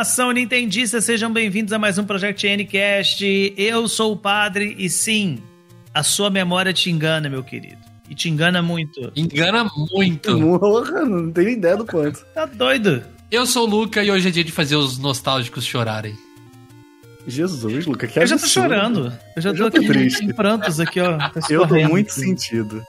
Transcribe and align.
nação 0.00 0.30
nintendista, 0.32 0.98
sejam 0.98 1.30
bem-vindos 1.30 1.74
a 1.74 1.78
mais 1.78 1.98
um 1.98 2.04
Project 2.04 2.48
Ncast. 2.48 3.52
Eu 3.54 3.86
sou 3.86 4.12
o 4.12 4.16
padre 4.16 4.74
e 4.78 4.88
sim, 4.88 5.38
a 5.92 6.02
sua 6.02 6.30
memória 6.30 6.72
te 6.72 6.90
engana, 6.90 7.28
meu 7.28 7.44
querido. 7.44 7.76
E 8.08 8.14
te 8.14 8.30
engana 8.30 8.62
muito. 8.62 9.12
Engana 9.14 9.68
muito. 9.92 10.40
Porra, 10.58 11.04
não 11.04 11.30
tenho 11.30 11.50
ideia 11.50 11.76
do 11.76 11.84
quanto. 11.84 12.24
Tá 12.34 12.46
doido? 12.46 13.02
Eu 13.30 13.44
sou 13.44 13.66
o 13.66 13.70
Luca 13.70 14.02
e 14.02 14.10
hoje 14.10 14.28
é 14.28 14.30
dia 14.30 14.42
de 14.42 14.50
fazer 14.50 14.74
os 14.76 14.96
nostálgicos 14.96 15.66
chorarem. 15.66 16.16
Jesus, 17.26 17.84
Luca, 17.84 18.06
que 18.06 18.18
Eu 18.18 18.26
já 18.26 18.38
tô 18.38 18.44
absurdo. 18.44 18.68
chorando. 18.70 19.12
Eu 19.36 19.42
já 19.42 19.50
Eu 19.50 19.54
tô 19.54 19.64
já 19.64 19.70
tô 19.70 19.76
aqui 19.76 19.86
triste. 19.86 20.24
em 20.24 20.32
prantos 20.32 20.80
aqui, 20.80 20.98
ó. 20.98 21.18
Tá 21.18 21.26
Eu 21.50 21.58
tô 21.58 21.64
escorrendo 21.66 21.90
muito 21.90 22.10
aqui. 22.10 22.20
sentido. 22.20 22.82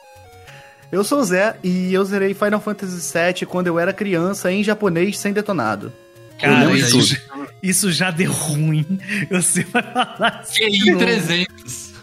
Eu 0.90 1.04
sou 1.04 1.20
o 1.20 1.24
Zé 1.26 1.58
e 1.62 1.94
eu 1.94 2.06
zerei 2.06 2.34
Final 2.34 2.62
Fantasy 2.62 3.12
VII 3.14 3.46
quando 3.46 3.68
eu 3.68 3.78
era 3.78 3.92
criança 3.92 4.50
em 4.50 4.64
japonês 4.64 5.18
sem 5.20 5.34
detonado. 5.34 5.92
Cara, 6.42 6.72
isso, 6.72 7.18
isso 7.62 7.92
já 7.92 8.10
deu 8.10 8.32
ruim. 8.32 8.86
Você 9.30 9.64
vai 9.64 9.84
falar 9.84 10.40
assim. 10.42 10.70
de 10.70 10.80
QI 10.80 10.92
novo. 10.92 11.06
300. 11.06 11.94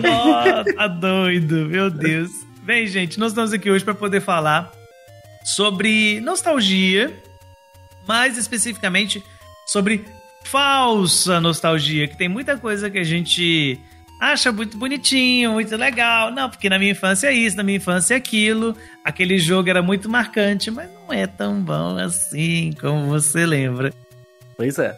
Nossa, 0.00 0.74
tá 0.74 0.86
doido, 0.86 1.66
meu 1.66 1.90
Deus. 1.90 2.30
Bem, 2.62 2.86
gente, 2.86 3.18
nós 3.18 3.32
estamos 3.32 3.52
aqui 3.52 3.70
hoje 3.70 3.84
para 3.84 3.94
poder 3.94 4.20
falar 4.20 4.72
sobre 5.44 6.20
nostalgia, 6.20 7.16
mais 8.06 8.36
especificamente 8.36 9.22
sobre 9.66 10.04
falsa 10.44 11.40
nostalgia, 11.40 12.06
que 12.06 12.16
tem 12.16 12.28
muita 12.28 12.56
coisa 12.56 12.90
que 12.90 12.98
a 12.98 13.04
gente 13.04 13.78
acha 14.20 14.50
muito 14.52 14.76
bonitinho, 14.76 15.52
muito 15.52 15.74
legal. 15.76 16.30
Não, 16.30 16.48
porque 16.50 16.68
na 16.68 16.78
minha 16.78 16.92
infância 16.92 17.28
é 17.28 17.32
isso, 17.32 17.56
na 17.56 17.62
minha 17.62 17.76
infância 17.76 18.14
é 18.14 18.16
aquilo. 18.16 18.76
Aquele 19.04 19.38
jogo 19.38 19.68
era 19.68 19.82
muito 19.82 20.08
marcante, 20.08 20.70
mas 20.70 20.88
não 21.08 21.14
é 21.14 21.26
tão 21.26 21.60
bom 21.62 21.96
assim 21.98 22.72
como 22.80 23.06
você 23.08 23.44
lembra. 23.46 23.92
Pois 24.56 24.78
é. 24.78 24.96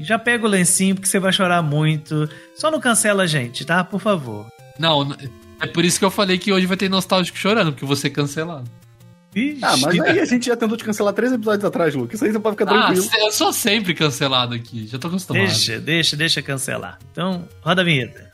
Já 0.00 0.18
pega 0.18 0.46
o 0.46 0.48
lencinho 0.48 0.94
porque 0.94 1.08
você 1.08 1.18
vai 1.18 1.32
chorar 1.32 1.62
muito. 1.62 2.28
Só 2.56 2.70
não 2.70 2.80
cancela 2.80 3.24
a 3.24 3.26
gente, 3.26 3.64
tá? 3.64 3.82
Por 3.84 4.00
favor. 4.00 4.46
Não, 4.78 5.14
é 5.60 5.66
por 5.66 5.84
isso 5.84 5.98
que 5.98 6.04
eu 6.04 6.10
falei 6.10 6.38
que 6.38 6.52
hoje 6.52 6.66
vai 6.66 6.76
ter 6.76 6.88
nostálgico 6.88 7.36
chorando, 7.38 7.72
porque 7.72 7.84
você 7.84 8.08
cancelado. 8.10 8.68
Ixi. 9.34 9.58
Ah, 9.62 9.76
mas 9.78 9.98
aí 10.00 10.20
a 10.20 10.24
gente 10.24 10.46
já 10.46 10.56
tentou 10.56 10.76
te 10.76 10.84
cancelar 10.84 11.12
três 11.12 11.32
episódios 11.32 11.64
atrás, 11.64 11.94
Luca. 11.94 12.14
Isso 12.14 12.24
aí 12.24 12.32
você 12.32 12.38
pode 12.38 12.56
ficar 12.56 12.72
Ah, 12.72 12.86
tranquilo. 12.86 13.08
eu 13.18 13.32
sou 13.32 13.52
sempre 13.52 13.92
cancelado 13.94 14.54
aqui, 14.54 14.86
já 14.86 14.98
tô 14.98 15.08
acostumado. 15.08 15.44
Deixa, 15.44 15.80
deixa, 15.80 16.16
deixa 16.16 16.40
cancelar. 16.42 16.98
Então, 17.10 17.46
roda 17.60 17.82
a 17.82 17.84
vinheta. 17.84 18.33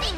Bem, 0.00 0.16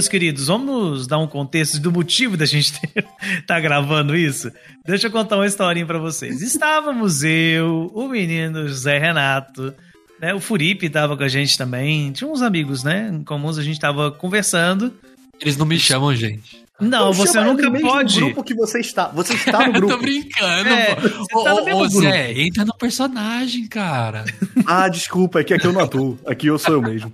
meus 0.00 0.08
queridos, 0.08 0.46
vamos 0.46 1.06
dar 1.06 1.18
um 1.18 1.26
contexto 1.26 1.78
do 1.78 1.92
motivo 1.92 2.34
da 2.34 2.46
gente 2.46 2.72
estar 2.72 3.02
tá 3.46 3.60
gravando 3.60 4.16
isso? 4.16 4.50
Deixa 4.82 5.08
eu 5.08 5.10
contar 5.10 5.36
uma 5.36 5.46
historinha 5.46 5.84
pra 5.84 5.98
vocês. 5.98 6.40
Estávamos 6.40 7.22
eu, 7.22 7.90
o 7.94 8.08
menino 8.08 8.66
José 8.66 8.98
Renato, 8.98 9.74
né? 10.18 10.32
O 10.32 10.40
Furipe 10.40 10.88
tava 10.88 11.18
com 11.18 11.22
a 11.22 11.28
gente 11.28 11.58
também. 11.58 12.12
Tinha 12.12 12.30
uns 12.30 12.40
amigos, 12.40 12.82
né? 12.82 13.20
Comuns, 13.26 13.58
a 13.58 13.62
gente 13.62 13.78
tava 13.78 14.10
conversando. 14.10 14.90
Eles 15.38 15.58
não 15.58 15.66
me 15.66 15.78
chamam, 15.78 16.14
gente. 16.14 16.64
Não, 16.80 17.12
você 17.12 17.32
chama 17.34 17.52
nunca 17.52 17.70
pode. 17.80 18.20
No 18.20 18.26
grupo 18.26 18.42
que 18.44 18.54
você 18.54 18.80
está. 18.80 19.08
Você 19.08 19.34
está 19.34 19.58
no 19.66 19.66
Eu 19.66 19.72
grupo. 19.72 19.94
tô 19.94 19.98
brincando, 20.00 20.68
É, 20.68 20.94
pô. 20.94 21.08
você 21.08 21.44
tá 21.44 21.50
no 21.54 21.60
Ô, 21.60 21.64
mesmo 21.64 21.80
ô, 21.84 21.88
grupo. 21.88 22.00
Zé, 22.02 22.40
entra 22.40 22.64
no 22.64 22.74
personagem, 22.76 23.66
cara. 23.66 24.24
ah, 24.66 24.88
desculpa, 24.88 25.40
é 25.40 25.44
que 25.44 25.54
aqui 25.54 25.66
eu 25.66 25.72
não 25.72 25.80
atuo. 25.82 26.18
Aqui 26.26 26.46
eu 26.46 26.58
sou 26.58 26.74
eu 26.74 26.82
mesmo. 26.82 27.12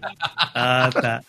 Ah, 0.55 0.91
tá. 0.93 1.23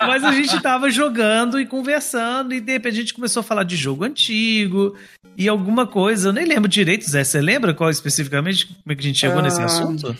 Mas 0.00 0.24
a 0.24 0.32
gente 0.32 0.60
tava 0.60 0.90
jogando 0.90 1.60
e 1.60 1.66
conversando, 1.66 2.52
e 2.54 2.60
de 2.60 2.72
repente 2.72 2.94
a 2.94 3.00
gente 3.00 3.14
começou 3.14 3.40
a 3.40 3.44
falar 3.44 3.62
de 3.64 3.76
jogo 3.76 4.04
antigo 4.04 4.94
e 5.36 5.48
alguma 5.48 5.86
coisa. 5.86 6.28
Eu 6.28 6.32
nem 6.32 6.44
lembro 6.46 6.68
direito, 6.68 7.08
Zé. 7.08 7.24
Você 7.24 7.40
lembra 7.40 7.72
qual 7.74 7.90
especificamente? 7.90 8.66
Como 8.66 8.92
é 8.92 8.94
que 8.94 9.00
a 9.00 9.04
gente 9.04 9.18
chegou 9.18 9.38
Ah, 9.38 9.42
nesse 9.42 9.60
assunto? 9.62 10.16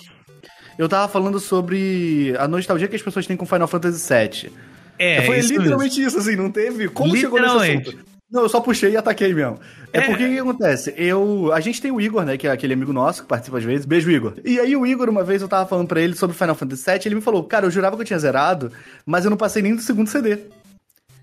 Eu 0.77 0.89
tava 0.89 1.07
falando 1.07 1.39
sobre 1.39 2.35
a 2.39 2.49
nostalgia 2.49 2.89
que 2.89 2.97
as 2.97 3.03
pessoas 3.03 3.27
têm 3.27 3.37
com 3.37 3.47
Final 3.47 3.69
Fantasy 3.69 4.13
VII. 4.13 4.53
É, 4.99 5.23
Foi 5.23 5.39
isso 5.39 5.53
literalmente 5.53 6.03
isso, 6.03 6.19
assim, 6.19 6.37
não 6.37 6.51
teve. 6.51 6.89
Como 6.89 7.17
chegou 7.17 7.41
nesse 7.41 7.57
assunto? 7.57 7.99
Não, 8.31 8.43
eu 8.43 8.49
só 8.49 8.61
puxei 8.61 8.91
e 8.93 8.97
ataquei 8.97 9.33
mesmo. 9.33 9.61
É, 9.93 9.99
É. 9.99 10.01
porque 10.07 10.25
o 10.25 10.29
que 10.29 10.39
acontece? 10.39 10.93
Eu. 10.97 11.53
A 11.53 11.61
gente 11.61 11.81
tem 11.81 11.93
o 11.93 12.01
Igor, 12.01 12.25
né? 12.25 12.37
Que 12.37 12.49
é 12.49 12.51
aquele 12.51 12.75
amigo 12.75 12.93
nosso 12.93 13.23
que 13.23 13.29
participa 13.29 13.59
às 13.59 13.65
vezes. 13.65 13.87
Beijo, 13.87 14.11
Igor. 14.11 14.35
E 14.45 14.59
aí, 14.59 14.75
o 14.77 14.85
Igor, 14.85 15.09
uma 15.09 15.23
vez 15.23 15.41
eu 15.41 15.47
tava 15.49 15.69
falando 15.69 15.87
pra 15.87 16.01
ele 16.01 16.17
sobre 16.17 16.37
Final 16.37 16.55
Fantasy 16.57 16.85
VII, 16.85 17.01
ele 17.07 17.15
me 17.17 17.21
falou, 17.21 17.45
cara, 17.45 17.67
eu 17.67 17.71
jurava 17.71 17.95
que 17.97 18.03
eu 18.03 18.07
tinha 18.07 18.19
zerado, 18.19 18.73
mas 19.07 19.25
eu 19.25 19.31
não 19.31 19.37
passei 19.37 19.63
nem 19.63 19.75
do 19.77 19.83
segundo 19.83 20.09
CD. 20.09 20.39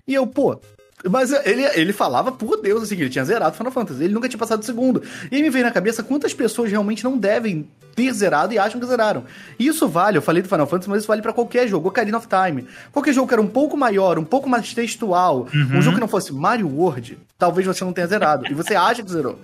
E 0.08 0.14
eu, 0.14 0.26
pô. 0.26 0.58
Mas 1.10 1.32
ele, 1.44 1.64
ele 1.74 1.92
falava, 1.92 2.30
por 2.30 2.60
Deus, 2.62 2.82
assim, 2.84 2.94
que 2.96 3.02
ele 3.02 3.10
tinha 3.10 3.24
zerado 3.24 3.56
Final 3.56 3.72
Fantasy. 3.72 4.04
Ele 4.04 4.14
nunca 4.14 4.28
tinha 4.28 4.38
passado 4.38 4.60
do 4.60 4.64
segundo. 4.64 5.02
E 5.30 5.36
aí 5.36 5.42
me 5.42 5.50
veio 5.50 5.64
na 5.64 5.70
cabeça 5.70 6.02
quantas 6.02 6.32
pessoas 6.32 6.70
realmente 6.70 7.02
não 7.02 7.18
devem 7.18 7.66
ter 7.94 8.12
zerado 8.14 8.54
e 8.54 8.58
acham 8.58 8.80
que 8.80 8.86
zeraram. 8.86 9.24
E 9.58 9.66
isso 9.66 9.88
vale, 9.88 10.16
eu 10.18 10.22
falei 10.22 10.42
do 10.42 10.48
Final 10.48 10.66
Fantasy, 10.66 10.88
mas 10.88 10.98
isso 11.00 11.08
vale 11.08 11.20
pra 11.20 11.32
qualquer 11.32 11.66
jogo. 11.68 11.88
Ocarina 11.88 12.16
of 12.18 12.26
Time. 12.28 12.66
Qualquer 12.92 13.12
jogo 13.12 13.26
que 13.28 13.34
era 13.34 13.42
um 13.42 13.48
pouco 13.48 13.76
maior, 13.76 14.18
um 14.18 14.24
pouco 14.24 14.48
mais 14.48 14.72
textual, 14.72 15.48
um 15.52 15.82
jogo 15.82 15.96
que 15.96 16.00
não 16.00 16.08
fosse 16.08 16.32
Mario 16.32 16.68
World, 16.68 17.18
talvez 17.38 17.66
você 17.66 17.84
não 17.84 17.92
tenha 17.92 18.06
zerado. 18.06 18.46
E 18.50 18.54
você 18.54 18.74
acha 18.74 19.02
que 19.02 19.10
zerou. 19.10 19.38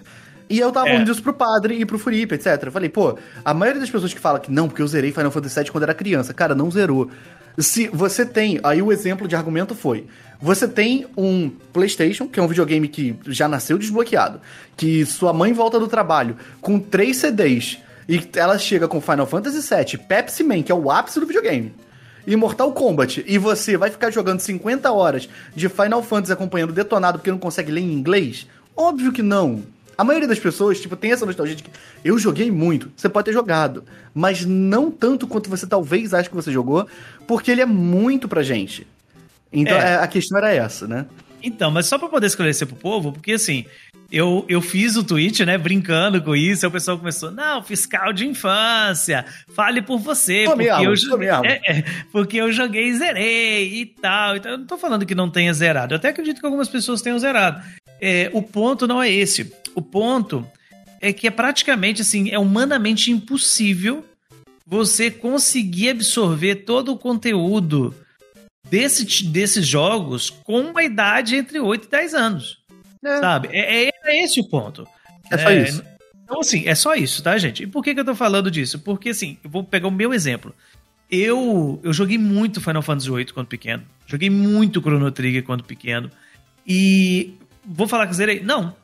E 0.50 0.58
eu 0.58 0.72
tava 0.72 0.88
É. 0.88 0.92
falando 0.92 1.06
disso 1.06 1.22
pro 1.22 1.34
padre 1.34 1.74
e 1.74 1.84
pro 1.84 1.98
Furipe, 1.98 2.36
etc. 2.36 2.62
Eu 2.62 2.72
falei, 2.72 2.88
pô, 2.88 3.18
a 3.44 3.52
maioria 3.52 3.80
das 3.80 3.90
pessoas 3.90 4.14
que 4.14 4.20
fala 4.20 4.38
que 4.40 4.50
não, 4.50 4.66
porque 4.68 4.80
eu 4.80 4.86
zerei 4.86 5.12
Final 5.12 5.30
Fantasy 5.30 5.60
VII 5.60 5.70
quando 5.70 5.82
era 5.82 5.92
criança, 5.92 6.32
cara, 6.32 6.54
não 6.54 6.70
zerou. 6.70 7.10
Se 7.58 7.88
você 7.88 8.24
tem, 8.24 8.58
aí 8.62 8.80
o 8.80 8.90
exemplo 8.92 9.26
de 9.28 9.34
argumento 9.36 9.74
foi, 9.74 10.06
você 10.40 10.68
tem 10.68 11.06
um 11.16 11.50
PlayStation, 11.72 12.28
que 12.28 12.38
é 12.38 12.42
um 12.42 12.48
videogame 12.48 12.88
que 12.88 13.16
já 13.26 13.48
nasceu 13.48 13.76
desbloqueado, 13.76 14.40
que 14.76 15.04
sua 15.04 15.32
mãe 15.32 15.52
volta 15.52 15.80
do 15.80 15.88
trabalho 15.88 16.36
com 16.60 16.78
três 16.78 17.16
CDs 17.16 17.78
e 18.08 18.26
ela 18.36 18.56
chega 18.58 18.88
com 18.88 19.00
Final 19.00 19.26
Fantasy 19.26 19.60
VII, 19.60 19.98
Pepsi 19.98 20.42
Man, 20.42 20.62
que 20.62 20.72
é 20.72 20.74
o 20.74 20.90
ápice 20.90 21.20
do 21.20 21.26
videogame. 21.26 21.74
E 22.26 22.36
Mortal 22.36 22.72
Kombat, 22.72 23.24
e 23.26 23.36
você 23.36 23.76
vai 23.76 23.90
ficar 23.90 24.10
jogando 24.10 24.40
50 24.40 24.90
horas 24.92 25.28
de 25.54 25.68
Final 25.68 26.02
Fantasy 26.02 26.32
acompanhando 26.32 26.72
detonado 26.72 27.18
porque 27.18 27.30
não 27.30 27.38
consegue 27.38 27.72
ler 27.72 27.80
em 27.80 27.92
inglês? 27.92 28.46
Óbvio 28.76 29.12
que 29.12 29.22
não. 29.22 29.62
A 29.96 30.04
maioria 30.04 30.28
das 30.28 30.38
pessoas, 30.38 30.80
tipo, 30.80 30.94
tem 30.94 31.10
essa 31.10 31.26
nostalgia 31.26 31.56
de 31.56 31.62
que 31.62 31.70
eu 32.04 32.18
joguei 32.18 32.50
muito. 32.50 32.90
Você 32.96 33.08
pode 33.08 33.26
ter 33.26 33.32
jogado, 33.32 33.82
mas 34.14 34.44
não 34.44 34.90
tanto 34.90 35.26
quanto 35.26 35.50
você 35.50 35.66
talvez 35.66 36.14
ache 36.14 36.28
que 36.28 36.36
você 36.36 36.52
jogou, 36.52 36.86
porque 37.26 37.50
ele 37.50 37.60
é 37.60 37.66
muito 37.66 38.28
pra 38.28 38.42
gente. 38.42 38.86
Então, 39.52 39.76
É. 39.76 39.92
é, 39.92 39.94
a 39.96 40.06
questão 40.06 40.38
era 40.38 40.52
essa, 40.52 40.86
né? 40.86 41.06
Então, 41.42 41.70
mas 41.70 41.86
só 41.86 41.98
pra 41.98 42.08
poder 42.08 42.26
esclarecer 42.26 42.66
pro 42.66 42.76
povo, 42.76 43.12
porque 43.12 43.32
assim, 43.32 43.64
eu, 44.10 44.44
eu 44.48 44.60
fiz 44.60 44.96
o 44.96 45.04
tweet, 45.04 45.44
né, 45.46 45.56
brincando 45.56 46.20
com 46.20 46.34
isso, 46.34 46.66
aí 46.66 46.68
o 46.68 46.72
pessoal 46.72 46.98
começou, 46.98 47.30
não, 47.30 47.62
fiscal 47.62 48.12
de 48.12 48.26
infância, 48.26 49.24
fale 49.54 49.80
por 49.80 49.98
você, 49.98 50.44
Tô 50.44 50.52
porque 50.56 50.68
eu, 50.68 50.84
tô 50.84 50.94
jo- 50.96 51.16
mesmo. 51.18 51.46
é, 51.46 51.60
é, 51.66 51.84
porque 52.10 52.36
eu 52.38 52.50
joguei 52.50 52.88
e 52.88 52.96
zerei 52.96 53.72
e 53.82 53.86
tal. 53.86 54.36
Então, 54.36 54.50
eu 54.52 54.58
não 54.58 54.66
tô 54.66 54.76
falando 54.76 55.06
que 55.06 55.14
não 55.14 55.30
tenha 55.30 55.52
zerado, 55.54 55.94
eu 55.94 55.96
até 55.98 56.08
acredito 56.08 56.40
que 56.40 56.46
algumas 56.46 56.68
pessoas 56.68 57.00
tenham 57.02 57.18
zerado. 57.18 57.62
É, 58.00 58.30
o 58.32 58.42
ponto 58.42 58.86
não 58.86 59.00
é 59.02 59.10
esse. 59.10 59.52
O 59.74 59.80
ponto 59.82 60.44
é 61.00 61.12
que 61.12 61.28
é 61.28 61.30
praticamente 61.30 62.02
assim, 62.02 62.30
é 62.30 62.38
humanamente 62.38 63.12
impossível 63.12 64.04
você 64.66 65.08
conseguir 65.10 65.90
absorver 65.90 66.56
todo 66.56 66.92
o 66.92 66.98
conteúdo 66.98 67.94
desse, 68.70 69.24
desses 69.24 69.66
jogos 69.66 70.30
com 70.30 70.60
uma 70.60 70.82
idade 70.82 71.36
entre 71.36 71.58
8 71.60 71.86
e 71.86 71.90
10 71.90 72.14
anos. 72.14 72.58
É. 73.04 73.18
Sabe? 73.20 73.48
É, 73.52 73.84
é- 73.86 73.90
é 74.04 74.24
esse 74.24 74.40
o 74.40 74.48
ponto. 74.48 74.86
É 75.30 75.38
só 75.38 75.50
isso. 75.50 75.84
Então, 76.24 76.40
assim, 76.40 76.68
é 76.68 76.74
só 76.74 76.94
isso, 76.94 77.22
tá, 77.22 77.36
gente? 77.38 77.62
E 77.62 77.66
por 77.66 77.82
que, 77.82 77.94
que 77.94 78.00
eu 78.00 78.04
tô 78.04 78.14
falando 78.14 78.50
disso? 78.50 78.78
Porque, 78.78 79.10
assim, 79.10 79.38
eu 79.42 79.48
vou 79.50 79.64
pegar 79.64 79.88
o 79.88 79.90
meu 79.90 80.12
exemplo. 80.12 80.54
Eu, 81.10 81.80
eu 81.82 81.92
joguei 81.92 82.18
muito 82.18 82.60
Final 82.60 82.82
Fantasy 82.82 83.10
VIII 83.10 83.26
quando 83.32 83.46
pequeno. 83.46 83.82
Joguei 84.06 84.28
muito 84.28 84.80
Chrono 84.80 85.10
Trigger 85.10 85.42
quando 85.42 85.64
pequeno. 85.64 86.10
E 86.66 87.34
vou 87.64 87.88
falar 87.88 88.06
que 88.06 88.14
zerei? 88.14 88.40
Não. 88.40 88.74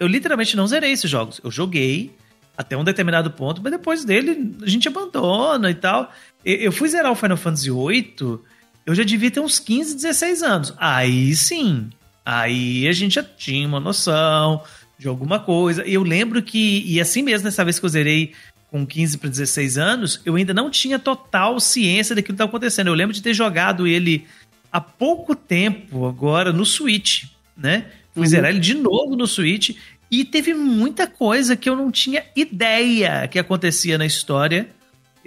Eu 0.00 0.08
literalmente 0.08 0.56
não 0.56 0.66
zerei 0.66 0.90
esses 0.90 1.08
jogos. 1.08 1.40
Eu 1.42 1.50
joguei 1.52 2.12
até 2.56 2.76
um 2.76 2.82
determinado 2.82 3.30
ponto, 3.30 3.62
mas 3.62 3.70
depois 3.70 4.04
dele 4.04 4.56
a 4.60 4.68
gente 4.68 4.88
abandona 4.88 5.70
e 5.70 5.74
tal. 5.74 6.12
Eu, 6.44 6.56
eu 6.56 6.72
fui 6.72 6.88
zerar 6.88 7.12
o 7.12 7.16
Final 7.16 7.36
Fantasy 7.36 7.70
VIII, 7.70 8.40
eu 8.88 8.94
já 8.94 9.04
devia 9.04 9.30
ter 9.30 9.40
uns 9.40 9.58
15, 9.58 9.96
16 9.96 10.42
anos. 10.42 10.74
Aí 10.78 11.36
sim. 11.36 11.90
Aí 12.24 12.88
a 12.88 12.92
gente 12.92 13.16
já 13.16 13.22
tinha 13.22 13.68
uma 13.68 13.78
noção 13.78 14.62
de 14.98 15.06
alguma 15.06 15.38
coisa. 15.38 15.82
Eu 15.82 16.02
lembro 16.02 16.42
que, 16.42 16.82
e 16.86 16.98
assim 16.98 17.22
mesmo, 17.22 17.44
dessa 17.44 17.62
vez 17.62 17.78
que 17.78 17.84
eu 17.84 17.90
zerei 17.90 18.32
com 18.70 18.86
15 18.86 19.18
para 19.18 19.28
16 19.28 19.76
anos, 19.76 20.22
eu 20.24 20.36
ainda 20.36 20.54
não 20.54 20.70
tinha 20.70 20.98
total 20.98 21.60
ciência 21.60 22.16
daquilo 22.16 22.32
que 22.32 22.36
estava 22.36 22.48
acontecendo. 22.48 22.86
Eu 22.86 22.94
lembro 22.94 23.12
de 23.12 23.22
ter 23.22 23.34
jogado 23.34 23.86
ele 23.86 24.24
há 24.72 24.80
pouco 24.80 25.34
tempo, 25.36 26.06
agora, 26.06 26.50
no 26.50 26.64
Switch, 26.64 27.24
né? 27.54 27.88
Fui 28.14 28.22
uhum. 28.22 28.28
zerar 28.30 28.50
ele 28.50 28.58
de 28.58 28.72
novo 28.72 29.14
no 29.14 29.26
Switch 29.26 29.76
e 30.10 30.24
teve 30.24 30.54
muita 30.54 31.06
coisa 31.06 31.54
que 31.56 31.68
eu 31.68 31.76
não 31.76 31.90
tinha 31.90 32.24
ideia 32.34 33.28
que 33.28 33.38
acontecia 33.38 33.98
na 33.98 34.06
história 34.06 34.70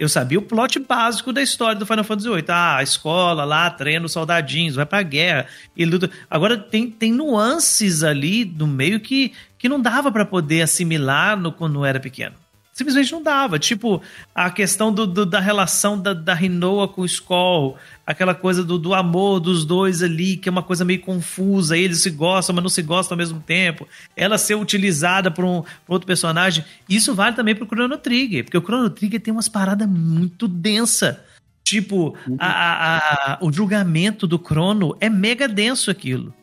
eu 0.02 0.08
sabia 0.08 0.38
o 0.38 0.42
plot 0.42 0.80
básico 0.80 1.32
da 1.32 1.40
história 1.40 1.78
do 1.78 1.86
Final 1.86 2.02
Fantasy 2.02 2.28
VIII. 2.28 2.44
Ah, 2.48 2.78
a 2.78 2.82
escola 2.82 3.44
lá 3.44 3.70
treina 3.70 4.04
os 4.04 4.10
soldadinhos, 4.10 4.74
vai 4.74 4.84
pra 4.84 5.00
guerra 5.00 5.46
e 5.76 5.84
luta. 5.84 6.10
Agora 6.28 6.58
tem, 6.58 6.90
tem 6.90 7.12
nuances 7.12 8.02
ali 8.02 8.44
no 8.44 8.66
meio 8.66 8.98
que, 8.98 9.32
que 9.56 9.68
não 9.68 9.80
dava 9.80 10.10
para 10.10 10.24
poder 10.24 10.62
assimilar 10.62 11.38
no, 11.38 11.52
quando 11.52 11.84
era 11.84 12.00
pequeno 12.00 12.41
simplesmente 12.72 13.12
não 13.12 13.22
dava. 13.22 13.58
Tipo, 13.58 14.02
a 14.34 14.50
questão 14.50 14.92
do, 14.92 15.06
do 15.06 15.26
da 15.26 15.40
relação 15.40 16.00
da, 16.00 16.14
da 16.14 16.34
Rinoa 16.34 16.88
com 16.88 17.02
o 17.02 17.06
Skoll, 17.06 17.76
aquela 18.06 18.34
coisa 18.34 18.64
do, 18.64 18.78
do 18.78 18.94
amor 18.94 19.40
dos 19.40 19.64
dois 19.64 20.02
ali, 20.02 20.36
que 20.36 20.48
é 20.48 20.52
uma 20.52 20.62
coisa 20.62 20.84
meio 20.84 21.00
confusa, 21.00 21.76
eles 21.76 22.00
se 22.00 22.10
gostam, 22.10 22.54
mas 22.54 22.62
não 22.62 22.70
se 22.70 22.82
gostam 22.82 23.14
ao 23.14 23.18
mesmo 23.18 23.40
tempo. 23.40 23.86
Ela 24.16 24.38
ser 24.38 24.54
utilizada 24.54 25.30
por 25.30 25.44
um 25.44 25.62
por 25.86 25.94
outro 25.94 26.06
personagem. 26.06 26.64
Isso 26.88 27.14
vale 27.14 27.36
também 27.36 27.54
pro 27.54 27.66
Chrono 27.66 27.98
Trigger, 27.98 28.44
porque 28.44 28.58
o 28.58 28.62
Chrono 28.62 28.90
Trigger 28.90 29.20
tem 29.20 29.32
umas 29.32 29.48
paradas 29.48 29.88
muito 29.88 30.48
densas. 30.48 31.16
Tipo, 31.64 32.16
a, 32.38 32.46
a, 32.46 33.32
a, 33.34 33.38
o 33.40 33.52
julgamento 33.52 34.26
do 34.26 34.38
Crono 34.38 34.96
é 35.00 35.08
mega 35.08 35.46
denso 35.46 35.90
aquilo. 35.90 36.34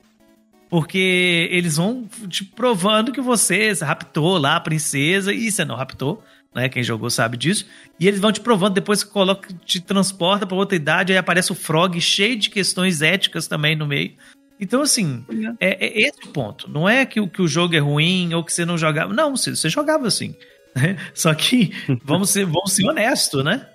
Porque 0.69 1.48
eles 1.51 1.77
vão 1.77 2.07
te 2.27 2.44
provando 2.45 3.12
que 3.12 3.21
você 3.21 3.74
raptou 3.74 4.38
lá 4.38 4.56
a 4.56 4.60
princesa 4.60 5.33
e 5.33 5.51
você 5.51 5.66
não 5.66 5.75
raptou, 5.75 6.24
né? 6.54 6.69
Quem 6.69 6.83
jogou 6.83 7.10
sabe 7.10 7.38
disso. 7.38 7.66
E 8.00 8.07
eles 8.07 8.19
vão 8.19 8.31
te 8.31 8.39
provando, 8.39 8.75
depois 8.75 9.04
que 9.04 9.10
coloca, 9.10 9.50
te 9.66 9.81
transporta 9.81 10.45
para 10.45 10.56
outra 10.56 10.75
idade, 10.75 11.12
aí 11.12 11.18
aparece 11.18 11.51
o 11.51 11.56
Frog 11.56 12.00
cheio 12.00 12.38
de 12.38 12.50
questões 12.51 13.01
éticas 13.01 13.48
também 13.48 13.75
no 13.75 13.88
meio. 13.88 14.13
Então, 14.60 14.81
assim, 14.81 15.25
é, 15.60 15.86
é 15.86 16.01
esse 16.01 16.25
o 16.25 16.27
ponto. 16.27 16.69
Não 16.69 16.88
é 16.88 17.06
que, 17.06 17.25
que 17.27 17.42
o 17.42 17.48
jogo 17.48 17.75
é 17.75 17.80
ruim 17.80 18.33
ou 18.33 18.44
que 18.44 18.54
você 18.54 18.65
não 18.65 18.77
jogava. 18.77 19.13
Não, 19.13 19.36
você, 19.36 19.56
você 19.56 19.69
jogava 19.69 20.06
assim. 20.06 20.36
Né? 20.75 20.98
Só 21.13 21.33
que 21.33 21.72
vamos 22.04 22.30
ser, 22.30 22.45
vamos 22.45 22.74
ser 22.74 22.86
honestos, 22.86 23.44
né? 23.44 23.65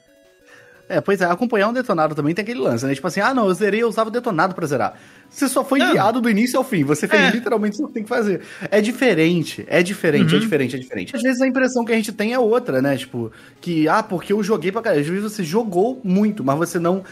É, 0.88 1.00
pois 1.00 1.20
é, 1.20 1.24
acompanhar 1.24 1.68
um 1.68 1.72
detonado 1.72 2.14
também 2.14 2.34
tem 2.34 2.42
aquele 2.42 2.60
lance, 2.60 2.84
né? 2.84 2.94
Tipo 2.94 3.06
assim, 3.06 3.20
ah, 3.20 3.32
não, 3.32 3.48
eu 3.48 3.54
zerei, 3.54 3.82
eu 3.82 3.88
usava 3.88 4.10
o 4.10 4.12
detonado 4.12 4.54
pra 4.54 4.66
zerar. 4.66 4.94
Você 5.30 5.48
só 5.48 5.64
foi 5.64 5.80
guiado 5.80 6.20
do 6.20 6.28
início 6.28 6.58
ao 6.58 6.64
fim, 6.64 6.84
você 6.84 7.08
fez 7.08 7.22
é. 7.22 7.30
literalmente 7.30 7.82
o 7.82 7.86
que 7.88 7.94
tem 7.94 8.02
que 8.02 8.08
fazer. 8.08 8.42
É 8.70 8.80
diferente, 8.80 9.64
é 9.66 9.82
diferente, 9.82 10.30
é 10.30 10.32
uhum. 10.32 10.36
é 10.36 10.40
diferente, 10.40 10.76
é 10.76 10.78
diferente. 10.78 11.16
Às 11.16 11.22
vezes 11.22 11.40
a 11.40 11.46
impressão 11.46 11.84
que 11.84 11.92
a 11.92 11.96
gente 11.96 12.12
tem 12.12 12.32
é 12.32 12.38
outra, 12.38 12.82
né? 12.82 12.96
Tipo, 12.96 13.32
que, 13.60 13.88
ah, 13.88 14.02
porque 14.02 14.32
eu 14.32 14.42
joguei 14.42 14.70
pra 14.70 14.82
caralho. 14.82 15.00
Às 15.00 15.08
vezes 15.08 15.22
você 15.22 15.42
jogou 15.42 16.00
muito, 16.04 16.44
mas 16.44 16.56
você 16.58 16.78
não 16.78 17.02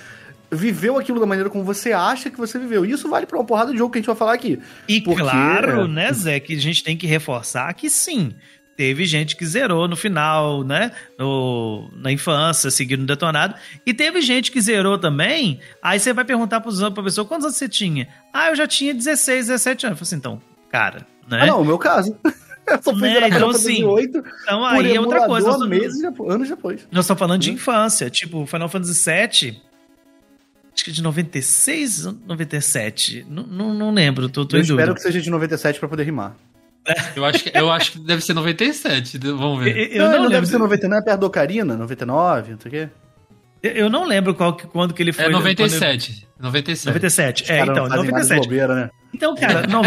viveu 0.50 0.98
aquilo 0.98 1.18
da 1.18 1.24
maneira 1.24 1.48
como 1.48 1.64
você 1.64 1.92
acha 1.92 2.30
que 2.30 2.36
você 2.36 2.58
viveu. 2.58 2.84
E 2.84 2.90
isso 2.90 3.08
vale 3.08 3.24
pra 3.24 3.38
uma 3.38 3.44
porrada 3.44 3.72
de 3.72 3.78
jogo 3.78 3.90
que 3.90 3.98
a 3.98 4.00
gente 4.00 4.06
vai 4.06 4.16
falar 4.16 4.34
aqui. 4.34 4.60
E 4.86 5.00
porque... 5.00 5.22
claro, 5.22 5.88
né, 5.88 6.12
Zé, 6.12 6.38
que 6.38 6.54
a 6.54 6.60
gente 6.60 6.84
tem 6.84 6.96
que 6.96 7.06
reforçar 7.06 7.72
que 7.72 7.88
sim, 7.88 8.34
teve 8.76 9.04
gente 9.04 9.36
que 9.36 9.46
zerou 9.46 9.86
no 9.86 9.96
final, 9.96 10.62
né? 10.64 10.92
No, 11.18 11.90
na 11.96 12.10
infância, 12.12 12.70
seguindo 12.70 13.04
detonado. 13.04 13.54
E 13.84 13.92
teve 13.92 14.20
gente 14.20 14.50
que 14.50 14.60
zerou 14.60 14.98
também. 14.98 15.60
Aí 15.82 15.98
você 15.98 16.12
vai 16.12 16.24
perguntar 16.24 16.60
para 16.60 16.90
pra 16.90 17.04
pessoa 17.04 17.26
quantos 17.26 17.44
anos 17.44 17.56
você 17.56 17.68
tinha. 17.68 18.08
Ah, 18.32 18.50
eu 18.50 18.56
já 18.56 18.66
tinha 18.66 18.94
16, 18.94 19.48
17 19.48 19.86
anos. 19.86 20.00
Eu 20.00 20.06
falei 20.06 20.08
assim, 20.08 20.16
então, 20.16 20.42
cara, 20.70 21.06
né? 21.28 21.42
Ah, 21.42 21.46
não, 21.46 21.62
o 21.62 21.64
meu 21.64 21.78
caso. 21.78 22.16
Eu 22.64 22.80
só 22.80 22.92
fui 22.92 23.10
né? 23.10 23.26
então, 23.26 23.50
assim, 23.50 23.84
então 24.42 24.64
aí 24.64 24.94
é 24.94 25.00
outra 25.00 25.26
coisa. 25.26 25.66
meses, 25.66 26.00
anos 26.04 26.48
depois. 26.48 26.86
Nós 26.92 27.04
estamos 27.04 27.18
falando 27.18 27.40
de 27.40 27.50
hum. 27.50 27.54
infância. 27.54 28.08
Tipo, 28.08 28.46
Final 28.46 28.68
Fantasy 28.68 29.10
VII 29.10 29.62
acho 30.74 30.84
que 30.84 30.90
é 30.90 30.94
de 30.94 31.02
96 31.02 32.06
ou 32.06 32.16
97. 32.26 33.26
Não, 33.28 33.42
não, 33.44 33.74
não 33.74 33.92
lembro, 33.92 34.28
tô, 34.28 34.44
tô 34.44 34.56
Eu 34.56 34.62
espero 34.62 34.94
que 34.94 35.02
seja 35.02 35.20
de 35.20 35.30
97 35.30 35.78
para 35.78 35.88
poder 35.88 36.04
rimar. 36.04 36.36
Eu 37.14 37.24
acho, 37.24 37.44
que, 37.44 37.56
eu 37.56 37.70
acho 37.70 37.92
que 37.92 37.98
deve 38.00 38.22
ser 38.22 38.34
97, 38.34 39.18
vamos 39.18 39.62
ver. 39.62 39.76
Eu, 39.76 40.02
eu 40.02 40.04
não, 40.04 40.12
não, 40.12 40.22
não 40.24 40.30
deve 40.30 40.46
ser 40.46 40.58
99, 40.58 41.00
é 41.00 41.04
perto 41.04 41.20
do 41.20 41.26
Ocarina, 41.26 41.76
99, 41.76 42.52
não 42.52 42.60
sei 42.60 42.68
o 42.68 42.72
quê. 42.72 42.88
Eu 43.62 43.88
não 43.88 44.04
lembro 44.04 44.34
qual, 44.34 44.56
quando 44.56 44.92
que 44.92 45.00
ele 45.02 45.12
foi. 45.12 45.26
É 45.26 45.28
97. 45.28 46.26
97. 46.40 46.86
97. 46.86 47.52
É, 47.52 47.62
então, 47.62 47.88
97. 47.88 48.42
Bobeira, 48.42 48.74
né? 48.74 48.90
Então, 49.14 49.36
cara, 49.36 49.64
no... 49.68 49.82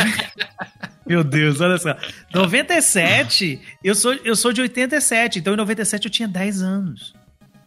meu 1.06 1.22
Deus, 1.26 1.60
olha 1.60 1.78
só. 1.78 1.94
97, 2.34 3.60
eu 3.84 3.94
sou, 3.94 4.14
eu 4.14 4.36
sou 4.36 4.54
de 4.54 4.62
87, 4.62 5.40
então 5.40 5.54
em 5.54 5.58
97 5.58 6.06
eu 6.06 6.12
tinha 6.12 6.28
10 6.28 6.62
anos. 6.62 7.14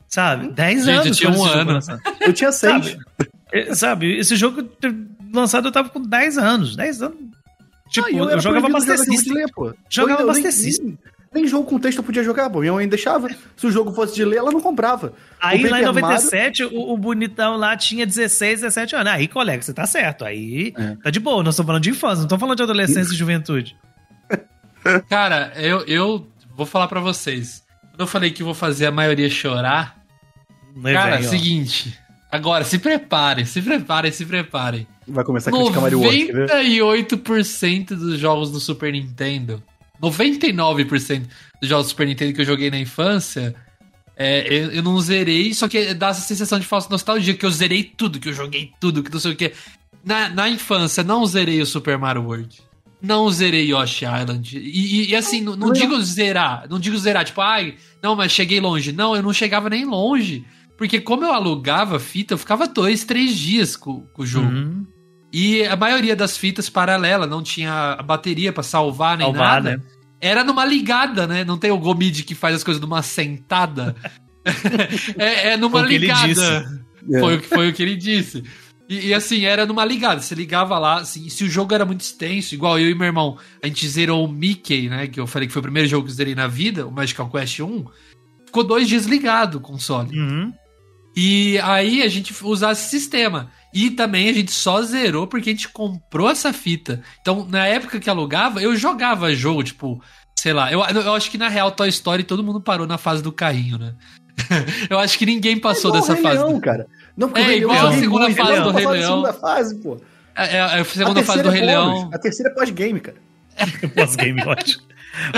Sabe? 0.09 0.51
10 0.53 0.85
Gente, 0.87 0.91
anos. 0.91 1.07
Eu 1.07 1.15
tinha 1.15 1.31
um 1.31 1.45
ano. 1.45 1.79
Eu 2.21 2.33
tinha 2.33 2.51
6. 2.51 2.73
Sabe? 2.73 2.99
É, 3.53 3.75
sabe? 3.75 4.17
Esse 4.17 4.35
jogo 4.37 4.67
lançado 5.35 5.69
eu 5.69 5.73
tava 5.73 5.91
com 5.91 6.01
10 6.01 6.39
anos. 6.39 6.75
10 6.75 7.03
anos 7.03 7.38
Tipo, 7.89 8.07
ah, 8.07 8.11
eu, 8.11 8.31
eu 8.31 8.41
jogava 8.41 8.69
Master 8.69 8.99
System. 8.99 9.35
Ler, 9.35 9.53
pô. 9.53 9.75
Jogava 9.89 10.25
Master 10.25 10.53
System. 10.53 10.99
Nem 11.33 11.47
jogo 11.47 11.69
com 11.69 11.79
texto 11.79 11.99
eu 11.99 12.05
podia 12.05 12.25
jogar, 12.25 12.49
pô. 12.49 12.61
Minha 12.61 12.73
mãe 12.73 12.89
deixava. 12.89 13.29
Se 13.57 13.67
o 13.67 13.71
jogo 13.71 13.93
fosse 13.93 14.15
de 14.15 14.25
ler, 14.25 14.39
ela 14.39 14.51
não 14.51 14.61
comprava. 14.61 15.13
Aí 15.41 15.63
lá 15.69 15.81
em 15.81 15.85
97, 15.85 16.63
Mario... 16.65 16.79
o, 16.79 16.95
o, 16.95 16.97
bonitão 16.97 17.57
lá 17.57 17.77
tinha 17.77 18.07
16, 18.07 18.63
17 18.63 18.97
anos. 18.97 19.13
Aí, 19.13 19.29
colega, 19.29 19.63
você 19.63 19.75
tá 19.75 19.87
certo. 19.87 20.25
Aí 20.25 20.73
é. 20.77 20.97
tá 21.03 21.11
de 21.11 21.21
boa. 21.21 21.43
Nós 21.43 21.55
estamos 21.55 21.67
falando 21.67 21.83
de 21.83 21.91
infância, 21.91 22.17
não 22.17 22.25
estamos 22.25 22.41
falando 22.41 22.57
de 22.57 22.63
adolescência 22.63 23.13
e 23.13 23.17
juventude. 23.17 23.77
Cara, 25.09 25.53
eu, 25.57 25.85
eu 25.87 26.27
vou 26.57 26.65
falar 26.65 26.89
para 26.89 27.01
vocês. 27.01 27.63
Quando 27.91 28.01
eu 28.01 28.07
falei 28.07 28.31
que 28.31 28.43
vou 28.43 28.55
fazer 28.55 28.87
a 28.87 28.91
maioria 28.91 29.29
chorar. 29.29 29.99
cara, 30.83 31.17
é 31.17 31.21
o 31.21 31.25
seguinte. 31.25 31.99
Agora, 32.33 32.65
se 32.65 32.79
preparem, 32.79 33.45
se 33.45 33.61
preparem, 33.61 34.13
se 34.13 34.25
preparem. 34.25 34.87
Vai 35.09 35.25
começar 35.25 35.51
a 35.51 35.53
criticar 35.53 35.81
Mario 35.81 36.01
World, 36.01 36.33
98% 36.33 37.89
dos 37.89 38.19
jogos 38.19 38.51
do 38.51 38.61
Super 38.61 38.93
Nintendo, 38.93 39.63
99% 40.03 41.27
dos 41.61 41.69
jogos 41.69 41.87
do 41.87 41.91
Super 41.91 42.07
Nintendo 42.07 42.33
que 42.33 42.41
eu 42.41 42.45
joguei 42.45 42.71
na 42.71 42.79
infância, 42.79 43.55
é, 44.17 44.45
eu, 44.53 44.73
eu, 44.73 44.83
não 44.83 45.01
zerei, 45.01 45.55
só 45.55 45.69
que 45.69 45.95
dá 45.95 46.09
essa 46.09 46.23
sensação 46.23 46.59
de 46.59 46.67
falsa 46.67 46.89
nostalgia, 46.91 47.35
que 47.35 47.47
eu 47.47 47.51
zerei 47.51 47.85
tudo, 47.85 48.19
que 48.19 48.29
eu 48.29 48.33
joguei 48.33 48.73
tudo, 48.81 49.03
que 49.03 49.13
não 49.13 49.21
sei 49.21 49.33
o 49.33 49.37
que. 49.37 49.53
Na, 50.05 50.29
na 50.29 50.49
infância, 50.49 51.05
não 51.05 51.25
zerei 51.25 51.63
o 51.63 51.67
Super 51.67 51.97
Mario 51.97 52.25
World. 52.25 52.61
Não 53.01 53.31
zerei 53.31 53.71
Yoshi 53.71 54.05
Island. 54.05 54.59
E, 54.59 55.03
e, 55.03 55.11
e 55.11 55.17
assim, 55.17 55.41
não, 55.41 55.55
não, 55.55 55.73
digo 55.73 56.01
zerar, 56.03 56.67
não 56.69 56.81
digo 56.81 56.99
zerar, 56.99 57.25
tipo, 57.25 57.41
ai, 57.41 57.77
não, 58.03 58.17
mas 58.17 58.33
cheguei 58.33 58.59
longe. 58.59 58.91
Não, 58.91 59.15
eu 59.15 59.23
não 59.23 59.33
chegava 59.33 59.71
nem 59.71 59.85
longe. 59.85 60.45
Porque 60.77 61.01
como 61.01 61.25
eu 61.25 61.33
alugava 61.33 62.01
fita, 62.01 62.35
eu 62.35 62.39
ficava 62.39 62.67
dois, 62.67 63.05
três 63.05 63.37
dias 63.37 63.77
com, 63.77 64.01
com 64.01 64.23
o 64.23 64.27
jogo. 64.27 64.49
Uhum. 64.49 64.85
E 65.41 65.65
a 65.65 65.77
maioria 65.77 66.17
das 66.17 66.37
fitas 66.37 66.69
paralela 66.69 67.25
não 67.25 67.45
tinha 67.45 67.93
a 67.93 68.03
bateria 68.03 68.53
para 68.53 68.65
salvar 68.65 69.17
nem 69.17 69.25
salvar, 69.29 69.63
nada. 69.63 69.77
Né? 69.77 69.83
Era 70.21 70.43
numa 70.43 70.65
ligada, 70.65 71.29
né? 71.29 71.45
Não 71.45 71.57
tem 71.57 71.71
o 71.71 71.79
Gomid 71.79 72.25
que 72.25 72.35
faz 72.35 72.57
as 72.57 72.65
coisas 72.65 72.81
numa 72.81 73.03
sentada. 73.03 73.95
é, 75.17 75.51
é, 75.51 75.57
numa 75.57 75.79
foi 75.79 75.97
ligada. 75.97 76.85
Foi, 77.21 77.37
o 77.37 77.41
que, 77.41 77.47
foi 77.47 77.69
o 77.69 77.73
que 77.73 77.81
ele 77.81 77.95
disse. 77.95 78.43
E, 78.89 79.11
e, 79.11 79.15
assim, 79.15 79.45
era 79.45 79.65
numa 79.65 79.85
ligada. 79.85 80.21
Você 80.21 80.35
ligava 80.35 80.77
lá, 80.77 80.97
assim, 81.03 81.29
se 81.29 81.45
o 81.45 81.49
jogo 81.49 81.73
era 81.73 81.85
muito 81.85 82.01
extenso, 82.01 82.53
igual 82.53 82.77
eu 82.77 82.91
e 82.91 82.95
meu 82.97 83.07
irmão, 83.07 83.39
a 83.63 83.67
gente 83.69 83.87
zerou 83.87 84.25
o 84.25 84.33
Mickey, 84.33 84.89
né? 84.89 85.07
Que 85.07 85.21
eu 85.21 85.27
falei 85.29 85.47
que 85.47 85.53
foi 85.53 85.61
o 85.61 85.63
primeiro 85.63 85.89
jogo 85.89 86.07
que 86.07 86.11
eu 86.11 86.17
zerei 86.17 86.35
na 86.35 86.49
vida, 86.49 86.85
o 86.85 86.91
Magical 86.91 87.31
Quest 87.31 87.61
1. 87.61 87.85
Ficou 88.45 88.65
dois 88.65 88.89
dias 88.89 89.07
ligado 89.07 89.59
o 89.59 89.61
console. 89.61 90.19
Uhum. 90.19 90.53
E 91.15 91.61
aí 91.61 92.03
a 92.03 92.09
gente 92.09 92.35
usava 92.43 92.73
esse 92.73 92.91
sistema. 92.91 93.53
E 93.73 93.91
também 93.91 94.29
a 94.29 94.33
gente 94.33 94.51
só 94.51 94.83
zerou 94.83 95.27
porque 95.27 95.51
a 95.51 95.53
gente 95.53 95.69
comprou 95.69 96.31
essa 96.31 96.53
fita. 96.53 97.03
Então, 97.21 97.47
na 97.49 97.67
época 97.67 98.01
que 98.01 98.09
alugava, 98.09 98.63
eu 98.63 98.75
jogava 98.75 99.35
jogo, 99.35 99.63
tipo, 99.63 100.03
sei 100.39 100.53
lá. 100.53 100.73
Eu, 100.73 100.81
eu 100.81 101.15
acho 101.15 101.31
que 101.31 101.39
na 101.39 101.49
real 101.49 101.71
Toy 101.71 101.89
Story 101.89 102.25
todo 102.25 102.43
mundo 102.43 102.61
parou 102.61 102.87
na 102.87 102.97
fase 102.97 103.23
do 103.23 103.33
carrinho, 103.33 103.79
né? 103.79 103.95
eu 104.89 104.99
acho 104.99 105.19
que 105.19 105.27
ninguém 105.27 105.59
passou 105.59 105.91
é 105.91 105.99
dessa 105.99 106.15
Rei 106.15 106.23
fase. 106.23 106.39
Leão, 106.39 106.55
do... 106.55 106.61
cara. 106.61 106.87
Não, 107.17 107.31
é 107.35 107.57
igual 107.57 107.87
a 107.89 107.93
segunda 107.93 108.31
fase 108.31 108.63
do 108.63 108.71
Rei 108.71 108.87
Leão. 108.87 109.11
segunda 109.11 109.33
fase, 109.33 109.83
pô. 109.83 110.01
É, 110.37 110.57
é 110.57 110.61
a 110.61 110.85
segunda 110.85 111.21
a 111.21 111.25
fase 111.25 111.43
do 111.43 111.51
Rei 111.51 111.63
Leão. 111.63 112.11
A 112.13 112.19
terceira 112.19 112.51
é 112.51 112.55
pós-game, 112.55 113.01
cara. 113.01 113.17
pós-game, 113.95 114.41
ótimo. 114.47 114.85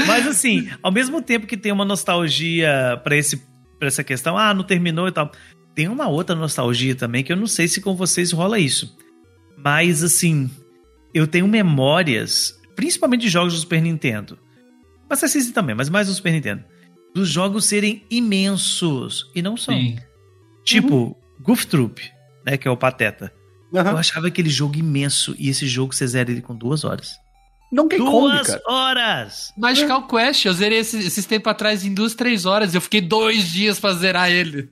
Mas 0.07 0.27
assim, 0.27 0.69
ao 0.83 0.93
mesmo 0.93 1.23
tempo 1.23 1.47
que 1.47 1.57
tem 1.57 1.73
uma 1.73 1.85
nostalgia 1.85 3.01
para 3.03 3.17
esse 3.17 3.49
para 3.79 3.89
essa 3.89 4.05
questão, 4.05 4.37
ah, 4.37 4.53
não 4.53 4.63
terminou 4.63 5.09
e 5.09 5.13
tal 5.13 5.33
tem 5.81 5.89
uma 5.89 6.09
outra 6.09 6.37
nostalgia 6.37 6.95
também 6.95 7.25
que 7.25 7.33
eu 7.33 7.37
não 7.39 7.47
sei 7.47 7.67
se 7.67 7.81
com 7.81 7.97
vocês 7.97 8.33
rola 8.33 8.59
isso. 8.59 8.95
Mas 9.57 10.03
assim, 10.03 10.51
eu 11.15 11.27
tenho 11.27 11.49
memórias, 11.49 12.55
principalmente 12.77 13.23
de 13.23 13.31
jogos 13.31 13.55
do 13.55 13.61
Super 13.61 13.81
Nintendo. 13.81 14.39
Master 15.09 15.31
System 15.31 15.55
também, 15.55 15.75
mas 15.75 15.89
mais 15.89 16.07
do 16.07 16.13
Super 16.13 16.35
Nintendo. 16.35 16.63
Dos 17.15 17.31
jogos 17.31 17.65
serem 17.65 18.05
imensos. 18.11 19.31
E 19.35 19.41
não 19.41 19.57
são. 19.57 19.75
Sim. 19.75 19.97
Tipo, 20.65 20.95
uhum. 20.95 21.15
Goof 21.41 21.67
Troop, 21.67 22.03
né? 22.45 22.59
Que 22.59 22.69
é 22.69 22.71
o 22.71 22.77
Pateta. 22.77 23.33
Eu 23.73 23.81
achava 23.97 24.27
aquele 24.27 24.51
jogo 24.51 24.77
imenso 24.77 25.35
e 25.39 25.49
esse 25.49 25.67
jogo 25.67 25.95
você 25.95 26.07
zera 26.07 26.31
ele 26.31 26.43
com 26.43 26.55
duas 26.55 26.85
horas. 26.85 27.15
Donkey 27.73 27.99
Kong, 27.99 28.11
Duas 28.11 28.47
cara. 28.47 28.63
horas! 28.67 29.53
Magical 29.57 30.07
Quest, 30.09 30.45
eu 30.45 30.53
zerei 30.53 30.79
esses, 30.79 31.07
esses 31.07 31.25
tempos 31.25 31.51
atrás 31.53 31.85
em 31.85 31.95
duas, 31.95 32.15
três 32.15 32.45
horas. 32.45 32.75
Eu 32.75 32.81
fiquei 32.81 33.01
dois 33.01 33.49
dias 33.49 33.79
pra 33.79 33.93
zerar 33.93 34.29
ele. 34.31 34.69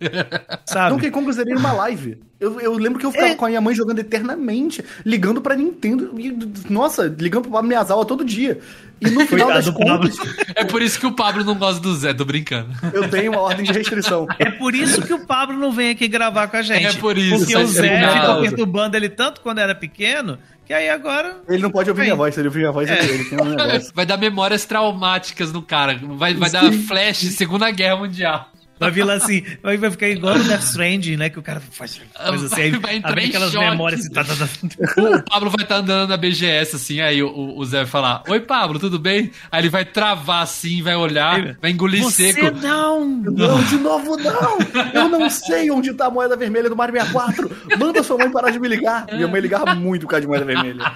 Sabe? 0.67 0.95
Donkey 0.95 1.11
Kong 1.11 1.27
eu 1.27 1.33
zerei 1.33 1.55
numa 1.55 1.73
live. 1.73 2.21
Eu, 2.41 2.61
eu 2.61 2.73
lembro 2.75 3.01
que 3.01 3.07
eu 3.07 3.11
ficava 3.11 3.33
É. 3.33 3.35
com 3.35 3.45
a 3.45 3.49
minha 3.49 3.61
mãe 3.61 3.75
jogando 3.75 3.99
eternamente, 3.99 4.85
ligando 5.05 5.41
pra 5.41 5.57
Nintendo. 5.57 6.13
E, 6.19 6.33
nossa, 6.71 7.13
ligando 7.19 7.43
pro 7.43 7.51
Pablo 7.53 7.67
Miyazawa 7.69 8.05
todo 8.05 8.25
dia. 8.25 8.61
E 9.01 9.11
no 9.11 9.27
final 9.27 9.49
das 9.49 9.69
Coitado 9.69 9.73
do 9.73 9.79
Pablo. 9.85 10.11
contas, 10.11 10.47
É 10.55 10.65
por 10.65 10.81
isso 10.81 11.01
que 11.01 11.07
o 11.07 11.13
Pablo 11.13 11.43
não 11.45 11.57
gosta 11.57 11.81
do 11.81 11.95
Zé, 11.97 12.15
tô 12.15 12.25
brincando. 12.25 12.69
eu 12.93 13.09
tenho 13.09 13.33
uma 13.33 13.41
ordem 13.41 13.65
de 13.65 13.73
restrição. 13.73 14.27
É 14.39 14.51
por 14.53 14.73
isso 14.75 15.03
que 15.03 15.13
o 15.13 15.27
Pablo 15.27 15.57
não 15.57 15.73
vem 15.73 15.91
aqui 15.91 16.07
gravar 16.07 16.47
com 16.49 16.57
a 16.57 16.63
gente. 16.63 16.87
É 16.87 16.93
por 17.01 17.19
isso, 17.19 17.39
Porque 17.39 17.55
é 17.55 17.59
o 17.59 17.67
Zé 17.67 17.89
por 18.07 18.21
ficou 18.21 18.41
perturbando 18.41 18.97
ele 18.97 19.09
tanto 19.09 19.41
quando 19.41 19.59
era 19.59 19.75
pequeno, 19.75 20.39
que 20.65 20.73
aí 20.73 20.89
agora. 20.89 21.39
Ele 21.49 21.63
não 21.63 21.71
pode 21.73 21.91
ouvir 21.91 22.03
minha 22.03 22.15
voz, 22.17 22.35
se 22.35 22.41
ele 22.41 22.49
ouvir 22.49 22.61
minha 22.61 22.73
voz, 22.73 22.89
ele 22.89 23.25
tem 23.25 23.39
um. 23.41 23.57
Vai 23.95 24.07
dar 24.07 24.17
memórias 24.17 24.65
traumáticas 24.65 25.53
no 25.53 25.63
cara. 25.63 25.99
Vai, 26.17 26.35
vai 26.35 26.51
dar 26.51 26.73
flash 26.73 27.19
Segunda 27.35 27.69
Guerra 27.73 27.97
Mundial. 27.97 28.49
Vai 28.79 28.91
vir 28.91 29.05
lá 29.05 29.15
assim, 29.15 29.45
vai 29.63 29.77
vai 29.77 29.91
ficar 29.91 30.09
igual 30.09 30.37
no 30.39 30.45
Death 30.45 30.63
Stranding, 30.63 31.17
né? 31.17 31.29
Que 31.31 31.39
o 31.39 31.43
cara 31.43 31.61
faz, 31.61 32.01
faz 32.15 32.45
assim, 32.45 32.63
aí, 32.63 32.71
Vai 32.71 32.97
em 32.97 33.29
aquelas 33.29 33.53
choque. 33.53 33.71
memórias 33.71 34.01
assim, 34.01 34.11
tá, 34.11 34.25
tá, 34.25 34.35
tá. 34.35 35.03
O 35.03 35.23
Pablo 35.23 35.51
vai 35.51 35.65
estar 35.65 35.77
andando 35.77 36.09
na 36.09 36.17
BGS, 36.17 36.77
assim, 36.77 37.01
aí 37.01 37.23
o, 37.23 37.57
o 37.57 37.65
Zé 37.65 37.79
vai 37.79 37.87
falar: 37.87 38.23
Oi, 38.29 38.41
Pablo, 38.41 38.79
tudo 38.79 38.99
bem? 38.99 39.31
Aí 39.51 39.63
ele 39.63 39.69
vai 39.69 39.85
travar 39.85 40.43
assim, 40.43 40.83
vai 40.83 40.95
olhar, 40.97 41.57
vai 41.61 41.71
engolir 41.71 42.03
Você 42.03 42.33
seco. 42.33 42.57
não! 42.61 43.05
Não, 43.07 43.63
de 43.65 43.77
novo 43.77 44.17
não! 44.17 44.59
Eu 44.95 45.09
não 45.09 45.29
sei 45.31 45.71
onde 45.71 45.93
tá 45.95 46.07
a 46.07 46.11
moeda 46.11 46.37
vermelha 46.37 46.69
do 46.69 46.77
Mario 46.77 46.95
64. 46.95 47.51
Manda 47.79 48.03
sua 48.03 48.19
mãe 48.19 48.31
parar 48.31 48.51
de 48.51 48.59
me 48.59 48.69
ligar. 48.69 49.07
Minha 49.13 49.29
mãe 49.29 49.41
ligava 49.41 49.75
muito 49.75 50.03
por 50.03 50.11
causa 50.11 50.21
de 50.23 50.27
moeda 50.27 50.45
vermelha. 50.45 50.93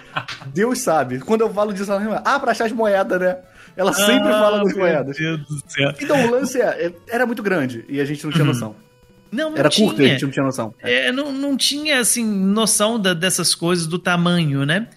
Deus 0.46 0.78
sabe. 0.80 1.18
Quando 1.20 1.40
eu 1.42 1.52
falo 1.52 1.72
disso, 1.72 1.90
ela 1.90 2.00
fala, 2.00 2.22
ah, 2.24 2.38
pra 2.40 2.52
achar 2.52 2.66
as 2.66 2.72
moedas, 2.72 3.20
né? 3.20 3.36
Ela 3.76 3.92
sempre 3.92 4.28
Ah, 4.28 4.38
fala 4.40 4.58
das 4.64 4.68
meu 4.74 4.78
moedas. 4.78 5.16
Deus 5.16 5.40
do 5.46 5.62
céu. 5.66 5.94
Então 6.00 6.26
o 6.26 6.30
lance 6.30 6.60
é, 6.60 6.86
é- 6.86 6.92
era 7.08 7.26
muito 7.26 7.42
grande 7.42 7.84
e 7.88 8.00
a 8.00 8.04
gente 8.04 8.24
não 8.24 8.32
tinha 8.32 8.44
noção. 8.44 8.76
Não, 9.30 9.50
não 9.50 9.56
Era 9.56 9.68
tinha. 9.70 9.88
curto 9.88 10.02
e 10.02 10.04
a 10.04 10.08
gente 10.08 10.24
não 10.24 10.30
tinha 10.30 10.44
noção. 10.44 10.74
É, 10.80 11.10
não, 11.10 11.32
não 11.32 11.56
tinha, 11.56 11.98
assim, 12.00 12.22
noção 12.24 13.00
da- 13.00 13.14
dessas 13.14 13.54
coisas, 13.54 13.86
do 13.86 13.98
tamanho, 13.98 14.66
né? 14.66 14.88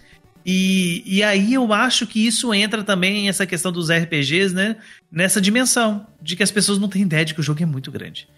E, 0.44 1.02
e 1.06 1.22
aí 1.22 1.54
eu 1.54 1.72
acho 1.72 2.06
que 2.06 2.24
isso 2.24 2.52
entra 2.54 2.84
também 2.84 3.28
essa 3.28 3.46
questão 3.46 3.72
dos 3.72 3.90
RPGs, 3.90 4.54
né? 4.54 4.76
Nessa 5.10 5.40
dimensão, 5.40 6.06
de 6.22 6.36
que 6.36 6.42
as 6.42 6.50
pessoas 6.50 6.78
não 6.78 6.86
têm 6.88 7.02
ideia 7.02 7.24
de 7.24 7.34
que 7.34 7.40
o 7.40 7.42
jogo 7.42 7.62
é 7.62 7.66
muito 7.66 7.90
grande. 7.90 8.28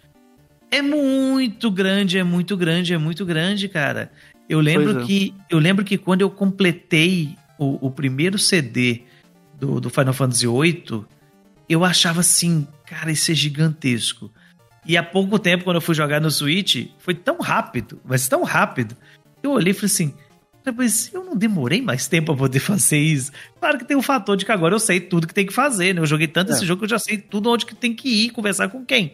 É 0.71 0.81
muito 0.81 1.69
grande, 1.69 2.17
é 2.17 2.23
muito 2.23 2.55
grande, 2.55 2.93
é 2.93 2.97
muito 2.97 3.25
grande, 3.25 3.67
cara. 3.67 4.09
Eu 4.47 4.59
lembro 4.59 5.01
é. 5.01 5.05
que 5.05 5.33
eu 5.49 5.59
lembro 5.59 5.83
que 5.85 5.97
quando 5.97 6.21
eu 6.21 6.29
completei 6.29 7.35
o, 7.57 7.87
o 7.87 7.91
primeiro 7.91 8.39
CD 8.39 9.01
do, 9.59 9.79
do 9.79 9.89
Final 9.89 10.13
Fantasy 10.13 10.47
VIII, 10.47 11.03
eu 11.67 11.83
achava 11.85 12.21
assim, 12.21 12.67
cara, 12.85 13.11
isso 13.11 13.31
é 13.31 13.35
gigantesco. 13.35 14.31
E 14.85 14.97
há 14.97 15.03
pouco 15.03 15.37
tempo, 15.37 15.63
quando 15.65 15.75
eu 15.75 15.81
fui 15.81 15.93
jogar 15.93 16.19
no 16.21 16.31
Switch, 16.31 16.87
foi 16.99 17.13
tão 17.13 17.39
rápido, 17.39 17.99
mas 18.05 18.27
tão 18.27 18.43
rápido. 18.43 18.95
Eu 19.43 19.51
olhei 19.51 19.71
e 19.71 19.73
falei 19.73 19.85
assim, 19.87 20.13
"Cara, 20.63 20.75
mas 20.77 21.13
eu 21.13 21.23
não 21.23 21.35
demorei 21.35 21.81
mais 21.81 22.07
tempo 22.07 22.27
pra 22.27 22.35
poder 22.35 22.59
fazer 22.59 22.97
isso. 22.97 23.31
Claro 23.59 23.77
que 23.77 23.85
tem 23.85 23.95
o 23.97 24.01
fator 24.01 24.35
de 24.37 24.45
que 24.45 24.51
agora 24.51 24.73
eu 24.73 24.79
sei 24.79 24.99
tudo 24.99 25.27
que 25.27 25.33
tem 25.33 25.45
que 25.45 25.53
fazer, 25.53 25.93
né? 25.93 26.01
Eu 26.01 26.05
joguei 26.05 26.27
tanto 26.27 26.51
É. 26.51 26.55
esse 26.55 26.65
jogo 26.65 26.79
que 26.79 26.85
eu 26.85 26.89
já 26.89 26.99
sei 26.99 27.17
tudo 27.17 27.49
onde 27.51 27.65
que 27.65 27.75
tem 27.75 27.93
que 27.93 28.07
ir, 28.09 28.29
conversar 28.31 28.69
com 28.69 28.83
quem. 28.85 29.13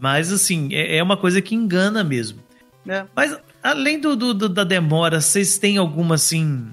Mas 0.00 0.32
assim, 0.32 0.72
é, 0.72 0.96
é 0.96 1.02
uma 1.02 1.16
coisa 1.16 1.42
que 1.42 1.54
engana 1.54 2.02
mesmo. 2.02 2.40
É. 2.88 3.04
Mas 3.14 3.36
além 3.62 4.00
do, 4.00 4.16
do- 4.16 4.32
do- 4.32 4.48
da 4.48 4.64
demora, 4.64 5.20
vocês 5.20 5.58
têm 5.58 5.76
alguma 5.76 6.14
assim. 6.14 6.68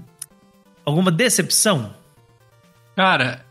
alguma 0.85 1.11
decepção? 1.11 1.93
Cara, 2.97 3.45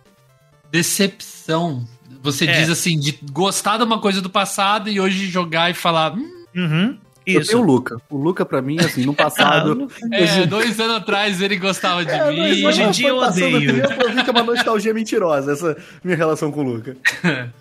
decepção. 0.72 1.86
Você 2.20 2.46
É. 2.46 2.52
diz 2.60 2.68
assim, 2.68 2.98
de 2.98 3.16
gostar 3.32 3.76
de 3.78 3.84
uma 3.84 4.00
coisa 4.00 4.20
do 4.20 4.28
passado 4.28 4.90
e 4.90 4.98
hoje 5.00 5.26
jogar 5.28 5.70
e 5.70 5.74
falar. 5.74 6.12
"Hum, 6.14 6.32
Uhum. 6.56 6.98
Eu 7.24 7.40
Isso. 7.40 7.50
tenho 7.50 7.62
o 7.62 7.66
Luca. 7.66 7.96
O 8.08 8.16
Luca, 8.16 8.44
pra 8.46 8.60
mim, 8.62 8.76
assim, 8.80 9.04
no 9.04 9.12
Ah, 9.18 9.24
passado. 9.24 9.88
é, 10.12 10.46
dois 10.46 10.78
anos 10.80 10.96
atrás 10.96 11.40
ele 11.40 11.56
gostava 11.56 12.04
de 12.04 12.10
É, 12.12 12.30
mim. 12.30 12.62
mas 12.62 12.64
hoje 12.76 12.82
em 12.82 12.90
dia 12.92 13.08
eu 13.08 13.18
odeio. 13.18 13.82
tempo, 13.88 14.02
eu 14.02 14.12
vi 14.14 14.22
que 14.24 14.30
é 14.30 14.32
uma 14.32 14.42
nostalgia 14.44 14.94
mentirosa, 14.94 15.52
essa 15.52 15.76
minha 16.04 16.16
relação 16.16 16.50
com 16.52 16.60
o 16.60 16.62
Luca. 16.74 16.96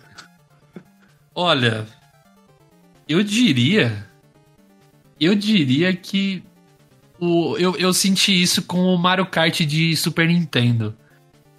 Olha, 1.33 1.85
eu 3.07 3.21
diria. 3.23 4.07
Eu 5.19 5.35
diria 5.35 5.93
que. 5.95 6.43
O, 7.19 7.55
eu, 7.57 7.75
eu 7.77 7.93
senti 7.93 8.39
isso 8.41 8.61
com 8.63 8.93
o 8.93 8.97
Mario 8.97 9.25
Kart 9.25 9.61
de 9.61 9.95
Super 9.95 10.27
Nintendo. 10.27 10.95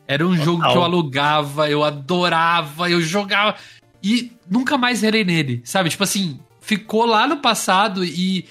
Era 0.09 0.27
um 0.27 0.37
jogo 0.37 0.63
que 0.63 0.77
eu 0.77 0.83
alugava, 0.85 1.69
eu 1.71 1.83
adorava, 1.85 2.91
eu 2.91 3.01
jogava. 3.01 3.57
E 4.03 4.33
nunca 4.49 4.79
mais 4.79 4.99
zerei 5.01 5.25
nele, 5.25 5.61
sabe? 5.65 5.89
Tipo 5.91 6.05
assim, 6.05 6.39
ficou 6.61 7.05
lá 7.07 7.27
no 7.27 7.39
passado 7.39 8.05
e. 8.05 8.45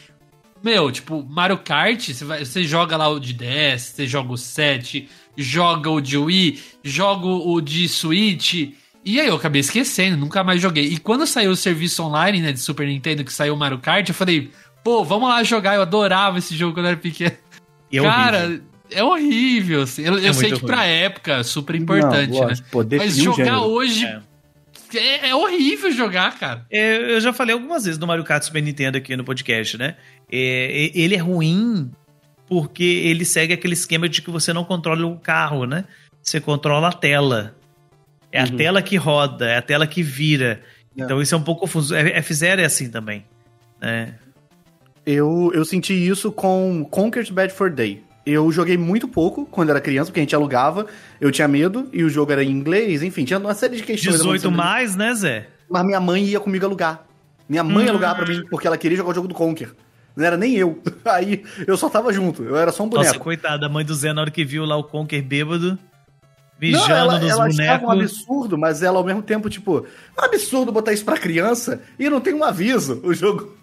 Meu, 0.64 0.92
tipo, 0.92 1.24
Mario 1.24 1.60
Kart, 1.60 2.10
você, 2.12 2.26
vai- 2.26 2.44
você 2.44 2.64
joga 2.64 2.98
lá 2.98 3.08
o 3.08 3.20
de 3.20 3.34
10, 3.34 3.82
você 3.82 4.08
joga 4.08 4.34
o 4.34 4.38
7, 4.38 5.08
joga 5.38 5.90
o 5.92 6.02
de 6.02 6.18
Wii, 6.18 6.60
joga 6.84 7.28
o 7.28 7.62
de 7.62 7.88
Switch. 7.88 8.72
E 9.06 9.20
aí 9.22 9.28
eu 9.28 9.36
acabei 9.36 9.60
esquecendo, 9.62 10.18
nunca 10.18 10.44
mais 10.44 10.60
joguei. 10.60 10.86
E 10.86 10.98
quando 10.98 11.28
saiu 11.28 11.52
o 11.52 11.56
serviço 11.56 12.02
online, 12.04 12.42
né, 12.42 12.52
de 12.52 12.60
Super 12.60 12.88
Nintendo, 12.88 13.24
que 13.24 13.32
saiu 13.32 13.54
o 13.54 13.58
Mario 13.58 13.78
Kart, 13.78 14.10
eu 14.10 14.16
falei, 14.16 14.50
pô, 14.84 15.04
vamos 15.04 15.30
lá 15.30 15.44
jogar. 15.44 15.76
Eu 15.76 15.84
adorava 15.84 16.40
esse 16.40 16.56
jogo 16.58 16.74
quando 16.74 16.88
eu 16.88 16.92
era 16.94 17.00
pequeno. 17.00 17.36
E 17.92 18.00
é 18.00 18.02
Cara, 18.02 18.38
horrível. 18.46 18.64
É 18.92 19.04
horrível. 19.04 19.82
assim. 19.84 20.04
Eu, 20.04 20.18
eu 20.20 20.30
É 20.30 20.34
sei 20.34 20.50
muito 20.50 20.62
que 20.62 20.66
pra 20.66 20.78
ruim. 20.78 20.88
época, 20.90 21.44
super 21.44 21.76
importante, 21.76 22.32
Não, 22.34 22.48
né? 22.48 22.54
Mas 22.98 23.16
jogar 23.18 23.62
hoje 23.62 24.06
É. 24.06 24.98
é. 24.98 25.30
é 25.30 25.36
horrível 25.36 25.92
jogar, 25.92 26.38
cara. 26.38 26.66
É, 26.72 27.14
eu 27.16 27.20
já 27.22 27.34
falei 27.34 27.54
algumas 27.54 27.84
vezes 27.86 27.98
do 27.98 28.08
Mario 28.08 28.24
Kart 28.24 28.44
Super 28.44 28.62
Nintendo 28.62 28.98
aqui 28.98 29.16
no 29.16 29.24
podcast, 29.24 29.78
né? 29.78 29.96
É, 30.32 30.92
e- 30.96 31.02
ele 31.02 31.16
é 31.16 31.20
ruim 31.20 31.92
porque 32.48 32.84
ele 32.84 33.26
segue 33.26 33.54
aquele 33.54 33.74
esquema 33.74 34.08
de 34.08 34.22
que 34.22 34.30
você 34.30 34.54
não 34.54 34.64
controla 34.64 35.06
o 35.08 35.18
carro, 35.20 35.66
né? 35.66 35.86
Você 36.22 36.40
controla 36.40 36.90
a 36.90 36.94
tela. 36.94 37.56
É 38.32 38.40
a 38.42 38.44
Uhum. 38.46 38.56
tela 38.58 38.82
que 38.82 38.96
roda, 38.98 39.46
é 39.48 39.58
a 39.58 39.62
tela 39.62 39.88
que 39.88 40.04
vira. 40.04 40.62
É. 40.98 41.04
Então 41.04 41.22
isso 41.22 41.34
é 41.34 41.38
um 41.38 41.42
pouco 41.44 41.62
confuso. 41.62 41.96
É- 41.96 42.20
F0 42.22 42.60
é 42.60 42.66
assim 42.66 42.90
também. 42.90 43.26
né? 43.82 44.16
Eu, 45.06 45.52
eu 45.54 45.64
senti 45.66 45.94
isso 45.94 46.32
com 46.32 46.84
Conquered 46.90 47.32
Bad 47.32 47.54
for 47.54 47.70
Day. 47.70 48.02
Eu 48.26 48.52
joguei 48.52 48.76
muito 48.78 49.08
pouco 49.08 49.46
quando 49.46 49.70
era 49.70 49.80
criança, 49.80 50.08
porque 50.08 50.20
a 50.20 50.24
gente 50.24 50.36
alugava, 50.36 50.88
eu 51.22 51.32
tinha 51.32 51.48
medo, 51.48 51.88
e 51.94 52.04
o 52.04 52.10
jogo 52.10 52.32
era 52.32 52.44
em 52.44 52.50
inglês, 52.50 53.04
enfim, 53.04 53.24
tinha 53.24 53.38
uma 53.38 53.54
série 53.54 53.76
de 53.78 53.84
questões. 53.84 54.16
18 54.16 54.28
acontecendo. 54.48 54.56
mais, 54.58 54.96
né, 54.96 55.14
Zé? 55.14 55.48
Mas 55.70 55.86
minha 55.86 56.00
mãe 56.00 56.24
ia 56.24 56.40
comigo 56.40 56.66
alugar. 56.66 57.06
Minha 57.48 57.64
mãe 57.64 57.86
Hum. 57.86 57.90
alugava 57.90 58.16
pra 58.16 58.26
mim, 58.28 58.44
porque 58.50 58.66
ela 58.66 58.78
queria 58.78 58.98
jogar 58.98 59.12
o 59.12 59.14
jogo 59.14 59.28
do 59.28 59.36
Conquer. 59.36 59.70
Não 60.16 60.26
era 60.26 60.38
nem 60.38 60.56
eu. 60.56 60.82
Aí 61.06 61.44
eu 61.68 61.78
só 61.78 61.88
tava 61.90 62.12
junto, 62.12 62.42
eu 62.44 62.56
era 62.58 62.72
só 62.72 62.84
um 62.84 62.90
boneco. 62.90 63.08
Nossa, 63.10 63.20
coitada, 63.20 63.66
a 63.68 63.70
mãe 63.70 63.86
do 63.86 63.94
Zé, 63.94 64.12
na 64.14 64.22
hora 64.22 64.32
que 64.32 64.44
viu 64.44 64.66
lá 64.66 64.76
o 64.76 64.84
Conker 64.84 65.22
bêbado, 65.24 65.78
Não, 66.62 66.70
mijando 66.70 66.94
ela, 66.94 67.20
nos 67.20 67.30
ela 67.30 67.46
achava 67.48 67.84
um 67.84 67.88
bonecos. 67.90 68.20
absurdo, 68.20 68.58
mas 68.58 68.82
ela 68.82 68.98
ao 68.98 69.04
mesmo 69.04 69.22
tempo, 69.22 69.50
tipo, 69.50 69.86
é 70.18 70.22
um 70.22 70.26
absurdo 70.26 70.72
botar 70.72 70.94
isso 70.94 71.04
pra 71.04 71.18
criança 71.18 71.82
e 72.00 72.10
não 72.10 72.22
tem 72.22 72.34
um 72.34 72.44
aviso. 72.44 73.02
O 73.06 73.14
jogo 73.14 73.54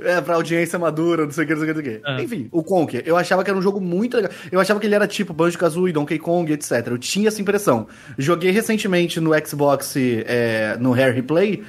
é 0.00 0.20
pra 0.20 0.36
audiência 0.36 0.78
madura, 0.78 1.24
não 1.24 1.30
sei 1.30 1.44
o 1.44 1.46
que, 1.46 1.54
não 1.54 1.62
sei 1.62 1.70
o 1.70 1.74
que, 1.74 1.80
não 1.82 1.84
sei 1.84 1.96
o 1.96 2.00
que. 2.00 2.06
Ah. 2.08 2.22
Enfim, 2.22 2.48
o 2.50 2.62
Conker, 2.62 3.02
eu 3.04 3.16
achava 3.16 3.44
que 3.44 3.50
era 3.50 3.58
um 3.58 3.62
jogo 3.62 3.80
muito 3.80 4.16
legal. 4.16 4.32
Eu 4.50 4.58
achava 4.60 4.80
que 4.80 4.86
ele 4.86 4.94
era 4.94 5.06
tipo 5.06 5.34
Banjo-Kazooie, 5.34 5.92
Donkey 5.92 6.18
Kong, 6.18 6.50
etc. 6.52 6.86
Eu 6.86 6.98
tinha 6.98 7.28
essa 7.28 7.40
impressão. 7.42 7.86
Joguei 8.16 8.50
recentemente 8.50 9.20
no 9.20 9.30
Xbox, 9.46 9.94
é, 9.96 10.76
no 10.80 10.94
Hair 10.94 11.14
Replay, 11.14 11.62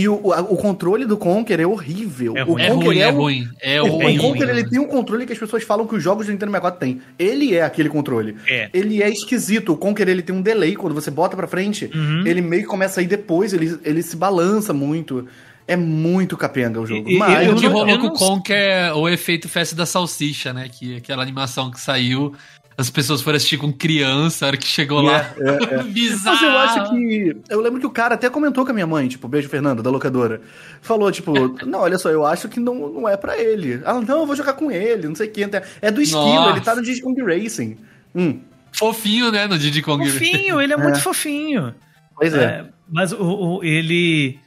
e 0.00 0.08
o, 0.08 0.14
o, 0.14 0.30
o 0.30 0.56
controle 0.56 1.04
do 1.04 1.16
Conker 1.16 1.60
é 1.60 1.66
horrível. 1.66 2.36
É 2.36 2.42
o 2.44 2.46
ruim. 2.52 2.62
É 2.62 2.68
Conker 2.70 2.86
ruim, 2.86 2.98
é 3.00 3.08
o- 3.12 3.14
ruim. 3.16 3.48
É 3.60 3.82
o- 3.82 3.86
ruim. 3.86 4.18
o 4.18 4.22
Conker 4.22 4.48
ele 4.48 4.64
tem 4.68 4.78
um 4.78 4.86
controle 4.86 5.26
que 5.26 5.32
as 5.32 5.38
pessoas 5.38 5.62
falam 5.62 5.86
que 5.86 5.94
os 5.96 6.02
jogos 6.02 6.26
do 6.26 6.32
Nintendo 6.32 6.52
64 6.52 6.80
têm. 6.80 7.00
Ele 7.18 7.54
é 7.54 7.62
aquele 7.62 7.88
controle. 7.88 8.36
É. 8.46 8.68
Ele 8.72 9.02
é 9.02 9.08
esquisito. 9.10 9.72
O 9.72 9.76
Conker 9.76 10.08
ele 10.08 10.22
tem 10.22 10.34
um 10.34 10.42
delay 10.42 10.76
quando 10.76 10.94
você 10.94 11.10
bota 11.10 11.36
pra 11.36 11.46
frente. 11.46 11.90
Uhum. 11.94 12.26
Ele 12.26 12.40
meio 12.40 12.62
que 12.62 12.68
começa 12.68 13.00
a 13.00 13.02
ir 13.02 13.06
depois. 13.06 13.52
Ele, 13.52 13.78
ele 13.84 14.02
se 14.02 14.16
balança 14.16 14.72
muito. 14.72 15.26
É 15.66 15.76
muito 15.76 16.34
capenga 16.34 16.80
o 16.80 16.86
jogo. 16.86 17.06
E- 17.10 17.18
Mas 17.18 17.46
o 17.52 17.56
que 17.56 17.66
rolou 17.66 17.98
com 17.98 18.06
o 18.06 18.12
Conk 18.14 18.50
é 18.50 18.90
o 18.94 19.06
efeito 19.06 19.50
festa 19.50 19.76
da 19.76 19.84
salsicha, 19.84 20.50
né? 20.50 20.66
Que 20.66 20.96
aquela 20.96 21.22
animação 21.22 21.70
que 21.70 21.78
saiu, 21.78 22.32
as 22.78 22.88
pessoas 22.88 23.20
foram 23.20 23.36
assistir 23.36 23.58
com 23.58 23.72
criança, 23.72 24.44
a 24.44 24.48
hora 24.48 24.56
que 24.56 24.66
chegou 24.66 25.02
lá. 25.02 25.34
Bizarro. 25.90 26.36
Mas 26.36 26.42
eu 26.42 26.58
acho 26.58 26.90
que. 26.90 27.36
Eu 27.50 27.60
lembro 27.60 27.80
que 27.80 27.86
o 27.86 27.90
cara 27.90 28.14
até 28.14 28.30
comentou 28.30 28.64
com 28.64 28.70
a 28.70 28.74
minha 28.74 28.86
mãe, 28.86 29.08
tipo, 29.08 29.26
beijo 29.26 29.48
Fernanda, 29.48 29.82
da 29.82 29.90
locadora. 29.90 30.40
Falou, 30.80 31.10
tipo, 31.10 31.32
não, 31.66 31.80
olha 31.80 31.98
só, 31.98 32.08
eu 32.08 32.24
acho 32.24 32.48
que 32.48 32.60
não, 32.60 32.88
não 32.88 33.08
é 33.08 33.16
pra 33.16 33.36
ele. 33.36 33.82
Ah, 33.84 33.94
não, 34.00 34.20
eu 34.20 34.26
vou 34.26 34.36
jogar 34.36 34.52
com 34.52 34.70
ele, 34.70 35.08
não 35.08 35.14
sei 35.16 35.26
o 35.28 35.30
que. 35.32 35.42
É 35.82 35.90
do 35.90 36.00
esquilo, 36.00 36.22
Nossa. 36.24 36.50
ele 36.52 36.60
tá 36.60 36.74
no 36.76 36.82
Diddy 36.82 37.02
Kong 37.02 37.20
Racing. 37.22 37.76
Hum, 38.14 38.40
Fofinho, 38.72 39.32
né? 39.32 39.46
No 39.48 39.58
Diddy 39.58 39.82
Kong. 39.82 40.08
Fofinho, 40.08 40.60
ele 40.60 40.72
é 40.72 40.76
muito 40.78 40.98
É. 40.98 41.00
fofinho. 41.00 41.74
pois 42.14 42.32
é. 42.32 42.44
É, 42.44 42.64
mas 42.88 43.12
o, 43.12 43.18
o- 43.58 43.64
ele 43.64 44.38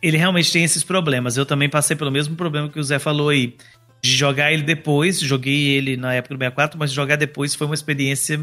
ele 0.00 0.16
realmente 0.16 0.50
tem 0.52 0.64
esses 0.64 0.82
problemas. 0.82 1.36
Eu 1.36 1.44
também 1.46 1.68
passei 1.68 1.94
pelo 1.96 2.10
mesmo 2.10 2.34
problema 2.34 2.68
que 2.68 2.80
o 2.80 2.82
Zé 2.82 2.98
falou 2.98 3.28
aí. 3.28 3.54
De 4.02 4.16
jogar 4.16 4.52
ele 4.52 4.62
depois. 4.62 5.20
Joguei 5.20 5.68
ele 5.68 5.96
na 5.96 6.14
época 6.14 6.34
do 6.34 6.38
64, 6.38 6.78
mas 6.78 6.90
jogar 6.90 7.16
depois 7.16 7.54
foi 7.54 7.66
uma 7.66 7.74
experiência. 7.74 8.40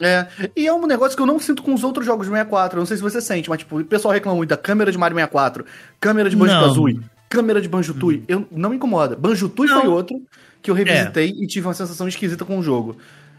É, 0.00 0.26
e 0.56 0.66
é 0.66 0.72
um 0.72 0.86
negócio 0.86 1.16
que 1.16 1.22
eu 1.22 1.26
não 1.26 1.38
sinto 1.38 1.62
com 1.62 1.74
os 1.74 1.84
outros 1.84 2.06
jogos 2.06 2.26
do 2.26 2.32
64. 2.32 2.78
Eu 2.78 2.80
não 2.80 2.86
sei 2.86 2.96
se 2.96 3.02
você 3.02 3.20
sente, 3.20 3.50
mas 3.50 3.58
tipo, 3.58 3.80
o 3.80 3.84
pessoal 3.84 4.14
reclama 4.14 4.36
muito 4.36 4.50
da 4.50 4.56
câmera 4.56 4.90
de 4.92 4.98
Mario 4.98 5.16
64, 5.16 5.64
câmera 6.00 6.30
de 6.30 6.36
Banjo-Kazooie, 6.36 7.00
câmera 7.28 7.60
de 7.60 7.68
Banjo-Tooie. 7.68 8.18
Hum. 8.18 8.24
Eu 8.28 8.46
não 8.50 8.70
me 8.70 8.76
incomoda. 8.76 9.16
Banjo-Tooie 9.16 9.68
foi 9.68 9.88
outro 9.88 10.22
que 10.62 10.70
eu 10.70 10.74
revisitei 10.74 11.30
é. 11.30 11.42
e 11.42 11.46
tive 11.46 11.66
uma 11.66 11.74
sensação 11.74 12.06
esquisita 12.06 12.44
com 12.44 12.58
o 12.58 12.62
jogo. 12.62 12.96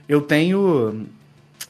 Eu 0.07 0.21
tenho 0.21 1.05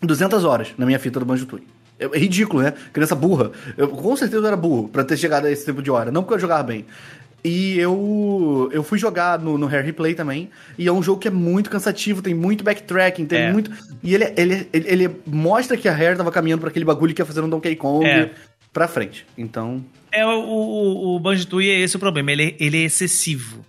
200 0.01 0.43
horas 0.43 0.69
na 0.77 0.85
minha 0.85 0.97
fita 0.97 1.19
do 1.19 1.25
Banjo-Tooie. 1.25 1.67
É 1.99 2.17
ridículo, 2.17 2.63
né? 2.63 2.73
Criança 2.91 3.15
burra. 3.15 3.51
Eu 3.77 3.87
com 3.87 4.15
certeza 4.15 4.41
eu 4.41 4.47
era 4.47 4.57
burro 4.57 4.89
pra 4.89 5.03
ter 5.03 5.15
chegado 5.15 5.45
a 5.45 5.51
esse 5.51 5.63
tempo 5.65 5.81
de 5.81 5.91
hora. 5.91 6.11
Não 6.11 6.23
porque 6.23 6.33
eu 6.33 6.39
jogava 6.39 6.63
bem. 6.63 6.85
E 7.43 7.77
eu, 7.77 8.69
eu 8.71 8.83
fui 8.83 8.97
jogar 8.97 9.37
no, 9.37 9.57
no 9.57 9.67
Hair 9.67 9.83
Replay 9.83 10.13
também. 10.13 10.49
E 10.77 10.87
é 10.87 10.91
um 10.91 11.03
jogo 11.03 11.19
que 11.19 11.27
é 11.27 11.31
muito 11.31 11.69
cansativo, 11.69 12.21
tem 12.21 12.33
muito 12.33 12.63
backtracking, 12.63 13.25
tem 13.25 13.41
é. 13.41 13.51
muito. 13.51 13.69
E 14.01 14.15
ele, 14.15 14.33
ele, 14.37 14.67
ele, 14.71 14.87
ele, 14.87 15.15
mostra 15.25 15.75
que 15.75 15.89
a 15.89 15.93
Hair 15.93 16.15
tava 16.15 16.31
caminhando 16.31 16.61
para 16.61 16.69
aquele 16.69 16.85
bagulho 16.85 17.13
que 17.13 17.21
ia 17.21 17.25
fazer 17.25 17.41
um 17.41 17.49
Donkey 17.49 17.75
Kong 17.75 18.05
é. 18.05 18.31
pra 18.71 18.87
frente. 18.87 19.25
Então. 19.37 19.83
É, 20.09 20.25
o, 20.25 20.29
o, 20.29 21.15
o 21.15 21.19
Banjo-Tooie 21.19 21.69
é 21.69 21.79
esse 21.79 21.97
o 21.97 21.99
problema. 21.99 22.31
Ele, 22.31 22.55
ele 22.59 22.77
é 22.77 22.85
excessivo. 22.85 23.65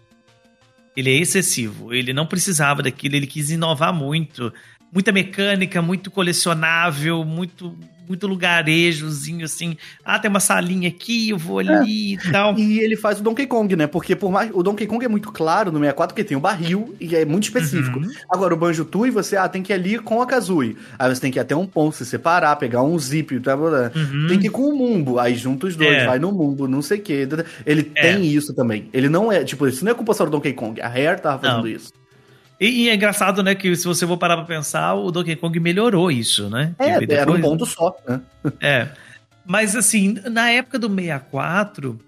Ele 0.96 1.10
é 1.10 1.16
excessivo. 1.16 1.92
Ele 1.92 2.12
não 2.12 2.26
precisava 2.26 2.80
daquilo, 2.80 3.16
ele 3.16 3.26
quis 3.26 3.50
inovar 3.50 3.92
muito. 3.92 4.52
Muita 4.92 5.10
mecânica, 5.10 5.82
muito 5.82 6.12
colecionável, 6.12 7.24
muito 7.24 7.76
muito 8.06 8.26
lugarejozinho, 8.26 9.44
assim. 9.44 9.76
Ah, 10.04 10.18
tem 10.18 10.30
uma 10.30 10.40
salinha 10.40 10.88
aqui, 10.88 11.30
eu 11.30 11.38
vou 11.38 11.58
ali 11.58 12.12
é. 12.12 12.14
e 12.14 12.32
tal. 12.32 12.58
E 12.58 12.78
ele 12.80 12.96
faz 12.96 13.20
o 13.20 13.22
Donkey 13.22 13.46
Kong, 13.46 13.74
né? 13.76 13.86
Porque 13.86 14.14
por 14.14 14.30
mais. 14.30 14.50
O 14.52 14.62
Donkey 14.62 14.86
Kong 14.86 15.04
é 15.04 15.08
muito 15.08 15.32
claro 15.32 15.72
no 15.72 15.78
64, 15.78 16.14
porque 16.14 16.24
tem 16.24 16.36
o 16.36 16.40
barril 16.40 16.94
e 17.00 17.14
é 17.16 17.24
muito 17.24 17.44
específico. 17.44 17.98
Uhum. 17.98 18.10
Agora, 18.30 18.54
o 18.54 18.56
Banjo 18.56 18.84
Tui, 18.84 19.10
você 19.10 19.36
ah, 19.36 19.48
tem 19.48 19.62
que 19.62 19.72
ir 19.72 19.74
ali 19.74 19.98
com 19.98 20.20
a 20.20 20.26
Kazooie. 20.26 20.76
Aí 20.98 21.14
você 21.14 21.20
tem 21.20 21.30
que 21.30 21.38
ir 21.38 21.40
até 21.40 21.56
um 21.56 21.66
ponto, 21.66 21.96
se 21.96 22.04
separar, 22.04 22.56
pegar 22.56 22.82
um 22.82 22.98
zip, 22.98 23.38
tá, 23.40 23.56
uhum. 23.56 24.26
tem 24.28 24.38
que 24.38 24.46
ir 24.46 24.50
com 24.50 24.62
o 24.62 24.76
Mumbo. 24.76 25.18
Aí 25.18 25.34
junta 25.34 25.66
os 25.66 25.76
dois, 25.76 26.02
é. 26.02 26.06
vai 26.06 26.18
no 26.18 26.32
Mumbo, 26.32 26.68
não 26.68 26.82
sei 26.82 26.98
o 26.98 27.02
quê. 27.02 27.28
Ele 27.64 27.90
é. 27.94 28.02
tem 28.02 28.26
isso 28.26 28.54
também. 28.54 28.88
Ele 28.92 29.08
não 29.08 29.32
é, 29.32 29.44
tipo, 29.44 29.66
isso 29.66 29.84
não 29.84 29.92
é 29.92 29.94
culpa 29.94 30.14
só 30.14 30.24
do 30.24 30.30
Donkey 30.30 30.52
Kong. 30.52 30.80
A 30.80 30.88
Rare 30.88 31.20
tava 31.20 31.38
fazendo 31.38 31.62
não. 31.62 31.68
isso. 31.68 31.92
E, 32.64 32.84
e, 32.84 32.88
é 32.88 32.94
engraçado, 32.94 33.42
né, 33.42 33.54
que 33.54 33.76
se 33.76 33.86
você 33.86 34.06
for 34.06 34.16
parar 34.16 34.38
pra 34.38 34.46
pensar, 34.46 34.94
o 34.94 35.10
Donkey 35.10 35.36
Kong 35.36 35.60
melhorou 35.60 36.10
isso, 36.10 36.48
né? 36.48 36.74
É, 36.78 36.98
depois, 36.98 37.18
era 37.18 37.30
um 37.30 37.40
ponto 37.40 37.66
só, 37.66 37.94
né? 38.08 38.22
É. 38.58 38.88
Mas 39.44 39.76
assim, 39.76 40.14
na 40.30 40.48
época 40.48 40.78
do 40.78 40.88
64, 40.88 42.00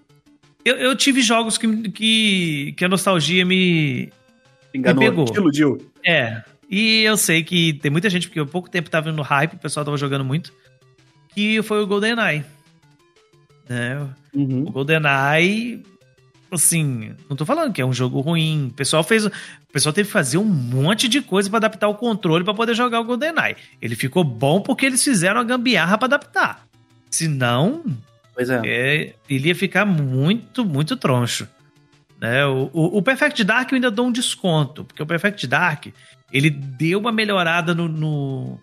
eu, 0.65 0.75
eu 0.77 0.95
tive 0.95 1.21
jogos 1.21 1.59
que, 1.59 1.89
que, 1.91 2.73
que 2.75 2.83
a 2.83 2.89
nostalgia 2.89 3.45
me, 3.45 4.11
Enganou, 4.73 5.03
me 5.03 5.09
pegou. 5.09 5.25
Te 5.25 5.37
iludiu. 5.37 5.91
É. 6.03 6.41
E 6.67 7.03
eu 7.03 7.15
sei 7.15 7.43
que 7.43 7.73
tem 7.73 7.91
muita 7.91 8.09
gente, 8.09 8.27
porque 8.27 8.39
há 8.39 8.45
pouco 8.45 8.67
tempo 8.67 8.89
tava 8.89 9.11
no 9.11 9.21
hype, 9.21 9.53
o 9.53 9.59
pessoal 9.59 9.85
tava 9.85 9.97
jogando 9.97 10.25
muito, 10.25 10.51
que 11.35 11.61
foi 11.61 11.83
o 11.83 11.87
GoldenEye. 11.87 12.43
Né? 13.69 14.09
Uhum. 14.33 14.63
O 14.63 14.71
GoldenEye 14.71 15.83
assim, 16.51 17.13
não 17.29 17.35
tô 17.35 17.45
falando 17.45 17.73
que 17.73 17.81
é 17.81 17.85
um 17.85 17.93
jogo 17.93 18.19
ruim. 18.21 18.67
O 18.67 18.73
pessoal 18.73 19.03
fez, 19.03 19.25
o 19.25 19.31
pessoal 19.71 19.93
teve 19.93 20.07
que 20.07 20.13
fazer 20.13 20.37
um 20.37 20.45
monte 20.45 21.07
de 21.07 21.21
coisa 21.21 21.49
para 21.49 21.57
adaptar 21.57 21.87
o 21.87 21.95
controle 21.95 22.43
para 22.43 22.53
poder 22.53 22.75
jogar 22.75 22.99
o 22.99 23.03
GoldenEye. 23.03 23.55
Ele 23.81 23.95
ficou 23.95 24.23
bom 24.23 24.61
porque 24.61 24.85
eles 24.85 25.03
fizeram 25.03 25.39
a 25.39 25.43
gambiarra 25.43 25.97
para 25.97 26.07
adaptar. 26.07 26.67
Senão, 27.09 27.83
pois 28.33 28.49
é. 28.49 28.61
é. 28.65 29.13
ele 29.29 29.49
ia 29.49 29.55
ficar 29.55 29.85
muito, 29.85 30.65
muito 30.65 30.95
troncho. 30.95 31.47
Né? 32.19 32.45
O, 32.45 32.69
o, 32.73 32.97
o, 32.97 33.01
Perfect 33.01 33.43
Dark 33.43 33.71
eu 33.71 33.75
ainda 33.75 33.91
dou 33.91 34.07
um 34.07 34.11
desconto, 34.11 34.83
porque 34.83 35.01
o 35.03 35.05
Perfect 35.05 35.45
Dark 35.45 35.87
ele 36.31 36.49
deu 36.49 36.99
uma 36.99 37.11
melhorada 37.11 37.75
no, 37.75 37.87
no, 37.87 38.59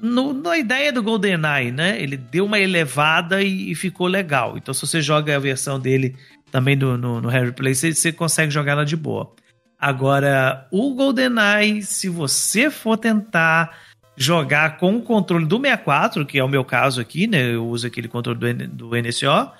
no 0.00 0.32
na 0.32 0.56
ideia 0.56 0.92
do 0.92 1.02
GoldenEye, 1.02 1.70
né? 1.70 2.00
Ele 2.00 2.16
deu 2.16 2.46
uma 2.46 2.58
elevada 2.58 3.42
e, 3.42 3.70
e 3.70 3.74
ficou 3.74 4.06
legal. 4.06 4.56
Então, 4.56 4.72
se 4.72 4.86
você 4.86 5.00
joga 5.00 5.36
a 5.36 5.38
versão 5.38 5.78
dele 5.78 6.16
também 6.54 6.78
do, 6.78 6.96
no, 6.96 7.20
no 7.20 7.28
Harry 7.28 7.50
Play, 7.50 7.74
você, 7.74 7.92
você 7.92 8.12
consegue 8.12 8.48
jogar 8.48 8.72
ela 8.72 8.86
de 8.86 8.96
boa. 8.96 9.32
Agora, 9.76 10.68
o 10.70 10.94
GoldenEye, 10.94 11.82
se 11.82 12.08
você 12.08 12.70
for 12.70 12.96
tentar 12.96 13.76
jogar 14.16 14.76
com 14.76 14.96
o 14.96 15.02
controle 15.02 15.46
do 15.46 15.60
64, 15.60 16.24
que 16.24 16.38
é 16.38 16.44
o 16.44 16.48
meu 16.48 16.64
caso 16.64 17.00
aqui, 17.00 17.26
né? 17.26 17.54
Eu 17.54 17.66
uso 17.66 17.88
aquele 17.88 18.06
controle 18.06 18.38
do, 18.38 18.68
do 18.68 18.90
NSO, 18.90 19.50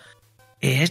é, 0.63 0.85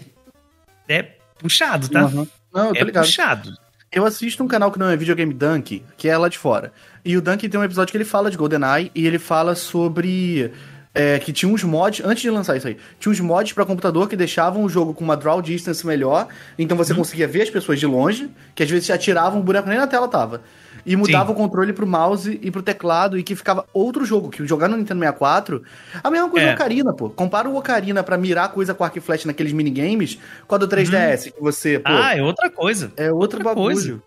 é 0.89 1.03
puxado, 1.39 1.87
tá? 1.87 2.05
Uhum. 2.07 2.27
Não, 2.53 2.71
é 2.75 2.83
ligado. 2.83 3.05
puxado. 3.05 3.53
Eu 3.89 4.05
assisto 4.05 4.43
um 4.43 4.47
canal 4.47 4.73
que 4.73 4.79
não 4.79 4.89
é 4.89 4.97
Videogame 4.97 5.33
Dunk, 5.33 5.85
que 5.95 6.09
é 6.09 6.17
lá 6.17 6.27
de 6.27 6.37
fora. 6.37 6.73
E 7.05 7.15
o 7.15 7.21
Dunk 7.21 7.47
tem 7.47 7.57
um 7.57 7.63
episódio 7.63 7.93
que 7.93 7.97
ele 7.97 8.03
fala 8.03 8.29
de 8.29 8.35
GoldenEye 8.35 8.91
e 8.93 9.07
ele 9.07 9.19
fala 9.19 9.55
sobre 9.55 10.51
é, 10.93 11.17
que 11.17 11.33
tinha 11.33 11.51
uns 11.51 11.63
mods, 11.63 12.05
antes 12.05 12.21
de 12.21 12.29
lançar 12.29 12.55
isso 12.55 12.67
aí, 12.67 12.77
tinha 12.99 13.11
uns 13.11 13.19
mods 13.19 13.53
para 13.53 13.65
computador 13.65 14.07
que 14.07 14.15
deixavam 14.15 14.63
o 14.63 14.69
jogo 14.69 14.93
com 14.93 15.03
uma 15.03 15.17
draw 15.17 15.41
distance 15.41 15.85
melhor, 15.85 16.27
então 16.57 16.77
você 16.77 16.91
uhum. 16.91 16.99
conseguia 16.99 17.27
ver 17.27 17.41
as 17.41 17.49
pessoas 17.49 17.79
de 17.79 17.85
longe, 17.85 18.29
que 18.53 18.61
às 18.61 18.69
vezes 18.69 18.85
se 18.85 18.93
atiravam, 18.93 19.39
o 19.39 19.43
boneco 19.43 19.67
nem 19.67 19.77
na 19.77 19.87
tela 19.87 20.07
tava. 20.07 20.41
E 20.85 20.95
mudava 20.97 21.27
Sim. 21.27 21.31
o 21.31 21.35
controle 21.35 21.71
pro 21.71 21.87
mouse 21.87 22.37
e 22.41 22.51
pro 22.51 22.61
teclado, 22.61 23.17
e 23.17 23.23
que 23.23 23.35
ficava 23.35 23.65
outro 23.73 24.05
jogo, 24.05 24.29
que 24.29 24.45
jogar 24.45 24.67
no 24.67 24.75
Nintendo 24.75 24.99
64, 24.99 25.63
a 26.03 26.11
mesma 26.11 26.29
coisa 26.29 26.45
é. 26.45 26.49
do 26.49 26.55
Ocarina, 26.55 26.93
pô. 26.93 27.09
Compara 27.09 27.49
o 27.49 27.57
Ocarina 27.57 28.03
pra 28.03 28.17
mirar 28.17 28.51
coisa 28.51 28.73
com 28.73 28.83
arco 28.83 28.97
e 28.97 29.01
flash 29.01 29.25
naqueles 29.25 29.53
minigames 29.53 30.19
com 30.45 30.55
a 30.55 30.57
do 30.57 30.67
3DS, 30.67 31.27
uhum. 31.27 31.31
que 31.31 31.41
você, 31.41 31.79
pô, 31.79 31.89
Ah, 31.89 32.15
é 32.15 32.21
outra 32.21 32.49
coisa. 32.49 32.91
É 32.97 33.05
outro 33.05 33.39
outra 33.39 33.43
bagulho. 33.43 33.75
Coisa. 33.75 34.03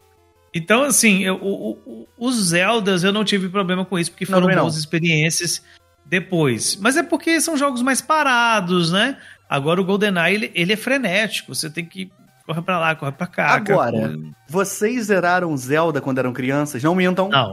Então, 0.55 0.85
assim, 0.85 1.25
eu, 1.25 1.37
o, 1.37 1.79
o, 1.85 2.09
os 2.19 2.49
Zeldas 2.49 3.05
eu 3.05 3.13
não 3.13 3.25
tive 3.25 3.49
problema 3.49 3.85
com 3.85 3.99
isso, 3.99 4.11
porque 4.11 4.25
foram 4.25 4.47
não, 4.47 4.55
boas 4.55 4.77
experiências 4.77 5.63
depois. 6.09 6.77
Mas 6.77 6.97
é 6.97 7.03
porque 7.03 7.41
são 7.41 7.57
jogos 7.57 7.83
mais 7.83 8.01
parados, 8.01 8.93
né? 8.93 9.17
Agora 9.49 9.81
o 9.81 9.85
GoldenEye, 9.85 10.35
ele, 10.35 10.53
ele 10.55 10.73
é 10.73 10.77
frenético. 10.77 11.55
Você 11.55 11.71
tem 11.71 11.85
que 11.85 12.11
correr 12.47 12.63
pra 12.63 12.79
lá, 12.79 12.95
correr 12.95 13.13
pra 13.13 13.27
cá. 13.27 13.55
Agora, 13.55 14.17
vocês 14.49 15.07
zeraram 15.07 15.57
Zelda 15.57 16.01
quando 16.01 16.19
eram 16.19 16.33
crianças? 16.33 16.83
Não 16.83 16.95
mintam? 16.95 17.29
Não. 17.29 17.53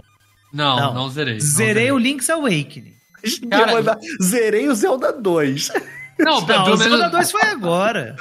Não, 0.54 0.76
não, 0.78 0.94
não 0.94 1.10
zerei. 1.10 1.40
Zerei, 1.40 1.74
zerei 1.74 1.92
o 1.92 1.98
Link's 1.98 2.30
Awakening. 2.30 2.94
Cara, 3.50 3.98
zerei 4.22 4.68
o 4.68 4.76
Zelda 4.76 5.12
2. 5.12 5.72
Não, 6.20 6.42
não 6.42 6.46
pelo 6.46 6.62
o 6.62 6.78
menos... 6.78 6.84
Zelda 6.84 7.10
2 7.10 7.32
foi 7.32 7.42
agora. 7.42 8.16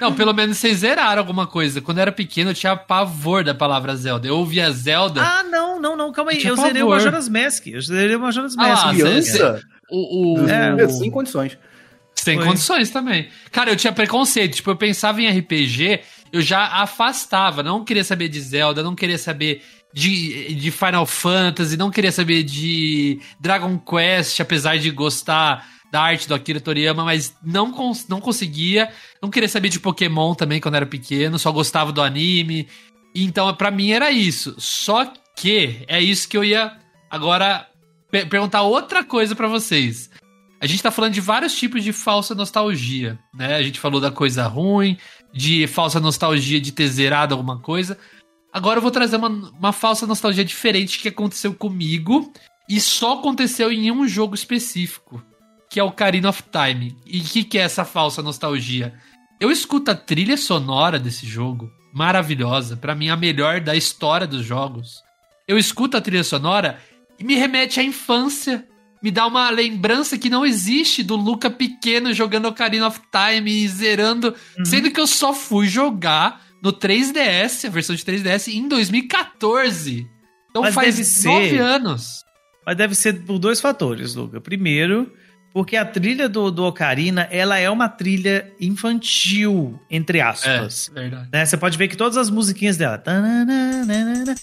Não, 0.00 0.12
pelo 0.12 0.32
menos 0.32 0.58
vocês 0.58 0.78
zeraram 0.78 1.20
alguma 1.20 1.46
coisa. 1.46 1.80
Quando 1.80 1.98
eu 1.98 2.02
era 2.02 2.12
pequeno, 2.12 2.50
eu 2.50 2.54
tinha 2.54 2.76
pavor 2.76 3.44
da 3.44 3.54
palavra 3.54 3.94
Zelda. 3.96 4.26
Eu 4.26 4.36
ouvia 4.36 4.70
Zelda. 4.70 5.22
Ah, 5.22 5.42
não, 5.44 5.80
não, 5.80 5.96
não, 5.96 6.12
calma 6.12 6.32
aí. 6.32 6.42
Eu, 6.42 6.50
eu 6.50 6.56
zerei 6.56 6.82
o 6.82 6.90
Majora's 6.90 7.28
Mask. 7.28 7.66
Eu 7.68 7.80
zerei 7.80 8.16
o 8.16 8.20
Majora's 8.20 8.56
Mask. 8.56 8.86
Ah, 8.86 8.90
criança? 8.90 9.62
O, 9.90 10.40
o, 10.40 10.48
é, 10.48 10.84
o... 10.84 10.90
Sem 10.90 11.10
condições. 11.10 11.58
Sem 12.14 12.36
Foi. 12.36 12.46
condições 12.46 12.90
também. 12.90 13.28
Cara, 13.52 13.70
eu 13.70 13.76
tinha 13.76 13.92
preconceito. 13.92 14.56
Tipo, 14.56 14.70
eu 14.70 14.76
pensava 14.76 15.20
em 15.20 15.28
RPG, 15.28 16.00
eu 16.32 16.40
já 16.40 16.66
afastava. 16.66 17.62
Não 17.62 17.84
queria 17.84 18.02
saber 18.02 18.28
de 18.28 18.40
Zelda, 18.40 18.82
não 18.82 18.94
queria 18.94 19.18
saber 19.18 19.62
de, 19.92 20.54
de 20.54 20.70
Final 20.70 21.06
Fantasy, 21.06 21.76
não 21.76 21.90
queria 21.90 22.12
saber 22.12 22.42
de 22.42 23.20
Dragon 23.38 23.78
Quest, 23.78 24.40
apesar 24.40 24.78
de 24.78 24.90
gostar 24.90 25.68
da 25.90 26.02
arte 26.02 26.26
do 26.26 26.34
Akira 26.34 26.60
Toriyama, 26.60 27.04
mas 27.04 27.34
não, 27.42 27.70
cons 27.70 28.06
não 28.08 28.20
conseguia. 28.20 28.90
Não 29.22 29.30
queria 29.30 29.48
saber 29.48 29.68
de 29.68 29.78
Pokémon 29.78 30.34
também 30.34 30.60
quando 30.60 30.74
era 30.74 30.86
pequeno, 30.86 31.38
só 31.38 31.52
gostava 31.52 31.92
do 31.92 32.02
anime. 32.02 32.66
Então, 33.14 33.54
para 33.54 33.70
mim 33.70 33.92
era 33.92 34.10
isso. 34.10 34.54
Só 34.58 35.10
que 35.36 35.84
é 35.86 36.00
isso 36.00 36.28
que 36.28 36.36
eu 36.36 36.44
ia 36.44 36.76
agora 37.10 37.66
perguntar 38.24 38.62
outra 38.62 39.04
coisa 39.04 39.34
para 39.34 39.48
vocês. 39.48 40.10
A 40.60 40.66
gente 40.66 40.82
tá 40.82 40.90
falando 40.90 41.12
de 41.12 41.20
vários 41.20 41.54
tipos 41.54 41.84
de 41.84 41.92
falsa 41.92 42.34
nostalgia, 42.34 43.18
né? 43.34 43.56
A 43.56 43.62
gente 43.62 43.78
falou 43.78 44.00
da 44.00 44.10
coisa 44.10 44.46
ruim, 44.46 44.96
de 45.32 45.66
falsa 45.66 46.00
nostalgia 46.00 46.60
de 46.60 46.72
ter 46.72 46.88
zerado 46.88 47.34
alguma 47.34 47.58
coisa. 47.58 47.98
Agora 48.52 48.78
eu 48.78 48.82
vou 48.82 48.90
trazer 48.90 49.16
uma, 49.16 49.28
uma 49.28 49.72
falsa 49.72 50.06
nostalgia 50.06 50.44
diferente 50.44 50.98
que 50.98 51.08
aconteceu 51.08 51.52
comigo 51.52 52.32
e 52.68 52.80
só 52.80 53.18
aconteceu 53.18 53.70
em 53.70 53.90
um 53.92 54.08
jogo 54.08 54.34
específico, 54.34 55.22
que 55.68 55.78
é 55.78 55.84
o 55.84 55.92
Karina 55.92 56.30
of 56.30 56.42
Time. 56.44 56.96
E 57.04 57.20
o 57.20 57.24
que, 57.24 57.44
que 57.44 57.58
é 57.58 57.62
essa 57.62 57.84
falsa 57.84 58.22
nostalgia? 58.22 58.94
Eu 59.38 59.50
escuto 59.50 59.90
a 59.90 59.94
trilha 59.94 60.38
sonora 60.38 60.98
desse 60.98 61.26
jogo, 61.26 61.70
maravilhosa, 61.92 62.78
para 62.78 62.94
mim 62.94 63.10
a 63.10 63.16
melhor 63.16 63.60
da 63.60 63.76
história 63.76 64.26
dos 64.26 64.44
jogos. 64.44 65.02
Eu 65.46 65.58
escuto 65.58 65.96
a 65.96 66.00
trilha 66.00 66.24
sonora 66.24 66.80
me 67.24 67.34
remete 67.34 67.80
à 67.80 67.82
infância. 67.82 68.66
Me 69.02 69.10
dá 69.10 69.26
uma 69.26 69.50
lembrança 69.50 70.18
que 70.18 70.30
não 70.30 70.44
existe 70.44 71.02
do 71.02 71.16
Luca 71.16 71.50
pequeno 71.50 72.12
jogando 72.12 72.46
Ocarina 72.46 72.86
of 72.86 73.00
Time 73.10 73.50
e 73.50 73.68
zerando. 73.68 74.34
Uhum. 74.58 74.64
Sendo 74.64 74.90
que 74.90 75.00
eu 75.00 75.06
só 75.06 75.32
fui 75.32 75.68
jogar 75.68 76.44
no 76.62 76.72
3DS, 76.72 77.66
a 77.66 77.70
versão 77.70 77.94
de 77.94 78.02
3DS, 78.02 78.52
em 78.52 78.66
2014. 78.66 80.06
Então 80.50 80.62
Mas 80.62 80.74
faz 80.74 81.24
nove 81.24 81.58
anos. 81.58 82.24
Mas 82.66 82.76
deve 82.76 82.94
ser 82.94 83.22
por 83.24 83.38
dois 83.38 83.60
fatores, 83.60 84.14
Luca. 84.14 84.40
Primeiro, 84.40 85.12
Porque 85.52 85.74
a 85.74 85.86
trilha 85.86 86.28
do, 86.28 86.50
do 86.50 86.64
Ocarina, 86.64 87.28
ela 87.30 87.56
é 87.56 87.70
uma 87.70 87.88
trilha 87.88 88.52
infantil, 88.60 89.80
entre 89.90 90.20
aspas. 90.20 90.90
É, 90.90 91.00
verdade. 91.00 91.28
Né? 91.32 91.46
Você 91.46 91.56
pode 91.56 91.78
ver 91.78 91.88
que 91.88 91.96
todas 91.96 92.18
as 92.18 92.28
musiquinhas 92.28 92.76
dela. 92.76 92.98
tananana, 92.98 94.34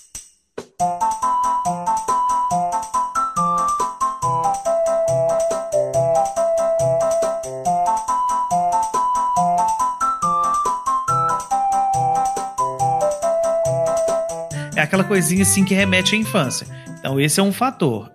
aquela 14.84 15.04
coisinha 15.04 15.41
assim 15.43 15.63
que 15.65 15.74
remete 15.74 16.15
à 16.15 16.17
infância. 16.17 16.67
Então, 17.00 17.19
esse 17.19 17.39
é 17.39 17.43
um 17.43 17.52
fator. 17.52 18.12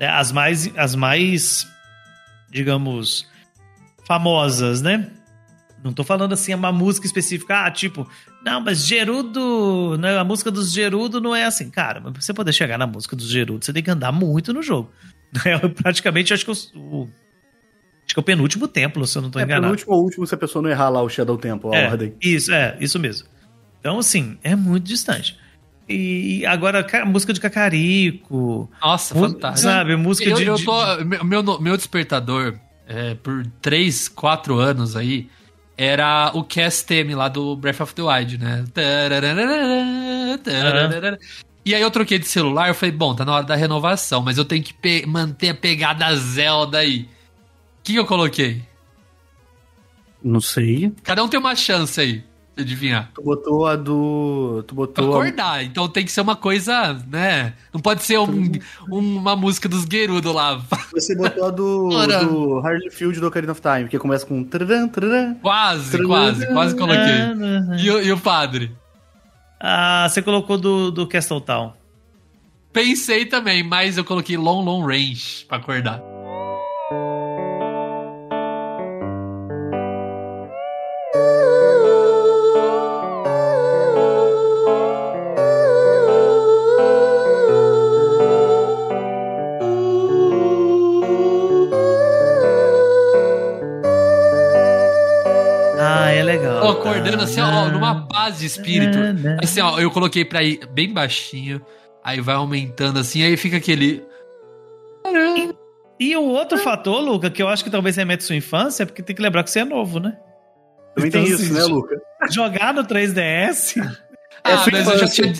né? 0.00 0.08
As 0.08 0.30
mais, 0.32 0.70
as 0.76 0.94
mais, 0.94 1.66
digamos, 2.50 3.26
famosas, 4.06 4.82
né? 4.82 5.10
Não 5.84 5.92
tô 5.92 6.02
falando 6.02 6.32
assim, 6.32 6.52
é 6.52 6.56
uma 6.56 6.72
música 6.72 7.06
específica, 7.06 7.64
ah, 7.64 7.70
tipo, 7.70 8.08
não, 8.44 8.60
mas 8.60 8.84
Gerudo, 8.86 9.96
né, 9.98 10.18
a 10.18 10.24
música 10.24 10.50
dos 10.50 10.72
Gerudo 10.72 11.20
não 11.20 11.34
é 11.34 11.44
assim. 11.44 11.70
Cara, 11.70 12.00
mas 12.00 12.12
pra 12.12 12.22
você 12.22 12.34
poder 12.34 12.52
chegar 12.52 12.76
na 12.76 12.86
música 12.86 13.14
dos 13.14 13.28
Gerudo, 13.28 13.64
você 13.64 13.72
tem 13.72 13.82
que 13.82 13.90
andar 13.90 14.10
muito 14.12 14.52
no 14.52 14.62
jogo. 14.62 14.90
É, 15.44 15.58
praticamente, 15.68 16.32
acho 16.32 16.44
que 16.44 16.50
o, 16.50 16.54
o- 16.76 17.10
acho 18.04 18.14
que 18.14 18.18
é 18.18 18.20
o 18.20 18.22
penúltimo 18.24 18.66
templo, 18.66 19.06
se 19.06 19.18
eu 19.18 19.22
não 19.22 19.30
tô 19.30 19.38
É, 19.38 19.42
enganado. 19.42 19.64
penúltimo 19.66 19.92
ou 19.94 20.02
último 20.02 20.26
se 20.26 20.34
a 20.34 20.38
pessoa 20.38 20.62
não 20.62 20.70
errar 20.70 20.88
lá 20.88 21.02
o 21.02 21.08
Shadow 21.08 21.36
Temple, 21.36 21.70
a 21.74 21.76
É, 21.78 21.86
ordem. 21.88 22.14
Isso, 22.22 22.52
é, 22.52 22.76
isso 22.80 22.98
mesmo. 22.98 23.28
Então, 23.78 23.98
assim, 23.98 24.38
é 24.42 24.56
muito 24.56 24.84
distante. 24.84 25.36
E 25.88 26.44
agora, 26.46 26.82
ca- 26.82 27.04
música 27.04 27.32
de 27.32 27.40
Cacarico, 27.40 28.68
Nossa, 28.82 29.14
fantástico. 29.14 29.70
sabe, 29.70 29.94
música 29.96 30.28
eu, 30.30 30.36
de... 30.36 30.44
eu 30.44 30.64
tô, 30.64 30.74
meu, 31.24 31.60
meu, 31.60 31.76
despertador, 31.76 32.54
é, 32.88 33.14
por 33.14 33.46
3, 33.62 34.08
4 34.08 34.58
anos 34.58 34.96
aí, 34.96 35.28
era 35.76 36.32
o 36.34 36.42
cast 36.42 36.86
theme 36.86 37.14
lá 37.14 37.28
do 37.28 37.54
Breath 37.54 37.80
of 37.80 37.94
the 37.94 38.02
Wild, 38.02 38.38
né? 38.38 38.64
E 41.64 41.74
aí 41.74 41.82
eu 41.82 41.90
troquei 41.90 42.18
de 42.18 42.26
celular, 42.26 42.68
eu 42.68 42.74
falei, 42.74 42.92
bom, 42.92 43.14
tá 43.14 43.24
na 43.24 43.34
hora 43.34 43.44
da 43.44 43.56
renovação, 43.56 44.22
mas 44.22 44.38
eu 44.38 44.44
tenho 44.44 44.62
que 44.62 45.06
manter 45.06 45.50
a 45.50 45.54
pegada 45.54 46.14
Zelda 46.16 46.78
aí. 46.78 47.02
O 47.80 47.82
que 47.84 47.96
eu 47.96 48.06
coloquei? 48.06 48.62
Não 50.22 50.40
sei. 50.40 50.92
Cada 51.02 51.22
um 51.22 51.28
tem 51.28 51.38
uma 51.38 51.54
chance 51.54 52.00
aí, 52.00 52.24
adivinhar. 52.58 53.10
Tu 53.14 53.22
botou 53.22 53.66
a 53.66 53.76
do. 53.76 54.64
Tu 54.66 54.74
botou. 54.74 55.04
a- 55.12 55.16
acordar, 55.22 55.64
então 55.64 55.88
tem 55.88 56.04
que 56.04 56.10
ser 56.12 56.20
uma 56.20 56.36
coisa, 56.36 56.94
né? 57.10 57.54
Não 57.72 57.80
pode 57.80 58.02
ser 58.02 58.18
um- 58.18 58.50
uma 58.90 59.34
música 59.36 59.68
dos 59.68 59.84
Gerudo 59.90 60.32
lá. 60.32 60.60
Você 60.94 61.14
botou 61.14 61.46
a 61.46 61.50
do. 61.50 61.88
Do 62.24 62.58
Harley 62.60 62.90
Field 62.90 63.20
do 63.20 63.26
Ocarina 63.26 63.52
of 63.52 63.60
Time, 63.60 63.88
que 63.88 63.98
começa 63.98 64.24
com. 64.26 64.44
Quase, 65.42 65.90
quase, 66.06 66.46
quase 66.52 66.76
coloquei. 66.76 67.84
E, 67.84 67.90
o- 67.90 68.02
e 68.02 68.12
o 68.12 68.18
padre? 68.18 68.74
Ah, 69.60 70.06
você 70.08 70.20
colocou 70.22 70.58
do, 70.58 70.90
do 70.90 71.06
Castle 71.06 71.40
Town. 71.40 71.72
Pensei 72.72 73.24
também, 73.24 73.62
mas 73.62 73.96
eu 73.96 74.04
coloquei 74.04 74.36
Long 74.36 74.62
Long 74.62 74.84
Range 74.84 75.44
pra 75.48 75.56
acordar. 75.56 76.02
É. 96.58 96.60
Tô 96.60 96.68
acordando 96.70 97.22
assim, 97.22 97.40
ó, 97.40 97.68
numa 97.68 98.06
paz 98.08 98.38
de 98.38 98.46
espírito. 98.46 98.98
Assim, 99.42 99.60
ó, 99.60 99.78
eu 99.78 99.90
coloquei 99.90 100.24
pra 100.24 100.42
ir 100.42 100.60
bem 100.72 100.92
baixinho, 100.92 101.60
aí 102.04 102.20
vai 102.20 102.34
aumentando 102.34 102.98
assim, 102.98 103.22
aí 103.22 103.36
fica 103.36 103.56
aquele. 103.56 104.04
E 105.98 106.14
o 106.16 106.22
outro 106.24 106.58
fator, 106.58 107.00
Luca, 107.00 107.30
que 107.30 107.42
eu 107.42 107.48
acho 107.48 107.64
que 107.64 107.70
talvez 107.70 107.96
remete 107.96 108.22
à 108.22 108.26
sua 108.26 108.36
infância, 108.36 108.82
é 108.82 108.86
porque 108.86 109.02
tem 109.02 109.16
que 109.16 109.22
lembrar 109.22 109.42
que 109.42 109.50
você 109.50 109.60
é 109.60 109.64
novo, 109.64 109.98
né? 109.98 110.16
Também 110.94 111.08
Então, 111.08 111.22
tem 111.24 111.32
isso, 111.32 111.42
assim, 111.42 111.52
né, 111.54 111.64
Luca? 111.64 111.96
Jogar 112.30 112.74
no 112.74 112.84
3DS. 112.84 113.76
Ah, 114.44 114.58
sua 114.58 114.72
mas 114.72 114.86
eu 114.88 114.98
já 114.98 115.08
tinha. 115.08 115.32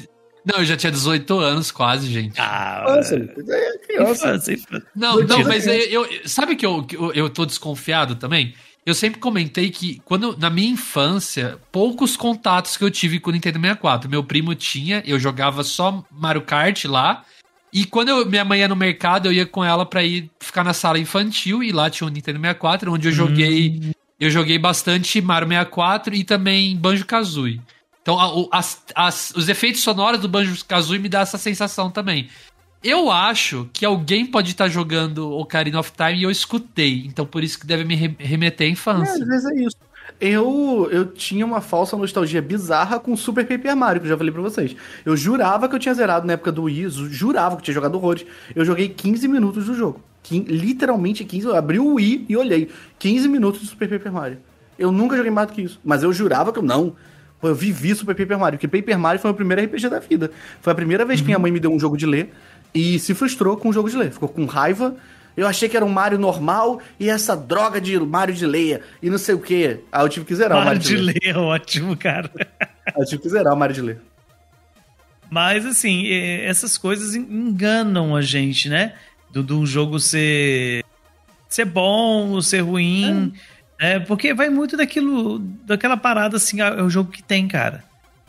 Não, 0.44 0.58
eu 0.60 0.64
já 0.64 0.76
tinha 0.76 0.92
18 0.92 1.38
anos 1.40 1.70
quase, 1.72 2.06
gente. 2.06 2.40
Ah, 2.40 2.84
Nossa, 2.86 3.16
é 3.16 3.78
criança. 3.78 4.12
infância, 4.12 4.52
infância. 4.54 4.86
Não, 4.94 5.16
não, 5.20 5.38
mas 5.44 5.64
criança. 5.64 5.70
eu, 5.90 6.04
eu- 6.06 6.28
sabe 6.28 6.54
que 6.56 6.64
eu, 6.64 6.84
que 6.84 6.96
eu, 6.96 7.12
eu 7.12 7.28
tô 7.28 7.44
desconfiado 7.44 8.14
também? 8.14 8.54
Eu 8.86 8.94
sempre 8.94 9.18
comentei 9.18 9.68
que 9.70 10.00
quando 10.04 10.36
na 10.38 10.48
minha 10.48 10.70
infância, 10.70 11.58
poucos 11.72 12.16
contatos 12.16 12.76
que 12.76 12.84
eu 12.84 12.90
tive 12.90 13.18
com 13.18 13.30
o 13.30 13.32
Nintendo 13.32 13.58
64. 13.58 14.08
Meu 14.08 14.22
primo 14.22 14.54
tinha, 14.54 15.02
eu 15.04 15.18
jogava 15.18 15.64
só 15.64 16.04
Mario 16.10 16.42
Kart 16.42 16.84
lá. 16.84 17.24
E 17.72 17.84
quando 17.84 18.10
eu- 18.10 18.24
minha 18.24 18.44
mãe 18.44 18.60
ia 18.60 18.68
no 18.68 18.76
mercado, 18.76 19.26
eu 19.26 19.32
ia 19.32 19.44
com 19.44 19.64
ela 19.64 19.84
pra 19.84 20.04
ir 20.04 20.30
ficar 20.40 20.62
na 20.62 20.72
sala 20.72 21.00
infantil 21.00 21.64
e 21.64 21.72
lá 21.72 21.90
tinha 21.90 22.06
o 22.06 22.10
Nintendo 22.10 22.38
64, 22.38 22.92
onde 22.92 23.08
eu 23.08 23.12
joguei 23.12 23.92
eu 24.18 24.30
joguei 24.30 24.58
bastante 24.58 25.20
Mario 25.20 25.48
64 25.48 26.14
e 26.14 26.24
também 26.24 26.74
Banjo-Kazooie. 26.76 27.60
Então, 28.00 28.18
a- 28.18 28.58
as- 28.58 28.82
as- 28.94 29.32
os 29.36 29.48
efeitos 29.48 29.82
sonoros 29.82 30.20
do 30.20 30.28
Banjo-Kazooie 30.28 31.00
me 31.00 31.08
dá 31.08 31.20
essa 31.20 31.36
sensação 31.36 31.90
também. 31.90 32.28
Eu 32.88 33.10
acho 33.10 33.68
que 33.72 33.84
alguém 33.84 34.24
pode 34.26 34.50
estar 34.50 34.68
jogando 34.68 35.30
Ocarina 35.32 35.80
of 35.80 35.92
Time 35.92 36.18
e 36.20 36.22
eu 36.22 36.30
escutei. 36.30 37.04
Então, 37.06 37.26
por 37.26 37.42
isso 37.42 37.58
que 37.58 37.66
deve 37.66 37.84
me 37.84 37.94
re- 37.96 38.14
remeter 38.18 38.66
à 38.66 38.68
É, 38.68 38.72
infância. 38.72 39.12
às 39.22 39.28
vezes 39.28 39.44
é 39.50 39.54
isso. 39.62 39.76
Eu, 40.20 40.88
eu 40.92 41.04
tinha 41.06 41.44
uma 41.44 41.60
falsa 41.60 41.96
nostalgia 41.96 42.40
bizarra 42.40 42.98
com 42.98 43.14
Super 43.16 43.46
Paper 43.46 43.76
Mario, 43.76 44.00
que 44.00 44.06
eu 44.06 44.10
já 44.10 44.16
falei 44.16 44.32
pra 44.32 44.40
vocês. 44.40 44.74
Eu 45.04 45.16
jurava 45.16 45.68
que 45.68 45.74
eu 45.74 45.78
tinha 45.78 45.92
zerado 45.94 46.26
na 46.26 46.34
época 46.34 46.52
do 46.52 46.62
Wii, 46.62 46.88
ju- 46.88 47.10
jurava 47.10 47.56
que 47.56 47.60
eu 47.62 47.64
tinha 47.64 47.74
jogado 47.74 47.96
horrores. 47.96 48.24
Eu 48.54 48.64
joguei 48.64 48.88
15 48.88 49.26
minutos 49.28 49.66
do 49.66 49.74
jogo. 49.74 50.00
Quin- 50.22 50.44
literalmente 50.48 51.24
15, 51.24 51.46
eu 51.48 51.56
abri 51.56 51.78
o 51.78 51.94
Wii 51.94 52.26
e 52.28 52.36
olhei. 52.36 52.70
15 52.98 53.28
minutos 53.28 53.60
do 53.60 53.66
Super 53.66 53.88
Paper 53.88 54.12
Mario. 54.12 54.38
Eu 54.78 54.90
nunca 54.92 55.16
joguei 55.16 55.30
mais 55.30 55.48
do 55.48 55.54
que 55.54 55.62
isso. 55.62 55.80
Mas 55.84 56.02
eu 56.02 56.12
jurava 56.12 56.52
que 56.52 56.58
eu 56.60 56.62
não. 56.62 56.94
Eu 57.42 57.54
vivi 57.54 57.94
Super 57.94 58.14
Paper 58.16 58.38
Mario, 58.38 58.58
porque 58.58 58.66
Paper 58.80 58.98
Mario 58.98 59.20
foi 59.20 59.30
o 59.30 59.34
primeiro 59.34 59.62
RPG 59.62 59.88
da 59.90 59.98
vida. 59.98 60.30
Foi 60.60 60.72
a 60.72 60.76
primeira 60.76 61.04
vez 61.04 61.20
que 61.20 61.26
minha 61.26 61.38
mãe 61.38 61.52
me 61.52 61.60
deu 61.60 61.70
um 61.70 61.78
jogo 61.78 61.96
de 61.96 62.06
ler 62.06 62.32
e 62.78 62.98
se 62.98 63.14
frustrou 63.14 63.56
com 63.56 63.68
o 63.68 63.72
jogo 63.72 63.88
de 63.90 63.96
ler. 63.96 64.10
Ficou 64.12 64.28
com 64.28 64.44
raiva. 64.44 64.94
Eu 65.36 65.46
achei 65.46 65.68
que 65.68 65.76
era 65.76 65.84
um 65.84 65.88
Mario 65.90 66.18
normal 66.18 66.80
e 66.98 67.10
essa 67.10 67.36
droga 67.36 67.78
de 67.80 67.98
Mario 68.00 68.34
de 68.34 68.46
leia 68.46 68.80
e 69.02 69.10
não 69.10 69.18
sei 69.18 69.34
o 69.34 69.38
que. 69.38 69.80
Aí 69.92 70.02
eu 70.04 70.08
tive 70.08 70.24
que 70.24 70.34
zerar 70.34 70.56
o 70.58 70.64
Mario 70.64 70.80
Mario 70.80 70.82
de 70.82 70.96
de 70.96 71.02
ler, 71.02 71.20
é 71.22 71.36
ótimo, 71.36 71.96
cara. 71.96 72.30
Aí 72.86 72.94
eu 72.96 73.04
tive 73.04 73.22
que 73.22 73.28
zerar 73.28 73.52
o 73.52 73.56
Mario 73.56 73.74
de 73.74 73.82
ler. 73.82 74.00
Mas, 75.30 75.66
assim, 75.66 76.08
essas 76.12 76.78
coisas 76.78 77.14
en- 77.14 77.26
enganam 77.30 78.14
a 78.16 78.22
gente, 78.22 78.68
né? 78.68 78.94
Do, 79.30 79.42
do 79.42 79.66
jogo 79.66 79.98
ser, 79.98 80.84
ser 81.48 81.64
bom 81.64 82.30
ou 82.30 82.40
ser 82.40 82.60
ruim. 82.60 83.32
né? 83.80 83.98
porque 84.00 84.32
vai 84.32 84.48
muito 84.48 84.76
daquilo, 84.76 85.38
daquela 85.66 85.96
parada, 85.96 86.36
assim, 86.38 86.60
ah, 86.60 86.76
é 86.78 86.82
o 86.82 86.88
jogo 86.88 87.10
que 87.10 87.22
tem, 87.22 87.46
cara. 87.48 87.84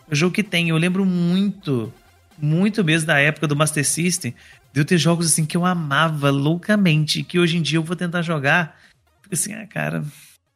É 0.10 0.14
o 0.14 0.16
jogo 0.16 0.34
que 0.34 0.44
tem. 0.44 0.70
Eu 0.70 0.78
lembro 0.78 1.06
muito, 1.06 1.94
muito 2.38 2.84
mesmo 2.84 3.08
da 3.08 3.20
época 3.20 3.48
do 3.48 3.56
Master 3.56 3.86
System, 3.86 4.34
de 4.74 4.82
eu 4.82 4.86
ter 4.86 4.98
jogos, 4.98 5.28
assim, 5.28 5.46
que 5.46 5.58
eu 5.58 5.66
amava 5.66 6.30
loucamente, 6.30 7.24
que 7.24 7.40
hoje 7.40 7.58
em 7.58 7.62
dia 7.62 7.78
eu 7.78 7.84
vou 7.84 7.96
tentar 7.96 8.22
jogar. 8.22 8.80
Fico 9.22 9.34
assim, 9.34 9.54
ah, 9.54 9.66
cara, 9.68 10.04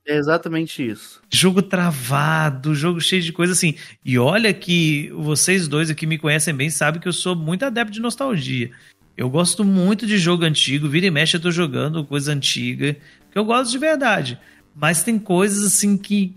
É 0.05 0.15
exatamente 0.15 0.85
isso. 0.87 1.21
jogo 1.31 1.61
travado, 1.61 2.75
jogo 2.75 3.01
cheio 3.01 3.21
de 3.21 3.31
coisa 3.31 3.53
assim. 3.53 3.75
E 4.03 4.17
olha 4.17 4.53
que 4.53 5.11
vocês 5.15 5.67
dois 5.67 5.89
aqui 5.89 6.05
me 6.05 6.17
conhecem 6.17 6.53
bem, 6.53 6.69
sabem 6.69 7.01
que 7.01 7.07
eu 7.07 7.13
sou 7.13 7.35
muito 7.35 7.65
adepto 7.65 7.93
de 7.93 7.99
nostalgia. 7.99 8.71
Eu 9.17 9.29
gosto 9.29 9.63
muito 9.63 10.07
de 10.07 10.17
jogo 10.17 10.43
antigo, 10.45 10.89
vira 10.89 11.05
e 11.05 11.11
mexe 11.11 11.35
eu 11.37 11.41
tô 11.41 11.51
jogando 11.51 12.05
coisa 12.05 12.31
antiga, 12.31 12.95
que 13.31 13.37
eu 13.37 13.45
gosto 13.45 13.71
de 13.71 13.77
verdade. 13.77 14.39
Mas 14.75 15.03
tem 15.03 15.19
coisas 15.19 15.65
assim 15.65 15.97
que. 15.97 16.33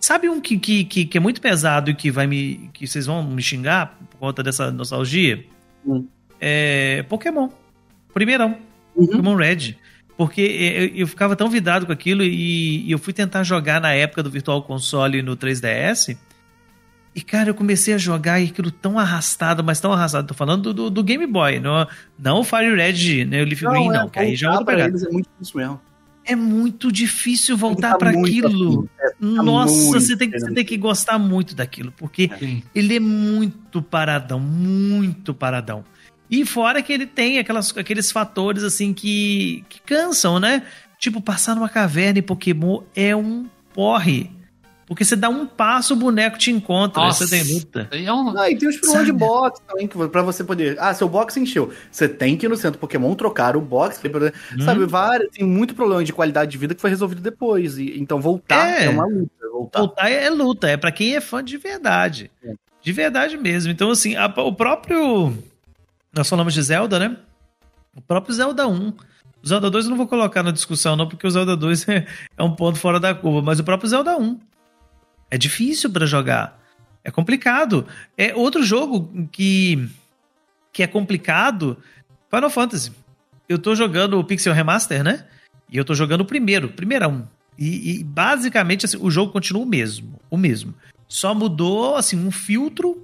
Sabe 0.00 0.28
um 0.28 0.40
que, 0.40 0.58
que, 0.58 0.84
que, 0.84 1.16
é 1.16 1.20
muito 1.20 1.40
pesado 1.40 1.90
e 1.90 1.94
que 1.94 2.10
vai 2.10 2.26
me. 2.26 2.70
que 2.72 2.86
vocês 2.86 3.06
vão 3.06 3.22
me 3.22 3.42
xingar 3.42 3.98
conta 4.22 4.40
dessa 4.40 4.70
nostalgia? 4.70 5.44
Hum. 5.84 6.06
É. 6.40 7.02
Pokémon. 7.08 7.48
Primeirão. 8.14 8.56
Uhum. 8.94 9.06
Pokémon 9.06 9.34
Red. 9.34 9.76
Porque 10.16 10.40
eu, 10.40 11.00
eu 11.00 11.06
ficava 11.08 11.34
tão 11.34 11.50
vidado 11.50 11.86
com 11.86 11.92
aquilo 11.92 12.22
e, 12.22 12.86
e 12.86 12.92
eu 12.92 12.98
fui 13.00 13.12
tentar 13.12 13.42
jogar 13.42 13.80
na 13.80 13.92
época 13.92 14.22
do 14.22 14.30
Virtual 14.30 14.62
Console 14.62 15.22
no 15.22 15.36
3DS. 15.36 16.16
E, 17.14 17.20
cara, 17.20 17.50
eu 17.50 17.54
comecei 17.54 17.94
a 17.94 17.98
jogar 17.98 18.38
e 18.38 18.46
aquilo 18.46 18.70
tão 18.70 18.96
arrastado, 18.96 19.64
mas 19.64 19.80
tão 19.80 19.92
arrastado. 19.92 20.28
Tô 20.28 20.34
falando 20.34 20.72
do, 20.72 20.84
do, 20.84 20.90
do 20.90 21.02
Game 21.02 21.26
Boy, 21.26 21.58
não, 21.58 21.86
não 22.16 22.40
o 22.40 22.44
Fire 22.44 22.74
Red, 22.76 23.24
né? 23.24 23.42
O 23.42 23.44
Leaf 23.44 23.60
Green, 23.60 23.88
não, 23.88 24.08
que 24.08 24.20
aí 24.20 24.36
já 24.36 24.48
é 24.48 24.50
outra 24.50 24.66
pegada. 24.66 24.90
eles 24.90 25.02
é 25.02 25.10
muito 25.10 25.28
difícil 25.32 25.58
mesmo. 25.60 25.80
É 26.24 26.36
muito 26.36 26.92
difícil 26.92 27.56
voltar 27.56 27.94
Tá 27.96 28.12
muito 28.12 28.26
aquilo. 28.28 28.80
afim. 28.80 28.88
É, 29.00 29.08
tá 29.10 29.42
Nossa, 29.42 29.74
você 30.00 30.16
tem, 30.16 30.30
que- 30.30 30.38
você 30.38 30.52
tem 30.52 30.64
que 30.64 30.76
gostar 30.76 31.18
muito 31.18 31.54
daquilo, 31.54 31.92
porque 31.96 32.30
Sim. 32.38 32.62
ele 32.74 32.96
é 32.96 33.00
muito 33.00 33.82
paradão, 33.82 34.38
muito 34.38 35.34
paradão. 35.34 35.84
E 36.30 36.46
fora 36.46 36.80
que 36.80 36.92
ele 36.92 37.06
tem 37.06 37.38
aquelas, 37.38 37.76
aqueles 37.76 38.10
fatores 38.12 38.62
assim 38.62 38.94
que, 38.94 39.64
que 39.68 39.80
cansam, 39.82 40.38
né? 40.40 40.62
Tipo, 40.98 41.20
passar 41.20 41.54
numa 41.56 41.68
caverna 41.68 42.20
em 42.20 42.22
Pokémon 42.22 42.82
é 42.94 43.14
um 43.14 43.46
porre. 43.74 44.30
Porque 44.92 45.06
você 45.06 45.16
dá 45.16 45.30
um 45.30 45.46
passo, 45.46 45.94
o 45.94 45.96
boneco 45.96 46.36
te 46.36 46.50
encontra, 46.50 47.02
Nossa, 47.02 47.26
você 47.26 47.42
tem 47.42 47.54
luta. 47.54 47.88
É 47.90 48.12
um... 48.12 48.38
Ah, 48.38 48.50
e 48.50 48.58
tem 48.58 48.68
os 48.68 48.76
problemas 48.76 49.06
de 49.06 49.12
box 49.12 49.60
também, 49.66 49.88
que 49.88 49.96
pra 50.08 50.20
você 50.20 50.44
poder. 50.44 50.76
Ah, 50.78 50.92
seu 50.92 51.08
box 51.08 51.34
encheu. 51.38 51.72
Você 51.90 52.06
tem 52.06 52.36
que 52.36 52.44
ir 52.44 52.48
no 52.50 52.56
centro 52.56 52.78
Pokémon 52.78 53.14
trocar 53.14 53.56
o 53.56 53.60
box. 53.62 53.98
Hum. 54.04 54.62
Sabe, 54.62 54.84
vários, 54.84 55.30
tem 55.30 55.46
muito 55.46 55.74
problema 55.74 56.04
de 56.04 56.12
qualidade 56.12 56.50
de 56.50 56.58
vida 56.58 56.74
que 56.74 56.80
foi 56.82 56.90
resolvido 56.90 57.22
depois. 57.22 57.78
E, 57.78 57.98
então 57.98 58.20
voltar 58.20 58.68
É. 58.68 58.84
é, 58.84 58.90
uma 58.90 59.06
luta. 59.06 59.30
Voltar. 59.50 59.78
Voltar 59.78 60.10
é 60.10 60.28
luta, 60.28 60.68
é 60.68 60.76
pra 60.76 60.92
quem 60.92 61.16
é 61.16 61.22
fã 61.22 61.42
de 61.42 61.56
verdade. 61.56 62.30
É. 62.44 62.52
De 62.82 62.92
verdade 62.92 63.38
mesmo. 63.38 63.72
Então, 63.72 63.90
assim, 63.90 64.14
a- 64.14 64.26
o 64.36 64.52
próprio. 64.52 65.32
Nós 66.14 66.28
falamos 66.28 66.52
de 66.52 66.62
Zelda, 66.62 66.98
né? 66.98 67.16
O 67.96 68.02
próprio 68.02 68.34
Zelda 68.34 68.68
1. 68.68 68.88
O 69.42 69.48
Zelda 69.48 69.70
2 69.70 69.86
eu 69.86 69.90
não 69.90 69.96
vou 69.96 70.06
colocar 70.06 70.42
na 70.42 70.50
discussão, 70.50 70.96
não, 70.96 71.08
porque 71.08 71.26
o 71.26 71.30
Zelda 71.30 71.56
2 71.56 71.88
é, 71.88 72.06
é 72.36 72.42
um 72.42 72.54
ponto 72.54 72.78
fora 72.78 73.00
da 73.00 73.14
curva, 73.14 73.40
mas 73.40 73.58
o 73.58 73.64
próprio 73.64 73.88
Zelda 73.88 74.16
1. 74.18 74.38
É 75.32 75.38
difícil 75.38 75.88
pra 75.88 76.04
jogar. 76.04 76.62
É 77.02 77.10
complicado. 77.10 77.86
É 78.18 78.34
outro 78.34 78.62
jogo 78.62 79.26
que, 79.32 79.88
que 80.70 80.82
é 80.82 80.86
complicado. 80.86 81.78
Final 82.28 82.50
Fantasy. 82.50 82.92
Eu 83.48 83.58
tô 83.58 83.74
jogando 83.74 84.18
o 84.18 84.24
Pixel 84.24 84.52
Remaster, 84.52 85.02
né? 85.02 85.24
E 85.70 85.78
eu 85.78 85.86
tô 85.86 85.94
jogando 85.94 86.20
o 86.20 86.26
primeiro, 86.26 86.68
primeirão. 86.68 87.26
E, 87.58 88.00
e 88.00 88.04
basicamente 88.04 88.84
assim, 88.84 88.98
o 89.00 89.10
jogo 89.10 89.32
continua 89.32 89.62
o 89.62 89.66
mesmo, 89.66 90.20
o 90.30 90.36
mesmo. 90.36 90.74
Só 91.08 91.34
mudou 91.34 91.96
assim 91.96 92.18
um 92.18 92.30
filtro 92.30 93.02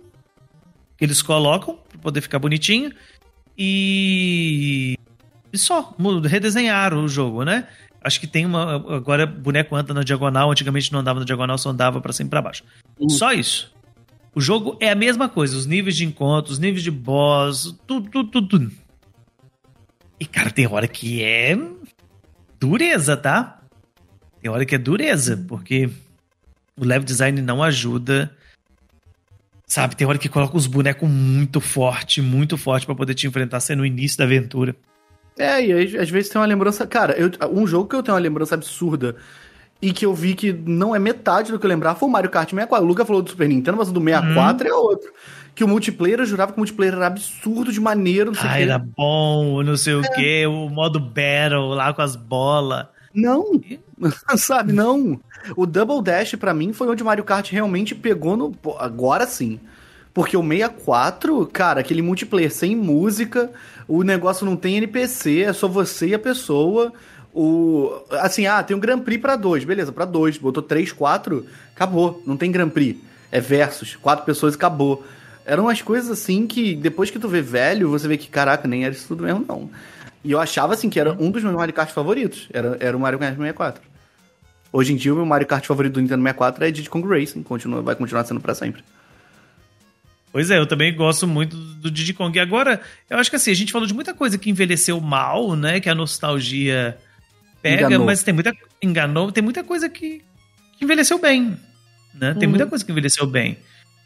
que 0.98 1.06
eles 1.06 1.22
colocam 1.22 1.78
para 1.88 1.98
poder 1.98 2.20
ficar 2.20 2.38
bonitinho 2.38 2.92
e 3.56 4.98
e 5.50 5.56
só 5.56 5.96
redesenharam 6.24 7.04
o 7.04 7.08
jogo, 7.08 7.42
né? 7.42 7.66
Acho 8.00 8.20
que 8.20 8.26
tem 8.26 8.46
uma 8.46 8.74
agora 8.74 9.26
boneco 9.26 9.74
anda 9.74 9.92
na 9.92 10.02
diagonal, 10.02 10.50
antigamente 10.50 10.92
não 10.92 11.00
andava 11.00 11.18
na 11.18 11.26
diagonal, 11.26 11.58
só 11.58 11.70
andava 11.70 12.00
para 12.00 12.12
cima 12.12 12.28
e 12.28 12.30
para 12.30 12.42
baixo. 12.42 12.64
Hum. 13.00 13.08
Só 13.08 13.32
isso. 13.32 13.72
O 14.34 14.40
jogo 14.40 14.76
é 14.80 14.90
a 14.90 14.94
mesma 14.94 15.28
coisa, 15.28 15.56
os 15.56 15.66
níveis 15.66 15.96
de 15.96 16.04
encontro, 16.04 16.52
os 16.52 16.58
níveis 16.58 16.82
de 16.82 16.90
boss, 16.90 17.76
tudo, 17.86 18.08
tudo, 18.08 18.30
tudo, 18.30 18.48
tudo. 18.48 18.72
E 20.20 20.24
cara, 20.26 20.50
tem 20.50 20.66
hora 20.66 20.86
que 20.86 21.22
é 21.22 21.58
dureza, 22.58 23.16
tá? 23.16 23.60
Tem 24.40 24.50
hora 24.50 24.64
que 24.64 24.74
é 24.74 24.78
dureza, 24.78 25.44
porque 25.48 25.90
o 26.76 26.84
level 26.84 27.04
design 27.04 27.40
não 27.42 27.62
ajuda. 27.62 28.30
Sabe, 29.66 29.96
tem 29.96 30.06
hora 30.06 30.18
que 30.18 30.28
coloca 30.28 30.56
os 30.56 30.66
bonecos 30.66 31.08
muito 31.08 31.60
forte, 31.60 32.22
muito 32.22 32.56
forte 32.56 32.86
pra 32.86 32.94
poder 32.94 33.14
te 33.14 33.26
enfrentar 33.26 33.60
sendo 33.60 33.80
no 33.80 33.86
início 33.86 34.16
da 34.16 34.24
aventura. 34.24 34.74
É, 35.38 35.64
e 35.64 35.72
aí, 35.72 35.96
às 35.96 36.10
vezes 36.10 36.28
tem 36.30 36.40
uma 36.40 36.46
lembrança. 36.46 36.86
Cara, 36.86 37.14
eu- 37.18 37.30
um 37.52 37.66
jogo 37.66 37.88
que 37.88 37.94
eu 37.96 38.02
tenho 38.02 38.14
uma 38.16 38.20
lembrança 38.22 38.54
absurda 38.54 39.16
e 39.80 39.92
que 39.92 40.04
eu 40.04 40.12
vi 40.12 40.34
que 40.34 40.52
não 40.52 40.94
é 40.94 40.98
metade 40.98 41.52
do 41.52 41.58
que 41.58 41.64
eu 41.64 41.68
lembrava 41.70 41.98
foi 41.98 42.08
o 42.08 42.12
Mario 42.12 42.30
Kart 42.30 42.50
64. 42.50 42.84
O 42.84 42.88
Luca 42.88 43.04
falou 43.04 43.22
do 43.22 43.30
Super 43.30 43.48
Nintendo, 43.48 43.76
mas 43.78 43.88
o 43.88 43.92
do 43.92 44.00
64 44.02 44.66
é 44.68 44.72
outro. 44.72 45.10
Que 45.54 45.64
o 45.64 45.68
multiplayer, 45.68 46.20
eu 46.20 46.26
jurava 46.26 46.52
que 46.52 46.58
o 46.58 46.60
multiplayer 46.60 46.94
era 46.94 47.06
absurdo 47.08 47.72
de 47.72 47.80
maneiro, 47.80 48.30
não 48.32 48.34
sei 48.38 48.48
o 48.48 48.52
Ah, 48.52 48.56
quê. 48.56 48.62
era 48.62 48.78
bom, 48.78 49.62
não 49.62 49.76
sei 49.76 49.94
o 49.94 50.02
que, 50.12 50.46
o 50.46 50.68
modo 50.68 51.00
battle 51.00 51.68
lá 51.74 51.92
com 51.92 52.02
as 52.02 52.14
bolas. 52.16 52.86
Não, 53.14 53.44
sabe, 54.36 54.72
não. 54.72 55.18
O 55.56 55.66
Double 55.66 56.02
Dash 56.02 56.34
pra 56.36 56.54
mim 56.54 56.72
foi 56.72 56.88
onde 56.88 57.02
o 57.02 57.06
Mario 57.06 57.24
Kart 57.24 57.50
realmente 57.50 57.94
pegou 57.94 58.36
no. 58.36 58.54
Agora 58.78 59.26
sim. 59.26 59.58
Porque 60.14 60.36
o 60.36 60.42
64, 60.42 61.46
cara, 61.52 61.80
aquele 61.80 62.02
multiplayer 62.02 62.50
sem 62.52 62.74
música, 62.76 63.50
o 63.88 64.02
negócio 64.02 64.44
não 64.44 64.54
tem 64.54 64.76
NPC, 64.76 65.40
é 65.40 65.52
só 65.52 65.66
você 65.66 66.08
e 66.08 66.14
a 66.14 66.18
pessoa. 66.18 66.92
O, 67.34 67.90
assim, 68.12 68.46
ah, 68.46 68.62
tem 68.62 68.76
um 68.76 68.80
Grand 68.80 69.00
Prix 69.00 69.20
pra 69.20 69.34
dois, 69.34 69.64
beleza, 69.64 69.90
pra 69.90 70.04
dois. 70.04 70.36
Botou 70.36 70.62
três, 70.62 70.92
quatro, 70.92 71.46
acabou. 71.74 72.22
Não 72.26 72.36
tem 72.36 72.52
Grand 72.52 72.68
Prix. 72.68 73.00
É 73.32 73.40
versus, 73.40 73.96
quatro 73.96 74.26
pessoas 74.26 74.54
acabou. 74.54 75.04
Eram 75.44 75.64
umas 75.64 75.80
coisas 75.80 76.10
assim 76.10 76.46
que 76.46 76.74
depois 76.74 77.10
que 77.10 77.18
tu 77.18 77.28
vê 77.28 77.40
velho, 77.40 77.88
você 77.88 78.06
vê 78.06 78.18
que, 78.18 78.28
caraca, 78.28 78.68
nem 78.68 78.84
era 78.84 78.94
isso 78.94 79.08
tudo 79.08 79.24
mesmo, 79.24 79.44
não. 79.48 79.70
E 80.22 80.32
eu 80.32 80.38
achava 80.38 80.74
assim 80.74 80.90
que 80.90 81.00
era 81.00 81.12
um 81.12 81.30
dos 81.30 81.42
meus 81.42 81.54
Mario 81.54 81.72
Kart 81.72 81.90
favoritos. 81.90 82.48
Era, 82.52 82.76
era 82.80 82.94
o 82.94 83.00
Mario 83.00 83.18
Kart 83.18 83.34
64. 83.34 83.82
Hoje 84.70 84.92
em 84.92 84.96
dia, 84.96 85.12
o 85.12 85.16
meu 85.16 85.24
Mario 85.24 85.46
Kart 85.46 85.64
favorito 85.64 85.94
do 85.94 86.00
Nintendo 86.02 86.22
64 86.22 86.64
é 86.64 86.70
Diddy 86.70 86.90
Kong 86.90 87.08
Racing. 87.08 87.42
Continua, 87.42 87.80
vai 87.80 87.94
continuar 87.94 88.24
sendo 88.26 88.40
pra 88.40 88.54
sempre. 88.54 88.84
Pois 90.30 90.50
é, 90.50 90.58
eu 90.58 90.66
também 90.66 90.94
gosto 90.94 91.26
muito 91.26 91.56
do 91.56 91.90
Diddy 91.90 92.12
Kong. 92.12 92.36
E 92.36 92.40
agora, 92.40 92.80
eu 93.08 93.18
acho 93.18 93.30
que 93.30 93.36
assim, 93.36 93.50
a 93.50 93.54
gente 93.54 93.72
falou 93.72 93.86
de 93.88 93.94
muita 93.94 94.12
coisa 94.12 94.36
que 94.36 94.50
envelheceu 94.50 95.00
mal, 95.00 95.56
né? 95.56 95.80
Que 95.80 95.88
a 95.88 95.94
nostalgia 95.94 96.98
pega, 97.62 97.86
Enganou. 97.86 98.06
mas 98.06 98.22
tem 98.22 98.34
muita. 98.34 98.52
Enganou, 98.82 99.32
tem 99.32 99.42
muita 99.42 99.64
coisa 99.64 99.88
que, 99.88 100.22
que 100.78 100.84
envelheceu 100.84 101.18
bem. 101.18 101.56
Né? 102.14 102.34
Tem 102.34 102.44
Uhum. 102.44 102.50
muita 102.50 102.66
coisa 102.66 102.84
que 102.84 102.90
envelheceu 102.92 103.26
bem. 103.26 103.56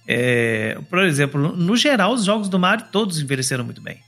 É, 0.07 0.79
por 0.91 1.01
exemplo, 1.05 1.41
no, 1.57 1.77
geral, 1.77 2.13
os 2.13 2.25
jogos 2.25 2.49
do 2.49 2.59
Mario 2.59 2.87
todos 2.91 3.21
envelheceram 3.21 3.65
muito 3.65 3.81
bem. 3.81 3.99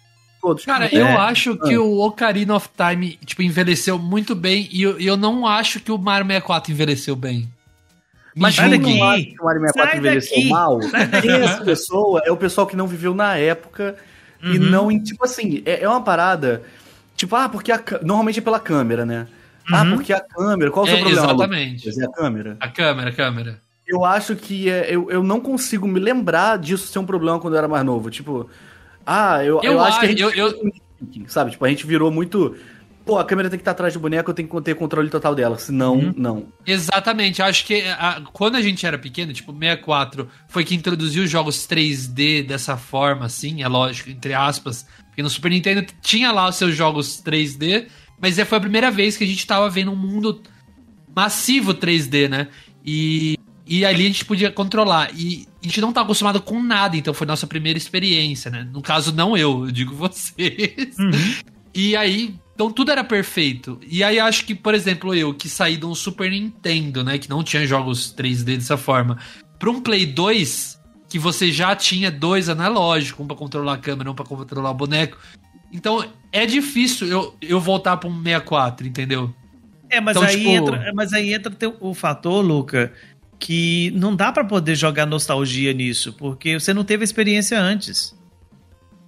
Todos. 0.41 0.65
Cara, 0.65 0.87
É. 0.87 0.97
eu 1.01 1.07
acho 1.21 1.57
que 1.57 1.77
o 1.79 1.99
Ocarina 2.01 2.55
of 2.55 2.69
Time, 2.77 3.19
tipo, 3.25 3.43
envelheceu 3.43 3.99
muito 3.99 4.35
bem 4.35 4.69
e 4.71 4.83
eu, 4.83 4.99
eu 5.01 5.17
não 5.17 5.47
acho 5.47 5.81
que 5.81 5.91
o 5.93 5.97
Mario 5.99 6.27
64 6.27 6.73
envelheceu 6.73 7.17
bem. 7.17 7.49
Mas 8.35 8.55
sai 8.57 8.69
daqui. 8.71 8.99
não 8.99 9.15
que 9.17 9.37
o 9.41 9.45
Mario 9.45 9.61
64 9.61 9.91
Sai 9.91 9.99
envelheceu 9.99 10.37
daqui. 10.37 10.49
mal? 10.49 10.83
Sai 10.83 11.07
daqui. 11.07 11.29
Essa 11.31 11.65
pessoa 11.65 12.23
é 12.25 12.33
o 12.33 12.37
pessoal 12.37 12.67
que 12.67 12.77
não 12.77 12.87
viveu 12.87 13.15
na 13.15 13.37
época 13.37 13.95
e 14.43 14.59
Uhum. 14.59 14.71
não. 14.71 14.91
em- 14.91 14.99
Tipo 15.03 15.25
assim, 15.25 15.63
é, 15.65 15.83
é 15.85 15.89
uma 15.89 16.03
parada. 16.03 16.63
Tipo, 17.17 17.37
ah, 17.37 17.49
porque 17.49 17.71
a, 17.71 17.81
normalmente 18.03 18.41
é 18.41 18.43
pela 18.43 18.59
câmera, 18.59 19.07
né? 19.07 19.27
Ah, 19.73 19.83
Uhum. 19.85 19.95
porque 19.95 20.13
a 20.13 20.21
câmera. 20.21 20.71
Qual 20.71 20.85
o 20.85 20.89
seu 20.89 20.97
É, 20.97 21.01
problema? 21.01 21.27
exatamente. 21.33 22.01
É 22.01 22.05
a 22.05 22.11
câmera. 22.13 22.57
A 22.61 22.69
câmera, 22.69 23.11
a 23.11 23.13
câmera. 23.13 23.61
Eu 23.87 24.05
acho 24.05 24.35
que 24.35 24.69
é, 24.69 24.87
eu, 24.95 25.11
eu 25.11 25.23
não 25.23 25.39
consigo 25.41 25.87
me 25.87 26.01
lembrar 26.01 26.59
disso 26.59 26.87
ser 26.89 26.99
um 26.99 27.07
problema 27.07 27.39
quando 27.39 27.55
eu 27.55 27.59
era 27.59 27.69
mais 27.69 27.85
novo. 27.85 28.11
Tipo, 28.11 28.49
ah, 29.07 29.45
eu, 29.45 29.61
eu, 29.63 29.73
Eu 29.75 29.81
acho 29.81 30.01
que 30.01 30.07
a 30.07 30.09
acho- 30.09 30.19
gente. 30.19 30.39
eu- 30.39 30.55
com- 30.55 30.71
Sabe? 31.29 31.51
Tipo, 31.53 31.65
a 31.67 31.69
gente 31.69 31.87
virou 31.87 32.11
muito. 32.11 32.57
Pô, 33.05 33.19
a 33.19 33.25
câmera 33.25 33.51
tem 33.51 33.59
que 33.59 33.63
estar 33.63 33.73
atrás 33.73 33.93
do 33.93 34.01
boneco, 34.01 34.31
eu 34.31 34.35
tenho 34.35 34.49
que 34.49 34.61
ter 34.63 34.75
controle 34.75 35.11
total 35.11 35.35
dela. 35.35 35.59
Senão, 35.59 35.97
Uhum. 35.97 36.15
não. 36.17 36.47
Exatamente, 36.67 37.41
eu 37.41 37.47
acho 37.47 37.67
que 37.67 37.83
a- 37.83 38.23
quando 38.33 38.57
a 38.57 38.63
gente 38.63 38.87
era 38.87 38.97
pequeno, 38.99 39.33
tipo, 39.33 39.53
64 39.53 40.29
foi 40.49 40.65
que 40.65 40.75
introduziu 40.75 41.25
os 41.25 41.31
jogos 41.31 41.67
3D 41.67 42.43
dessa 42.43 42.77
forma, 42.79 43.27
assim, 43.27 43.63
é 43.63 43.69
lógico, 43.69 44.09
entre 44.11 44.33
aspas. 44.33 44.87
Porque 45.09 45.23
no 45.23 45.29
Super 45.29 45.51
Nintendo 45.51 45.85
tinha 46.03 46.33
lá 46.33 46.49
os 46.49 46.57
seus 46.57 46.75
jogos 46.75 47.21
3D, 47.23 47.87
mas 48.21 48.39
é, 48.39 48.45
foi 48.45 48.57
a 48.59 48.61
primeira 48.61 48.91
vez 48.91 49.17
que 49.17 49.25
a 49.25 49.27
gente 49.27 49.47
tava 49.47 49.69
vendo 49.69 49.93
um 49.93 49.97
mundo 49.97 50.41
massivo 51.15 51.75
3D, 51.75 52.29
né? 52.29 52.49
E, 52.85 53.37
e 53.67 53.85
ali 53.85 54.05
a 54.05 54.07
gente 54.09 54.25
podia 54.25 54.51
controlar. 54.51 55.11
E 55.15 55.47
a 55.63 55.67
gente 55.67 55.81
não 55.81 55.93
tá 55.93 56.01
acostumado 56.01 56.41
com 56.41 56.63
nada, 56.63 56.97
então 56.97 57.13
foi 57.15 57.27
nossa 57.27 57.47
primeira 57.47 57.77
experiência, 57.79 58.51
né? 58.51 58.67
No 58.73 58.83
caso, 58.83 59.13
não 59.15 59.37
eu, 59.37 59.67
eu 59.67 59.71
digo 59.71 59.95
vocês. 59.95 60.97
Uhum. 60.99 61.35
E 61.75 61.95
aí, 61.97 62.35
então 62.55 62.71
tudo 62.71 62.91
era 62.93 63.03
perfeito. 63.05 63.79
E 63.87 64.03
aí 64.03 64.19
acho 64.19 64.45
que, 64.45 64.55
por 64.55 64.75
exemplo, 64.75 65.15
eu 65.15 65.35
que 65.35 65.49
saí 65.49 65.77
de 65.77 65.85
um 65.87 65.95
Super 65.95 66.31
Nintendo, 66.31 67.03
né, 67.05 67.19
que 67.19 67.29
não 67.29 67.43
tinha 67.43 67.67
jogos 67.67 68.15
3D 68.17 68.57
dessa 68.57 68.77
forma, 68.77 69.19
para 69.59 69.71
um 69.71 69.81
Play 69.81 70.07
2, 70.07 70.81
que 71.09 71.19
você 71.19 71.51
já 71.53 71.75
tinha 71.77 72.11
dois 72.11 72.49
analógicos, 72.49 73.23
um 73.25 73.27
para 73.27 73.37
controlar 73.37 73.75
a 73.75 73.79
câmera, 73.79 74.11
um 74.11 74.15
para 74.15 74.25
controlar 74.25 74.71
o 74.71 74.75
boneco. 74.75 75.17
Então, 75.73 76.05
é 76.31 76.47
difícil 76.47 77.09
eu, 77.09 77.35
eu 77.41 77.61
voltar 77.61 77.97
para 77.97 78.09
um 78.09 78.23
64, 78.23 78.87
entendeu? 78.87 79.35
É, 79.91 80.01
mas, 80.01 80.17
Então, 80.17 80.29
aí, 80.29 80.37
tipo- 80.37 80.51
entra, 80.51 80.93
mas 80.95 81.13
aí 81.13 81.33
entra 81.35 81.53
o 81.81 81.95
fator, 81.95 82.45
Luca, 82.45 82.93
que 83.39 83.93
não 83.95 84.15
dá 84.15 84.33
pra 84.33 84.45
poder 84.45 84.75
jogar 84.75 85.07
nostalgia 85.07 85.73
nisso, 85.73 86.13
porque 86.13 86.59
você 86.59 86.73
não 86.73 86.85
teve 86.85 87.03
a 87.03 87.05
experiência 87.05 87.61
antes. 87.61 88.17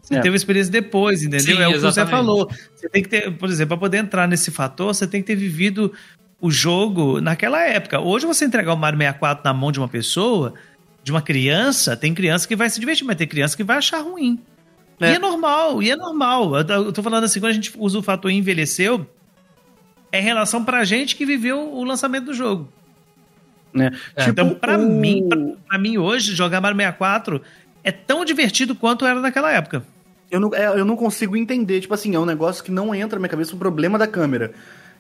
Você 0.07 0.14
É. 0.14 0.21
teve 0.21 0.35
a 0.35 0.37
experiência 0.37 0.71
depois, 0.73 1.23
entendeu? 1.23 1.40
Sim, 1.57 1.61
é 1.61 1.66
o 1.69 1.73
que 1.73 1.79
você 1.81 2.07
falou. 2.07 2.49
Você 2.75 2.88
tem 2.88 3.03
que 3.03 3.09
ter, 3.09 3.31
por 3.33 3.49
exemplo, 3.49 3.69
pra 3.77 3.77
poder 3.79 3.99
entrar 3.99 4.29
nesse 4.29 4.51
fator, 4.53 4.95
você 4.95 5.05
tem 5.07 5.21
que 5.21 5.27
ter 5.27 5.35
vivido 5.35 5.92
o 6.40 6.49
jogo 6.51 7.21
naquela 7.21 7.61
época. 7.62 7.99
Hoje 7.99 8.25
você 8.25 8.45
entregar 8.45 8.73
o 8.73 8.77
Mario 8.77 8.99
64 8.99 9.42
na 9.45 9.53
mão 9.53 9.73
de 9.73 9.81
uma 9.81 9.88
pessoa, 9.88 10.55
de 11.03 11.11
uma 11.11 11.21
criança, 11.21 11.97
tem 11.97 12.14
criança 12.14 12.47
que 12.47 12.55
vai 12.55 12.71
se 12.71 12.79
divertir, 12.79 13.05
mas 13.05 13.16
tem 13.16 13.27
criança 13.27 13.57
que 13.57 13.64
vai 13.64 13.79
achar 13.79 13.99
ruim. 14.01 14.38
É. 15.01 15.11
E 15.12 15.14
é 15.16 15.19
normal, 15.19 15.83
e 15.83 15.90
é 15.90 15.97
normal. 15.97 16.55
Eu 16.57 16.92
tô- 16.92 17.03
falando 17.03 17.25
assim, 17.25 17.40
quando 17.40 17.51
a 17.51 17.55
gente 17.55 17.73
usa 17.77 17.99
o 17.99 18.03
fator 18.03 18.31
envelheceu, 18.31 19.05
é 20.12 20.21
em 20.21 20.23
relação 20.23 20.64
pra 20.64 20.85
gente 20.85 21.16
que 21.16 21.27
viveu 21.27 21.59
o 21.75 21.83
lançamento 21.83 22.27
do 22.27 22.35
jogo. 22.35 22.73
Né? 23.75 23.90
É, 24.14 24.29
então, 24.29 24.55
pra 24.55 24.79
o- 24.79 24.88
mim, 24.88 25.29
pra, 25.29 25.38
pra 25.69 25.79
mim 25.79 25.99
hoje, 25.99 26.33
jogar 26.35 26.61
Mario 26.61 26.77
64 26.77 27.42
é 27.85 27.92
tão 27.92 28.25
divertido 28.25 28.75
quanto 28.75 29.05
era 29.05 29.21
naquela 29.21 29.51
época. 29.53 29.85
Eu 30.31 30.41
não, 30.41 30.55
é, 30.55 30.67
eu 30.67 30.85
não 30.85 30.97
consigo 30.97 31.37
entender. 31.37 31.81
Tipo 31.81 31.95
assim, 31.95 32.15
é 32.15 32.19
um 32.19 32.27
negócio 32.27 32.62
que 32.62 32.71
não 32.71 32.95
entra 32.95 33.17
na 33.17 33.21
minha 33.21 33.29
cabeça 33.29 33.55
o 33.55 33.59
problema 33.59 33.99
da 33.99 34.07
câmera. 34.07 34.53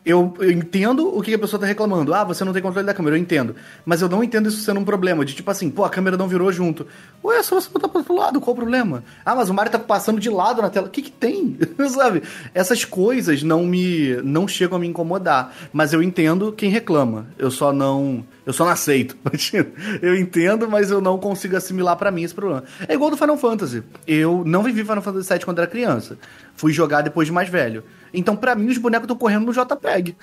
Eu, 0.06 0.32
eu 0.38 0.52
entendo 0.52 1.08
o 1.08 1.20
que 1.20 1.34
a 1.34 1.38
pessoa 1.38 1.58
tá 1.58 1.66
reclamando. 1.66 2.14
Ah, 2.14 2.22
você 2.22 2.44
não 2.44 2.52
tem 2.52 2.62
controle 2.62 2.86
da 2.86 2.94
câmera, 2.94 3.16
eu 3.16 3.20
entendo. 3.20 3.56
Mas 3.84 4.00
eu 4.00 4.08
não 4.08 4.22
entendo 4.22 4.48
isso 4.48 4.62
sendo 4.62 4.78
um 4.78 4.84
problema. 4.84 5.24
De 5.24 5.34
tipo 5.34 5.50
assim, 5.50 5.68
pô, 5.68 5.84
a 5.84 5.90
câmera 5.90 6.16
não 6.16 6.28
virou 6.28 6.52
junto. 6.52 6.86
Ué, 7.24 7.42
só 7.42 7.60
você 7.60 7.68
botar 7.68 7.88
pro 7.88 7.98
outro 7.98 8.14
lado, 8.14 8.40
qual 8.40 8.52
o 8.52 8.56
problema? 8.56 9.02
Ah, 9.24 9.34
mas 9.34 9.50
o 9.50 9.54
Mario 9.54 9.72
tá 9.72 9.80
passando 9.80 10.20
de 10.20 10.30
lado 10.30 10.62
na 10.62 10.70
tela. 10.70 10.86
O 10.86 10.90
que 10.90 11.02
que 11.02 11.10
tem? 11.10 11.58
Sabe? 11.90 12.22
Essas 12.54 12.84
coisas 12.84 13.42
não 13.42 13.66
me. 13.66 14.14
não 14.22 14.46
chegam 14.46 14.76
a 14.76 14.78
me 14.78 14.86
incomodar. 14.86 15.52
Mas 15.72 15.92
eu 15.92 16.00
entendo 16.00 16.52
quem 16.52 16.70
reclama. 16.70 17.26
Eu 17.36 17.50
só 17.50 17.72
não. 17.72 18.24
Eu 18.46 18.52
só 18.52 18.64
não 18.64 18.70
aceito. 18.70 19.16
eu 20.00 20.14
entendo, 20.14 20.70
mas 20.70 20.88
eu 20.88 21.00
não 21.00 21.18
consigo 21.18 21.56
assimilar 21.56 21.96
para 21.96 22.12
mim 22.12 22.22
esse 22.22 22.32
problema. 22.32 22.62
É 22.86 22.94
igual 22.94 23.10
do 23.10 23.16
Final 23.16 23.36
Fantasy. 23.36 23.82
Eu 24.06 24.44
não 24.46 24.62
vivi 24.62 24.82
Final 24.82 25.02
Fantasy 25.02 25.28
VII 25.28 25.44
quando 25.44 25.58
era 25.58 25.66
criança. 25.66 26.16
Fui 26.54 26.72
jogar 26.72 27.02
depois 27.02 27.26
de 27.26 27.32
mais 27.32 27.48
velho. 27.48 27.82
Então, 28.14 28.36
para 28.36 28.54
mim, 28.54 28.68
os 28.68 28.78
bonecos 28.78 29.04
estão 29.04 29.16
correndo 29.16 29.46
no 29.46 29.52
JPEG. 29.52 30.16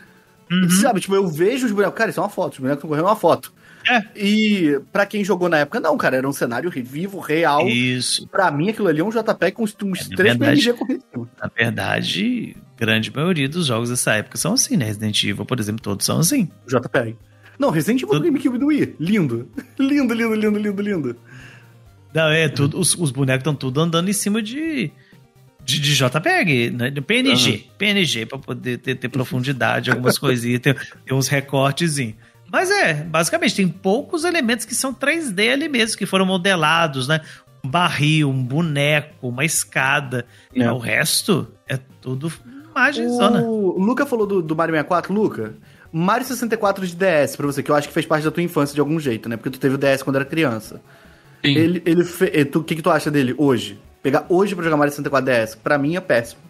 Uhum. 0.49 0.69
Sabe? 0.69 1.01
Tipo, 1.01 1.15
eu 1.15 1.27
vejo 1.27 1.65
os 1.65 1.73
bonecos. 1.73 1.97
Cara, 1.97 2.11
isso 2.11 2.19
é 2.21 2.23
uma 2.23 2.29
foto. 2.29 2.53
Os 2.53 2.59
bonecos 2.59 2.77
estão 2.77 2.89
correndo 2.89 3.05
uma 3.05 3.15
foto. 3.15 3.53
É. 3.89 4.01
E 4.15 4.79
para 4.93 5.05
quem 5.05 5.25
jogou 5.25 5.49
na 5.49 5.57
época, 5.57 5.81
não, 5.81 5.97
cara, 5.97 6.15
era 6.15 6.27
um 6.27 6.31
cenário 6.31 6.71
vivo, 6.71 7.19
real. 7.19 7.67
Isso. 7.67 8.25
Pra 8.29 8.49
mim, 8.49 8.69
aquilo 8.69 8.87
ali 8.87 9.01
é 9.01 9.03
um 9.03 9.09
JPEG 9.09 9.51
com 9.51 9.63
uns, 9.63 9.75
é, 10.09 10.15
3 10.15 10.37
PNG 10.37 10.73
correndo. 10.73 11.03
Na 11.37 11.51
verdade, 11.53 12.55
grande 12.77 13.13
maioria 13.13 13.49
dos 13.49 13.65
jogos 13.65 13.89
dessa 13.89 14.13
época 14.13 14.37
são 14.37 14.53
assim, 14.53 14.77
né? 14.77 14.85
Resident 14.85 15.21
Evil, 15.23 15.45
por 15.45 15.59
exemplo, 15.59 15.81
todos 15.81 16.05
são 16.05 16.19
assim. 16.19 16.49
JPEG. 16.65 17.17
Não, 17.57 17.69
Resident 17.69 18.01
Evil 18.01 18.15
tudo... 18.15 18.25
GameCube 18.25 18.57
do 18.57 18.67
Wii. 18.67 18.95
Lindo. 18.99 19.47
lindo, 19.79 20.13
lindo, 20.13 20.35
lindo, 20.35 20.59
lindo, 20.59 20.81
lindo. 20.81 21.15
Não, 22.13 22.27
é, 22.29 22.47
tudo, 22.47 22.79
os, 22.79 22.95
os 22.95 23.11
bonecos 23.11 23.41
estão 23.41 23.55
tudo 23.55 23.81
andando 23.81 24.09
em 24.09 24.13
cima 24.13 24.41
de 24.41 24.91
de, 25.63 25.79
de 25.79 25.95
JPEG, 25.95 26.71
né? 26.71 26.89
De 26.89 27.01
PNG. 27.01 27.51
Uhum. 27.51 27.71
PNG, 27.77 28.25
pra 28.25 28.37
poder 28.37 28.77
ter, 28.79 28.95
ter 28.95 29.09
profundidade, 29.09 29.89
algumas 29.89 30.17
coisinhas, 30.17 30.59
ter, 30.59 30.75
ter 31.05 31.13
uns 31.13 31.27
recortezinhos. 31.27 32.15
Mas 32.51 32.69
é, 32.69 32.93
basicamente, 32.93 33.55
tem 33.55 33.67
poucos 33.67 34.25
elementos 34.25 34.65
que 34.65 34.75
são 34.75 34.93
3D 34.93 35.53
ali 35.53 35.67
mesmo, 35.67 35.97
que 35.97 36.05
foram 36.05 36.25
modelados, 36.25 37.07
né? 37.07 37.21
Um 37.63 37.69
barril, 37.69 38.29
um 38.29 38.43
boneco, 38.43 39.29
uma 39.29 39.45
escada. 39.45 40.25
É. 40.53 40.71
O 40.71 40.77
resto 40.77 41.47
é 41.67 41.77
tudo 42.01 42.31
imagem. 42.69 43.07
O 43.07 43.79
Luca 43.79 44.05
falou 44.05 44.27
do, 44.27 44.41
do 44.41 44.55
Mario 44.55 44.73
64, 44.73 45.13
Luca. 45.13 45.55
Mario 45.95 46.25
64 46.25 46.87
de 46.87 46.95
DS 46.95 47.35
pra 47.35 47.45
você, 47.45 47.61
que 47.61 47.69
eu 47.69 47.75
acho 47.75 47.87
que 47.87 47.93
fez 47.93 48.03
parte 48.03 48.23
da 48.23 48.31
tua 48.31 48.41
infância 48.41 48.73
de 48.73 48.79
algum 48.79 48.99
jeito, 48.99 49.29
né? 49.29 49.37
Porque 49.37 49.51
tu 49.51 49.59
teve 49.59 49.75
o 49.75 49.77
DS 49.77 50.01
quando 50.01 50.15
era 50.15 50.25
criança. 50.25 50.81
Sim. 51.45 51.55
Ele, 51.55 51.83
ele 51.85 52.03
fe... 52.03 52.45
tu, 52.45 52.59
o 52.59 52.63
que, 52.63 52.75
que 52.75 52.81
tu 52.81 52.89
acha 52.89 53.11
dele 53.11 53.35
hoje? 53.37 53.79
Pegar 54.01 54.25
hoje 54.27 54.55
pra 54.55 54.63
jogar 54.63 54.75
Mario 54.75 54.91
64 54.91 55.31
DS, 55.31 55.55
pra 55.55 55.77
mim 55.77 55.95
é 55.95 56.01
péssimo. 56.01 56.41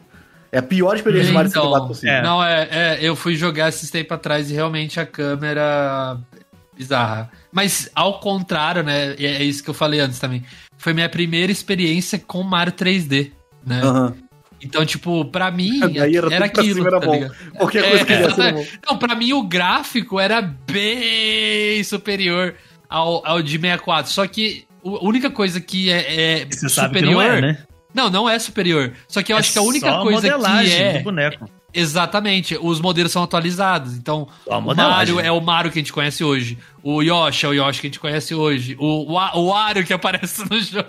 É 0.49 0.59
a 0.59 0.63
pior 0.63 0.95
experiência 0.95 1.31
então, 1.31 1.43
de 1.43 1.51
Mario 1.51 1.51
64 1.51 1.87
possível. 1.87 2.15
É. 2.15 2.21
Não, 2.23 2.43
é, 2.43 2.67
é, 2.71 2.99
eu 3.01 3.15
fui 3.15 3.35
jogar 3.35 3.67
esses 3.67 3.91
tempos 3.91 4.13
atrás 4.13 4.49
e 4.49 4.53
realmente 4.53 4.97
a 4.99 5.05
câmera 5.05 6.17
bizarra. 6.77 7.29
Mas 7.51 7.89
ao 7.93 8.19
contrário, 8.19 8.81
né? 8.81 9.13
É, 9.15 9.25
é 9.25 9.43
isso 9.43 9.61
que 9.61 9.69
eu 9.69 9.73
falei 9.73 9.99
antes 9.99 10.19
também. 10.19 10.45
Foi 10.77 10.93
minha 10.93 11.09
primeira 11.09 11.51
experiência 11.51 12.17
com 12.17 12.43
Mario 12.43 12.73
3D, 12.73 13.31
né? 13.65 13.83
Uhum. 13.83 14.13
Então, 14.63 14.85
tipo, 14.85 15.25
pra 15.25 15.51
mim, 15.51 15.81
era, 16.15 16.33
era 16.33 16.45
aquilo, 16.45 16.87
era 16.87 16.99
tá 16.99 17.05
bom. 17.05 17.29
Qualquer 17.57 17.89
coisa 17.89 18.05
que 18.05 18.13
é, 18.13 18.51
bom. 18.51 18.65
Não, 18.89 18.97
pra 18.97 19.15
mim 19.15 19.33
o 19.33 19.43
gráfico 19.43 20.19
era 20.19 20.41
bem 20.41 21.83
superior 21.83 22.55
ao, 22.89 23.25
ao 23.27 23.41
de 23.41 23.59
64. 23.59 24.11
Só 24.11 24.25
que 24.25 24.65
a 24.85 25.05
única 25.05 25.29
coisa 25.29 25.59
que 25.59 25.91
é, 25.91 26.41
é 26.41 26.45
Você 26.45 26.69
superior. 26.69 27.13
Não, 27.13 27.21
é, 27.21 27.41
né? 27.41 27.57
não, 27.93 28.09
não 28.09 28.29
é 28.29 28.39
superior. 28.39 28.93
Só 29.07 29.21
que 29.21 29.33
eu 29.33 29.37
é 29.37 29.39
acho 29.39 29.51
que 29.51 29.59
a 29.59 29.63
única 29.63 29.99
coisa 29.99 30.39
que 30.39 30.71
é. 30.71 30.97
Do 30.99 31.03
boneco. 31.03 31.49
Exatamente, 31.73 32.57
os 32.61 32.79
modelos 32.79 33.11
são 33.11 33.23
atualizados. 33.23 33.97
Então, 33.97 34.27
o 34.45 34.75
Mario 34.75 35.19
é 35.19 35.31
o 35.31 35.41
Mario 35.41 35.71
que 35.71 35.79
a 35.79 35.81
gente 35.81 35.91
conhece 35.91 36.23
hoje. 36.23 36.57
O 36.83 37.01
Yoshi 37.01 37.45
é 37.45 37.49
o 37.49 37.53
Yoshi 37.53 37.81
que 37.81 37.87
a 37.87 37.89
gente 37.89 37.99
conhece 37.99 38.35
hoje. 38.35 38.75
O, 38.79 39.11
o, 39.11 39.39
o 39.39 39.47
Wario 39.49 39.83
que 39.83 39.91
aparece 39.91 40.47
no 40.47 40.59
jogo. 40.61 40.87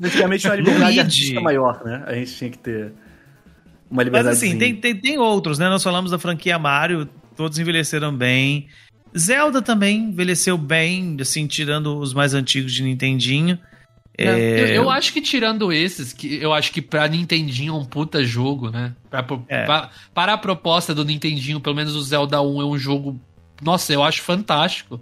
Praticamente 0.00 0.46
uma 0.48 0.56
liberdade 0.56 1.00
artística 1.00 1.40
maior, 1.40 1.84
né? 1.84 2.02
A 2.06 2.14
gente 2.14 2.34
tinha 2.34 2.50
que 2.50 2.58
ter 2.58 2.92
uma 3.90 4.02
liberdade. 4.02 4.34
Mas 4.34 4.38
assim, 4.38 4.56
tem, 4.56 4.74
tem, 4.74 4.94
tem 4.96 5.18
outros, 5.18 5.58
né? 5.58 5.68
Nós 5.68 5.82
falamos 5.82 6.10
da 6.10 6.18
franquia 6.18 6.58
Mario, 6.58 7.06
todos 7.36 7.58
envelheceram 7.58 8.16
bem. 8.16 8.68
Zelda 9.16 9.60
também 9.60 10.04
envelheceu 10.04 10.56
bem, 10.56 11.18
assim, 11.20 11.46
tirando 11.46 11.98
os 11.98 12.14
mais 12.14 12.32
antigos 12.32 12.72
de 12.72 12.82
Nintendinho. 12.82 13.58
É, 14.16 14.24
é... 14.26 14.70
Eu, 14.70 14.82
eu, 14.82 14.90
acho 14.90 15.12
que 15.12 15.20
tirando 15.20 15.72
esses, 15.72 16.12
que 16.12 16.36
eu 16.36 16.52
acho 16.52 16.70
que 16.72 16.82
pra 16.82 17.08
Nintendinho 17.08 17.74
é 17.74 17.76
um 17.76 17.84
puta 17.84 18.22
jogo, 18.22 18.70
né? 18.70 18.94
Pra, 19.08 19.24
é. 19.48 19.64
pra, 19.64 19.90
para 20.12 20.34
a 20.34 20.38
proposta 20.38 20.94
do 20.94 21.04
Nintendinho, 21.04 21.60
pelo 21.60 21.76
menos 21.76 21.96
o 21.96 22.02
Zelda 22.02 22.40
1 22.40 22.60
é 22.60 22.64
um 22.64 22.78
jogo. 22.78 23.18
Nossa, 23.62 23.92
eu 23.92 24.02
acho 24.02 24.22
fantástico. 24.22 25.00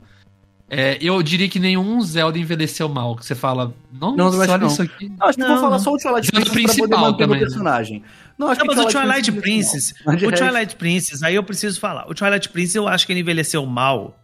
É, 0.72 0.96
eu 1.00 1.20
diria 1.20 1.48
que 1.48 1.58
nenhum 1.58 2.00
Zelda 2.00 2.38
envelheceu 2.38 2.88
mal. 2.88 3.16
Que 3.16 3.26
você 3.26 3.34
fala, 3.34 3.74
não, 3.92 4.14
não, 4.14 4.30
não 4.30 4.38
olha 4.38 4.58
não. 4.58 4.68
isso 4.68 4.82
aqui. 4.82 5.08
Não, 5.08 5.26
acho 5.26 5.36
que 5.36 5.42
não, 5.42 5.54
vou 5.54 5.60
falar 5.60 5.78
só 5.80 5.92
o 5.92 5.96
Twilight 5.96 6.30
Princess 6.30 6.52
principal 6.52 7.16
pra 7.16 7.26
também, 7.26 7.38
o 7.38 7.40
personagem. 7.40 8.04
Não, 8.38 8.48
acho 8.48 8.60
não, 8.60 8.68
que 8.68 8.76
mas 8.76 8.86
o 8.86 8.88
Twilight 8.88 9.32
Princess, 9.32 9.92
Princess 10.04 10.28
o 10.28 10.32
Twilight 10.32 10.76
Princess, 10.76 11.22
aí 11.24 11.34
eu 11.34 11.42
preciso 11.42 11.80
falar. 11.80 12.08
O 12.08 12.14
Twilight 12.14 12.48
Princess 12.48 12.76
eu 12.76 12.86
acho 12.86 13.04
que 13.04 13.12
ele 13.12 13.20
envelheceu 13.20 13.66
mal 13.66 14.16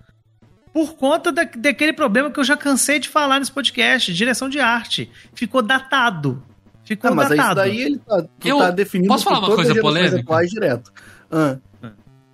por 0.76 0.94
conta 0.94 1.32
da, 1.32 1.44
daquele 1.44 1.94
problema 1.94 2.30
que 2.30 2.38
eu 2.38 2.44
já 2.44 2.54
cansei 2.54 2.98
de 2.98 3.08
falar 3.08 3.38
nesse 3.38 3.50
podcast, 3.50 4.12
direção 4.12 4.46
de 4.46 4.60
arte. 4.60 5.10
Ficou 5.32 5.62
datado. 5.62 6.42
Ficou 6.84 7.12
ah, 7.12 7.14
mas 7.14 7.30
datado. 7.30 7.60
Mas 7.60 7.70
daí 7.70 7.80
ele 7.80 7.98
tá, 7.98 8.26
eu, 8.44 8.58
tá 8.58 8.70
definindo 8.70 9.08
Posso 9.08 9.24
falar 9.24 9.38
uma 9.38 9.56
coisa 9.56 9.74
polêmica? 9.80 10.46
direto. 10.46 10.92
Ah. 11.30 11.56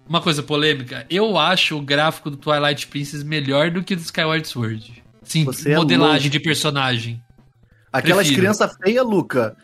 Uma 0.09 0.21
coisa 0.21 0.43
polêmica. 0.43 1.07
Eu 1.09 1.39
acho 1.39 1.79
o 1.79 1.81
gráfico 1.81 2.31
do 2.31 2.37
Twilight 2.37 2.89
Princess 2.89 3.23
melhor 3.23 3.71
do 3.71 3.81
que 3.81 3.95
do 3.95 4.03
Skyward 4.03 4.49
Sword. 4.49 5.05
Sim, 5.23 5.45
Você 5.45 5.71
é 5.71 5.77
modelagem 5.77 6.27
é 6.27 6.31
de 6.31 6.41
personagem. 6.41 7.23
Aquelas 7.93 8.29
crianças 8.29 8.77
feias, 8.83 9.07
Luca. 9.07 9.57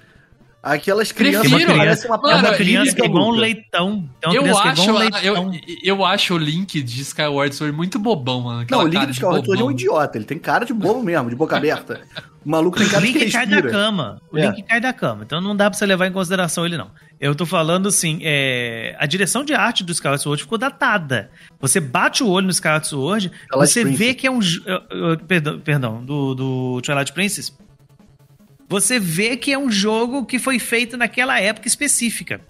Aquelas 0.61 1.12
crianças 1.12 1.53
Prefiro, 1.53 1.77
parecem 1.77 2.11
uma, 2.11 2.18
mano, 2.18 2.38
uma 2.40 2.55
criança 2.55 2.94
que 2.94 3.03
é 3.03 3.05
igual 3.05 3.29
um 3.29 3.31
leitão. 3.31 4.09
eu 4.23 4.59
acho, 4.59 4.90
um 4.90 4.99
leitão. 4.99 5.23
Eu, 5.23 5.61
eu 5.85 6.05
acho 6.05 6.35
o 6.35 6.38
Link 6.38 6.83
de 6.83 7.03
Skyward 7.03 7.55
Sword 7.55 7.77
muito 7.77 7.97
bobão, 7.97 8.40
mano. 8.40 8.66
Não, 8.68 8.81
o 8.81 8.87
Link 8.88 9.07
de 9.07 9.12
Skyward 9.12 9.44
Sword 9.44 9.62
é 9.62 9.64
um 9.64 9.71
idiota. 9.71 10.18
Ele 10.18 10.25
tem 10.25 10.38
cara 10.38 10.66
de 10.66 10.75
bobo 10.75 11.01
mesmo, 11.01 11.31
de 11.31 11.37
boca 11.37 11.57
aberta. 11.57 12.01
O 12.44 12.51
maluco 12.51 12.77
tem 12.77 12.88
cara 12.88 13.05
o 13.05 13.07
Link 13.07 13.25
de 13.25 13.31
cai 13.31 13.47
da 13.47 13.62
cama. 13.62 14.21
O 14.33 14.38
é. 14.38 14.47
Link 14.47 14.62
cai 14.64 14.81
da 14.81 14.92
cama. 14.92 15.23
Então 15.23 15.40
não 15.40 15.55
dá 15.55 15.71
pra 15.71 15.79
você 15.79 15.87
levar 15.87 16.09
em 16.09 16.12
consideração 16.12 16.66
ele, 16.66 16.77
não. 16.77 16.90
Eu 17.21 17.37
tô 17.37 17.47
falando 17.47 17.88
assim, 17.88 18.18
é... 18.23 18.97
a 18.99 19.07
direção 19.07 19.44
de 19.44 19.55
arte 19.55 19.85
do 19.85 19.92
Skyward 19.92 20.21
Sword 20.21 20.42
ficou 20.42 20.59
datada. 20.59 21.31
Você 21.61 21.79
bate 21.79 22.25
o 22.25 22.29
olho 22.29 22.47
no 22.47 22.53
Skyward 22.53 22.87
Sword, 22.87 23.29
Twilight 23.29 23.49
você 23.53 23.83
Princess. 23.83 23.99
vê 23.99 24.14
que 24.14 24.27
é 24.27 24.31
um... 24.31 24.40
Perdão, 25.27 25.61
perdão 25.61 26.05
do, 26.05 26.35
do 26.35 26.81
Twilight 26.83 27.12
Princess 27.12 27.57
você 28.68 29.00
vê 29.00 29.37
que 29.37 29.52
é 29.52 29.59
um 29.59 29.70
jogo 29.70 30.26
que 30.26 30.38
foi 30.38 30.59
feito 30.59 30.96
naquela 30.96 31.40
época 31.40 31.66
específica. 31.66 32.40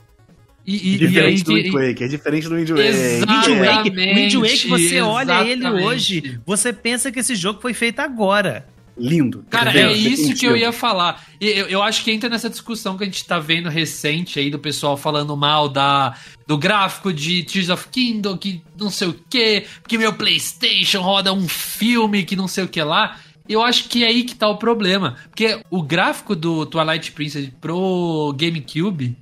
E, 0.66 0.94
e, 0.94 0.98
diferente 0.98 1.40
e 1.40 1.44
do 1.44 1.54
Wind 1.54 1.72
Waker, 1.72 2.02
é 2.02 2.08
diferente 2.08 2.48
do 2.48 2.56
Wind 2.56 2.68
Waker. 2.68 2.84
Exatamente, 2.84 3.88
Wind 3.90 4.34
Waker, 4.34 4.40
Waker 4.40 4.68
você 4.68 5.00
olha 5.00 5.44
ele 5.48 5.66
hoje, 5.66 6.38
você 6.44 6.74
pensa 6.74 7.10
que 7.10 7.20
esse 7.20 7.34
jogo 7.34 7.60
foi 7.62 7.72
feito 7.72 8.00
agora. 8.00 8.66
Lindo. 8.98 9.44
Cara, 9.48 9.72
é 9.78 9.92
isso 9.92 10.34
que 10.34 10.44
eu 10.44 10.56
ia 10.56 10.72
falar. 10.72 11.24
Eu, 11.40 11.68
eu 11.68 11.82
acho 11.82 12.02
que 12.02 12.10
entra 12.10 12.28
nessa 12.28 12.50
discussão 12.50 12.98
que 12.98 13.04
a 13.04 13.06
gente 13.06 13.24
tá 13.24 13.38
vendo 13.38 13.68
recente 13.68 14.40
aí 14.40 14.50
do 14.50 14.58
pessoal 14.58 14.96
falando 14.96 15.36
mal 15.36 15.68
da, 15.68 16.16
do 16.46 16.58
gráfico 16.58 17.12
de 17.12 17.44
Tears 17.44 17.68
of 17.68 17.88
Kingdom, 17.88 18.36
que 18.36 18.60
não 18.76 18.90
sei 18.90 19.08
o 19.08 19.16
que, 19.30 19.64
porque 19.80 19.96
meu 19.96 20.12
PlayStation 20.12 21.00
roda 21.00 21.32
um 21.32 21.48
filme 21.48 22.24
que 22.24 22.34
não 22.34 22.48
sei 22.48 22.64
o 22.64 22.68
que 22.68 22.82
lá. 22.82 23.18
Eu 23.48 23.62
acho 23.62 23.88
que 23.88 24.04
é 24.04 24.08
aí 24.08 24.24
que 24.24 24.34
tá 24.34 24.48
o 24.48 24.58
problema. 24.58 25.16
Porque 25.24 25.60
o 25.70 25.82
gráfico 25.82 26.36
do 26.36 26.66
Twilight 26.66 27.12
Princess 27.12 27.50
pro 27.60 28.34
GameCube, 28.36 29.16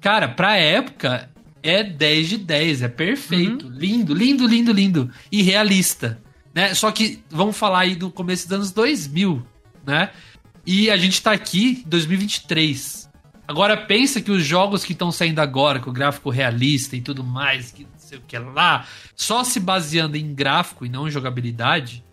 cara, 0.00 0.28
pra 0.28 0.56
época, 0.56 1.30
é 1.62 1.82
10 1.82 2.28
de 2.28 2.38
10, 2.38 2.82
é 2.82 2.88
perfeito. 2.88 3.66
Uhum. 3.66 3.72
Lindo, 3.72 4.14
lindo, 4.14 4.46
lindo, 4.46 4.72
lindo. 4.72 5.10
E 5.30 5.42
realista. 5.42 6.20
Né? 6.54 6.74
Só 6.74 6.90
que 6.90 7.22
vamos 7.30 7.56
falar 7.56 7.80
aí 7.80 7.94
do 7.94 8.10
começo 8.10 8.46
dos 8.48 8.56
anos 8.56 8.70
2000, 8.72 9.42
né? 9.86 10.10
E 10.66 10.90
a 10.90 10.96
gente 10.96 11.22
tá 11.22 11.32
aqui 11.32 11.82
em 11.84 11.88
2023. 11.88 13.08
Agora 13.46 13.76
pensa 13.76 14.20
que 14.20 14.30
os 14.30 14.44
jogos 14.44 14.84
que 14.84 14.92
estão 14.92 15.10
saindo 15.10 15.40
agora, 15.40 15.80
com 15.80 15.90
o 15.90 15.92
gráfico 15.92 16.30
realista 16.30 16.96
e 16.96 17.00
tudo 17.00 17.24
mais, 17.24 17.72
que 17.72 17.82
não 17.82 17.98
sei 17.98 18.18
o 18.18 18.22
que 18.26 18.38
lá, 18.38 18.86
só 19.16 19.42
se 19.42 19.58
baseando 19.58 20.16
em 20.16 20.34
gráfico 20.34 20.86
e 20.86 20.88
não 20.88 21.08
em 21.08 21.10
jogabilidade, 21.10 22.04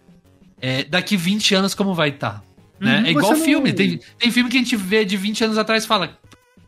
é, 0.62 0.84
daqui 0.84 1.16
20 1.16 1.55
anos 1.55 1.76
como 1.76 1.93
vai 1.93 2.10
estar. 2.10 2.36
Tá, 2.36 2.43
né? 2.80 3.01
Hum, 3.01 3.05
é 3.05 3.12
igual 3.12 3.36
filme. 3.36 3.70
Não... 3.70 3.76
Tem, 3.76 3.99
tem 4.18 4.32
filme 4.32 4.49
que 4.49 4.58
a 4.58 4.60
gente 4.60 4.76
vê 4.76 5.05
de 5.05 5.18
20 5.18 5.45
anos 5.45 5.58
atrás 5.58 5.84
e 5.84 5.88
fala: 5.88 6.18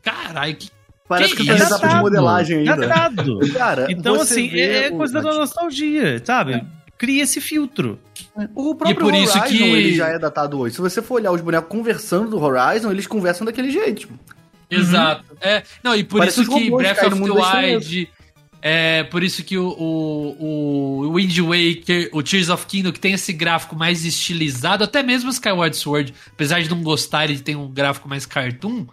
caralho, 0.02 0.56
que. 0.56 0.70
Parece 1.08 1.36
que, 1.36 1.42
que 1.44 1.48
tá 1.48 1.56
etapa 1.56 1.88
de 1.88 1.96
modelagem 1.96 2.60
ainda. 2.60 2.76
Datado. 2.76 3.40
Cara, 3.54 3.88
então, 3.90 4.22
assim, 4.22 4.48
é, 4.52 4.86
é 4.86 4.92
coisa 4.92 5.20
da 5.20 5.34
nostalgia, 5.34 6.22
sabe? 6.24 6.54
É. 6.54 6.66
Cria 7.00 7.24
esse 7.24 7.42
filtro. 7.42 8.00
O 8.54 8.76
próprio 8.76 8.92
e 8.92 8.96
por 8.96 9.06
Horizon, 9.06 9.40
isso 9.40 9.44
que... 9.46 9.64
ele 9.64 9.96
já 9.96 10.10
é 10.10 10.20
datado 10.20 10.60
hoje. 10.60 10.76
Se 10.76 10.82
você 10.82 11.02
for 11.02 11.16
olhar 11.16 11.32
os 11.32 11.42
bonecos 11.42 11.68
conversando 11.68 12.30
do 12.30 12.40
Horizon, 12.40 12.92
eles 12.92 13.08
conversam 13.08 13.44
daquele 13.44 13.72
jeito. 13.72 14.02
Tipo. 14.02 14.14
Exato. 14.70 15.24
Uhum. 15.32 15.38
É, 15.42 15.64
não, 15.84 15.96
e 15.96 16.04
por 16.04 16.20
Parece 16.20 16.42
isso 16.42 16.52
que 16.52 16.70
Breath 16.70 17.04
of 17.04 17.24
the 17.24 17.32
Wild, 17.32 18.10
É 18.62 19.04
por 19.04 19.24
isso 19.24 19.44
que 19.44 19.58
o, 19.58 19.70
o, 19.70 21.06
o 21.08 21.14
Wind 21.14 21.38
Waker, 21.40 22.10
o 22.12 22.22
Tears 22.22 22.50
of 22.50 22.66
Kingdom, 22.66 22.92
que 22.92 23.00
tem 23.00 23.14
esse 23.14 23.32
gráfico 23.32 23.76
mais 23.76 24.04
estilizado, 24.04 24.84
até 24.84 25.02
mesmo 25.02 25.30
o 25.30 25.34
Skyward 25.34 25.76
Sword, 25.78 26.14
apesar 26.32 26.62
de 26.62 26.70
não 26.70 26.84
gostar, 26.84 27.30
ele 27.30 27.40
tem 27.40 27.56
um 27.56 27.70
gráfico 27.70 28.10
mais 28.10 28.26
cartoon. 28.26 28.86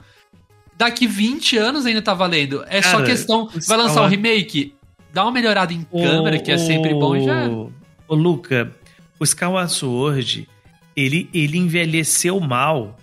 Daqui 0.77 1.07
20 1.07 1.59
anos 1.59 1.87
ainda 1.87 2.01
tá 2.01 2.15
valendo. 2.15 2.63
É 2.69 2.81
Cara, 2.81 2.99
só 2.99 3.05
questão. 3.05 3.49
Vai 3.67 3.79
lançar 3.79 4.03
um 4.03 4.09
remake? 4.09 4.75
Dá 5.13 5.25
uma 5.25 5.33
melhorada 5.33 5.73
em 5.73 5.83
câmera, 5.83 6.37
o, 6.37 6.43
que 6.43 6.53
é 6.53 6.59
sempre 6.59 6.93
bom 6.95 7.17
e 7.17 7.25
já. 7.25 7.49
Ô, 7.49 8.15
Luca, 8.15 8.73
o 9.19 9.25
Skyward 9.25 9.73
Sword, 9.73 10.49
ele, 10.95 11.29
ele 11.35 11.59
envelheceu 11.59 12.39
mal 12.39 12.97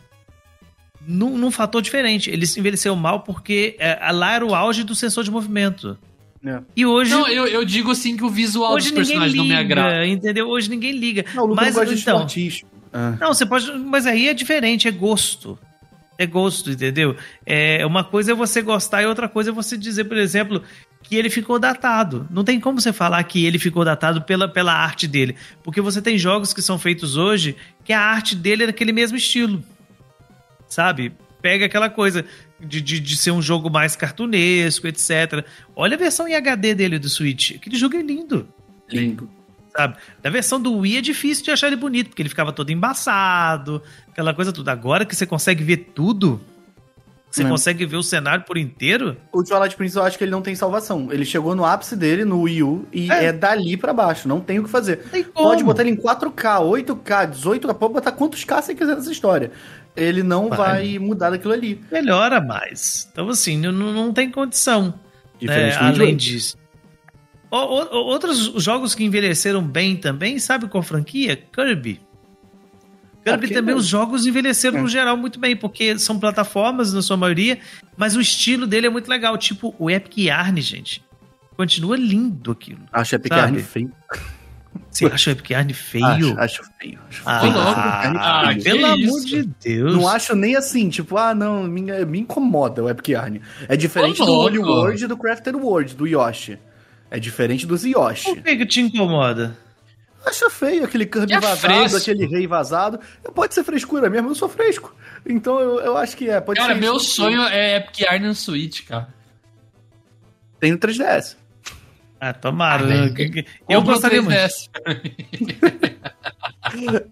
num, 1.05 1.37
num 1.37 1.51
fator 1.51 1.81
diferente. 1.81 2.29
Ele 2.29 2.45
envelheceu 2.57 2.95
mal 2.95 3.21
porque 3.21 3.75
é, 3.79 4.11
lá 4.11 4.33
era 4.33 4.45
o 4.45 4.55
auge 4.55 4.83
do 4.83 4.95
sensor 4.95 5.23
de 5.23 5.31
movimento. 5.31 5.97
É. 6.45 6.59
E 6.75 6.85
hoje. 6.85 7.11
Não, 7.11 7.27
eu, 7.27 7.47
eu 7.47 7.63
digo 7.63 7.91
assim 7.91 8.17
que 8.17 8.23
o 8.23 8.29
visual 8.29 8.73
hoje 8.73 8.89
dos 8.89 8.97
personagens 8.97 9.31
liga, 9.31 9.43
não 9.43 9.49
me 9.49 9.55
agrada. 9.55 10.05
Entendeu? 10.05 10.47
Hoje 10.47 10.69
ninguém 10.69 10.91
liga. 10.91 11.25
Não, 11.33 11.45
o 11.45 11.55
mas, 11.55 11.75
não 11.75 11.85
gosta 11.85 11.99
então, 11.99 12.25
de 12.25 12.65
ah. 12.91 13.17
Não, 13.19 13.33
você 13.33 13.45
pode. 13.45 13.71
Mas 13.79 14.05
aí 14.05 14.27
é 14.27 14.33
diferente, 14.33 14.87
é 14.87 14.91
gosto. 14.91 15.57
É 16.17 16.27
gosto, 16.27 16.69
entendeu? 16.69 17.15
É 17.43 17.83
uma 17.85 18.03
coisa 18.03 18.33
é 18.33 18.35
você 18.35 18.61
gostar 18.61 19.01
e 19.01 19.05
outra 19.05 19.27
coisa 19.27 19.49
é 19.49 19.53
você 19.53 19.75
dizer, 19.75 20.03
por 20.03 20.15
exemplo, 20.15 20.61
que 21.01 21.15
ele 21.15 21.29
ficou 21.29 21.57
datado. 21.57 22.27
Não 22.29 22.43
tem 22.43 22.59
como 22.59 22.79
você 22.79 22.93
falar 22.93 23.23
que 23.23 23.43
ele 23.45 23.57
ficou 23.57 23.83
datado 23.83 24.21
pela, 24.21 24.47
pela 24.47 24.73
arte 24.73 25.07
dele. 25.07 25.35
Porque 25.63 25.81
você 25.81 26.01
tem 26.03 26.17
jogos 26.17 26.53
que 26.53 26.61
são 26.61 26.77
feitos 26.77 27.17
hoje 27.17 27.55
que 27.83 27.91
a 27.91 27.99
arte 27.99 28.35
dele 28.35 28.63
é 28.63 28.67
daquele 28.67 28.91
mesmo 28.91 29.17
estilo. 29.17 29.63
Sabe? 30.67 31.11
Pega 31.41 31.65
aquela 31.65 31.89
coisa 31.89 32.23
de, 32.63 32.81
de, 32.81 32.99
de, 32.99 33.17
ser 33.17 33.31
um 33.31 33.41
jogo 33.41 33.69
mais 33.69 33.95
cartunesco, 33.95 34.87
etc. 34.87 35.45
Olha 35.75 35.95
a 35.95 35.99
versão 35.99 36.27
em 36.27 36.35
HD 36.35 36.73
dele 36.73 36.99
do 36.99 37.09
Switch. 37.09 37.55
Aquele 37.55 37.75
jogo 37.75 37.95
é 37.95 38.01
lindo. 38.01 38.47
Lindo. 38.89 39.29
Sabe? 39.75 39.95
Na 40.23 40.29
versão 40.29 40.61
do 40.61 40.77
Wii 40.77 40.97
é 40.97 41.01
difícil 41.01 41.43
de 41.43 41.51
achar 41.51 41.67
ele 41.67 41.75
bonito, 41.75 42.09
porque 42.09 42.21
ele 42.21 42.29
ficava 42.29 42.53
todo 42.53 42.69
embaçado, 42.69 43.81
aquela 44.09 44.33
coisa 44.33 44.53
toda. 44.53 44.71
Agora 44.71 45.05
que 45.05 45.15
você 45.15 45.25
consegue 45.25 45.63
ver 45.63 45.77
tudo, 45.95 46.39
você 47.31 47.41
é. 47.41 47.49
consegue 47.49 47.83
ver 47.83 47.97
o 47.97 48.03
cenário 48.03 48.45
por 48.45 48.59
inteiro? 48.59 49.17
O 49.31 49.43
Twilight 49.43 49.75
Princess 49.75 49.95
eu 49.95 50.03
acho 50.03 50.17
que 50.19 50.23
ele 50.23 50.29
não 50.29 50.43
tem 50.43 50.53
salvação. 50.53 51.11
Ele 51.11 51.25
chegou 51.25 51.55
no 51.55 51.65
ápice 51.65 51.95
dele, 51.95 52.23
no 52.23 52.41
Wii 52.41 52.61
U, 52.61 52.85
e 52.93 53.11
é, 53.11 53.25
é 53.25 53.33
dali 53.33 53.75
para 53.75 53.91
baixo. 53.91 54.27
Não 54.27 54.39
tem 54.39 54.59
o 54.59 54.63
que 54.63 54.69
fazer. 54.69 54.97
Pode 55.33 55.63
botar 55.63 55.81
ele 55.81 55.91
em 55.91 55.95
4K, 55.95 56.61
8K, 56.61 57.31
18K, 57.31 57.73
pode 57.73 57.93
botar 57.93 58.11
quantos 58.11 58.43
K 58.43 58.61
você 58.61 58.75
quiser 58.75 58.95
nessa 58.95 59.11
história 59.11 59.51
ele 59.95 60.23
não 60.23 60.49
vai, 60.49 60.57
vai 60.57 60.99
mudar 60.99 61.29
daquilo 61.29 61.53
ali. 61.53 61.79
Melhora 61.91 62.41
mais. 62.41 63.07
Então, 63.11 63.29
assim, 63.29 63.57
não, 63.57 63.71
não 63.71 64.13
tem 64.13 64.29
condição. 64.29 64.99
Diferente 65.39 65.79
né? 65.79 65.87
Além 65.87 66.15
disso. 66.15 66.57
O, 67.51 67.57
o, 67.57 68.05
outros 68.07 68.39
jogos 68.63 68.95
que 68.95 69.03
envelheceram 69.03 69.61
bem 69.61 69.95
também, 69.95 70.39
sabe 70.39 70.67
qual 70.67 70.81
franquia? 70.81 71.35
Kirby. 71.35 72.01
Kirby 73.23 73.53
também, 73.53 73.75
os 73.75 73.85
jogos 73.85 74.25
envelheceram 74.25 74.79
é. 74.79 74.81
no 74.81 74.87
geral 74.87 75.15
muito 75.15 75.39
bem, 75.39 75.55
porque 75.55 75.97
são 75.99 76.19
plataformas 76.19 76.91
na 76.91 77.01
sua 77.01 77.15
maioria, 77.15 77.59
mas 77.95 78.15
o 78.15 78.21
estilo 78.21 78.65
dele 78.65 78.87
é 78.87 78.89
muito 78.89 79.07
legal. 79.07 79.37
Tipo, 79.37 79.73
o 79.77 79.89
Epic 79.89 80.17
Yarn, 80.17 80.59
gente. 80.61 81.03
Continua 81.55 81.95
lindo 81.95 82.51
aquilo. 82.51 82.81
Acho 82.91 83.15
Epic 83.15 83.31
Yarn 83.31 83.59
feio. 83.59 83.91
Você 84.89 85.05
acha 85.05 85.31
o 85.31 85.33
Epic 85.33 85.49
Yarn 85.49 85.73
feio? 85.73 86.05
Acho, 86.05 86.39
acho 86.39 86.63
feio. 86.79 86.99
Acho 87.09 87.23
ah, 87.25 87.39
feio. 87.39 87.53
Ah, 87.57 88.49
ah, 88.49 88.55
pelo 88.63 88.85
amor 88.85 89.21
de 89.21 89.43
Deus. 89.63 89.95
Não 89.95 90.07
acho 90.07 90.35
nem 90.35 90.55
assim, 90.55 90.89
tipo, 90.89 91.17
ah, 91.17 91.33
não, 91.33 91.63
me, 91.63 91.81
me 92.05 92.19
incomoda 92.19 92.83
o 92.83 92.87
Yarn. 92.87 93.41
É 93.67 93.75
diferente 93.75 94.17
do 94.17 94.31
Holy 94.31 94.59
World 94.59 95.03
e 95.03 95.07
do 95.07 95.17
Crafted 95.17 95.55
World, 95.55 95.95
do 95.95 96.05
Yoshi. 96.05 96.59
É 97.09 97.19
diferente 97.19 97.65
dos 97.65 97.83
Yoshi. 97.83 98.35
Por 98.35 98.43
que, 98.43 98.57
que 98.57 98.65
te 98.65 98.81
incomoda? 98.81 99.57
Acha 100.25 100.49
feio 100.49 100.85
aquele 100.85 101.05
Kirby 101.05 101.33
é 101.33 101.39
vazado, 101.39 101.59
fresco. 101.59 101.97
aquele 101.97 102.25
rei 102.25 102.47
vazado. 102.47 102.99
Pode 103.35 103.53
ser 103.53 103.63
frescura 103.63 104.09
mesmo, 104.09 104.29
eu 104.29 104.35
sou 104.35 104.47
fresco. 104.47 104.95
Então 105.25 105.59
eu, 105.59 105.79
eu 105.81 105.97
acho 105.97 106.15
que 106.15 106.29
é. 106.29 106.39
Pode 106.39 106.59
cara, 106.59 106.75
meu 106.75 106.99
sonho 106.99 107.41
é 107.41 107.77
Epic 107.77 107.99
Yarn 107.99 108.27
no 108.27 108.33
Switch, 108.33 108.85
cara. 108.85 109.13
Tem 110.59 110.71
no 110.71 110.77
3DS. 110.77 111.35
Ah, 112.25 112.31
tomara. 112.31 112.85
Ah, 112.85 113.43
eu 113.67 113.81
gostaria 113.81 114.21
muito. 114.21 114.33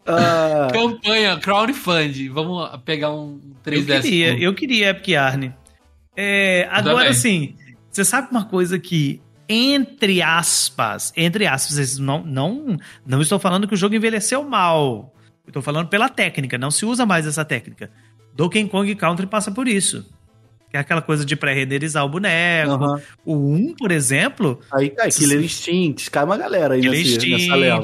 uh... 0.07 0.71
Campanha, 0.71 1.37
crowdfund. 1.37 2.29
Vamos 2.29 2.69
pegar 2.85 3.11
um 3.11 3.37
3DS. 3.65 3.89
Eu 3.89 4.01
queria, 4.01 4.39
eu 4.39 4.53
queria 4.53 4.89
Epic 4.91 5.09
Yarn. 5.09 5.53
É, 6.15 6.65
agora, 6.71 7.13
sim, 7.13 7.55
você 7.89 8.05
sabe 8.05 8.29
uma 8.31 8.45
coisa 8.45 8.79
que, 8.79 9.21
entre 9.49 10.21
aspas, 10.21 11.11
entre 11.17 11.45
aspas, 11.45 11.97
não, 11.97 12.23
não, 12.23 12.77
não 13.05 13.21
estou 13.21 13.37
falando 13.37 13.67
que 13.67 13.73
o 13.73 13.77
jogo 13.77 13.95
envelheceu 13.95 14.45
mal. 14.45 15.13
Estou 15.45 15.61
falando 15.61 15.89
pela 15.89 16.07
técnica, 16.07 16.57
não 16.57 16.71
se 16.71 16.85
usa 16.85 17.05
mais 17.05 17.27
essa 17.27 17.43
técnica. 17.43 17.91
Donkey 18.33 18.65
Kong 18.69 18.95
Country 18.95 19.27
passa 19.27 19.51
por 19.51 19.67
isso. 19.67 20.09
Que 20.71 20.77
é 20.77 20.79
aquela 20.79 21.01
coisa 21.01 21.25
de 21.25 21.35
pré-renderizar 21.35 22.03
o 22.05 22.09
boneco. 22.09 22.71
Uhum. 22.71 23.01
O 23.25 23.53
1, 23.53 23.75
por 23.75 23.91
exemplo. 23.91 24.59
Aí 24.71 24.89
cai, 24.89 25.11
Killer 25.11 25.43
Instinct, 25.43 26.09
cai 26.09 26.23
uma 26.23 26.37
galera 26.37 26.75
aí 26.75 26.81
Killer 26.81 26.97
nesse, 26.97 27.15
Instinct, 27.17 27.41
nessa 27.41 27.55
leva. 27.55 27.81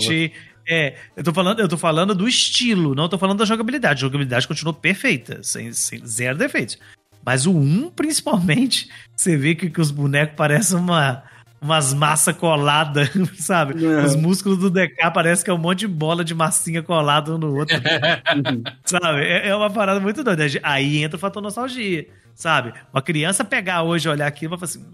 É, 0.69 0.95
eu 1.15 1.23
tô 1.23 1.33
falando, 1.33 1.59
eu 1.59 1.67
tô 1.67 1.77
falando 1.77 2.13
do 2.13 2.27
estilo, 2.27 2.93
não 2.93 3.07
tô 3.07 3.17
falando 3.17 3.39
da 3.39 3.45
jogabilidade. 3.45 3.99
A 3.99 4.07
jogabilidade 4.07 4.47
continuou 4.47 4.73
perfeita, 4.73 5.41
sem, 5.43 5.71
sem 5.71 6.05
zero 6.05 6.37
defeitos. 6.37 6.77
Mas 7.25 7.45
o 7.45 7.51
1, 7.51 7.91
principalmente, 7.91 8.89
você 9.15 9.35
vê 9.35 9.53
que, 9.53 9.69
que 9.69 9.81
os 9.81 9.91
bonecos 9.91 10.35
parecem 10.35 10.77
uma, 10.77 11.23
umas 11.61 11.93
massa 11.93 12.33
colada, 12.33 13.09
sabe? 13.39 13.83
É. 13.85 14.05
Os 14.05 14.15
músculos 14.15 14.57
do 14.59 14.69
DK 14.69 15.11
parece 15.13 15.43
que 15.43 15.49
é 15.49 15.53
um 15.53 15.57
monte 15.57 15.79
de 15.79 15.87
bola 15.87 16.23
de 16.23 16.33
massinha 16.35 16.83
colada 16.83 17.35
um 17.35 17.37
no 17.37 17.55
outro. 17.55 17.75
sabe? 18.85 19.21
É, 19.21 19.49
é, 19.49 19.55
uma 19.55 19.69
parada 19.69 19.99
muito 19.99 20.23
doida. 20.23 20.45
Aí 20.63 21.03
entra 21.03 21.17
o 21.17 21.19
fator 21.19 21.41
nostalgia 21.41 22.07
sabe? 22.37 22.71
Uma 22.93 23.01
criança 23.01 23.43
pegar 23.43 23.81
hoje, 23.81 24.07
olhar 24.07 24.27
aquilo 24.27 24.53
e 24.53 24.57
falar 24.57 24.69
assim, 24.69 24.85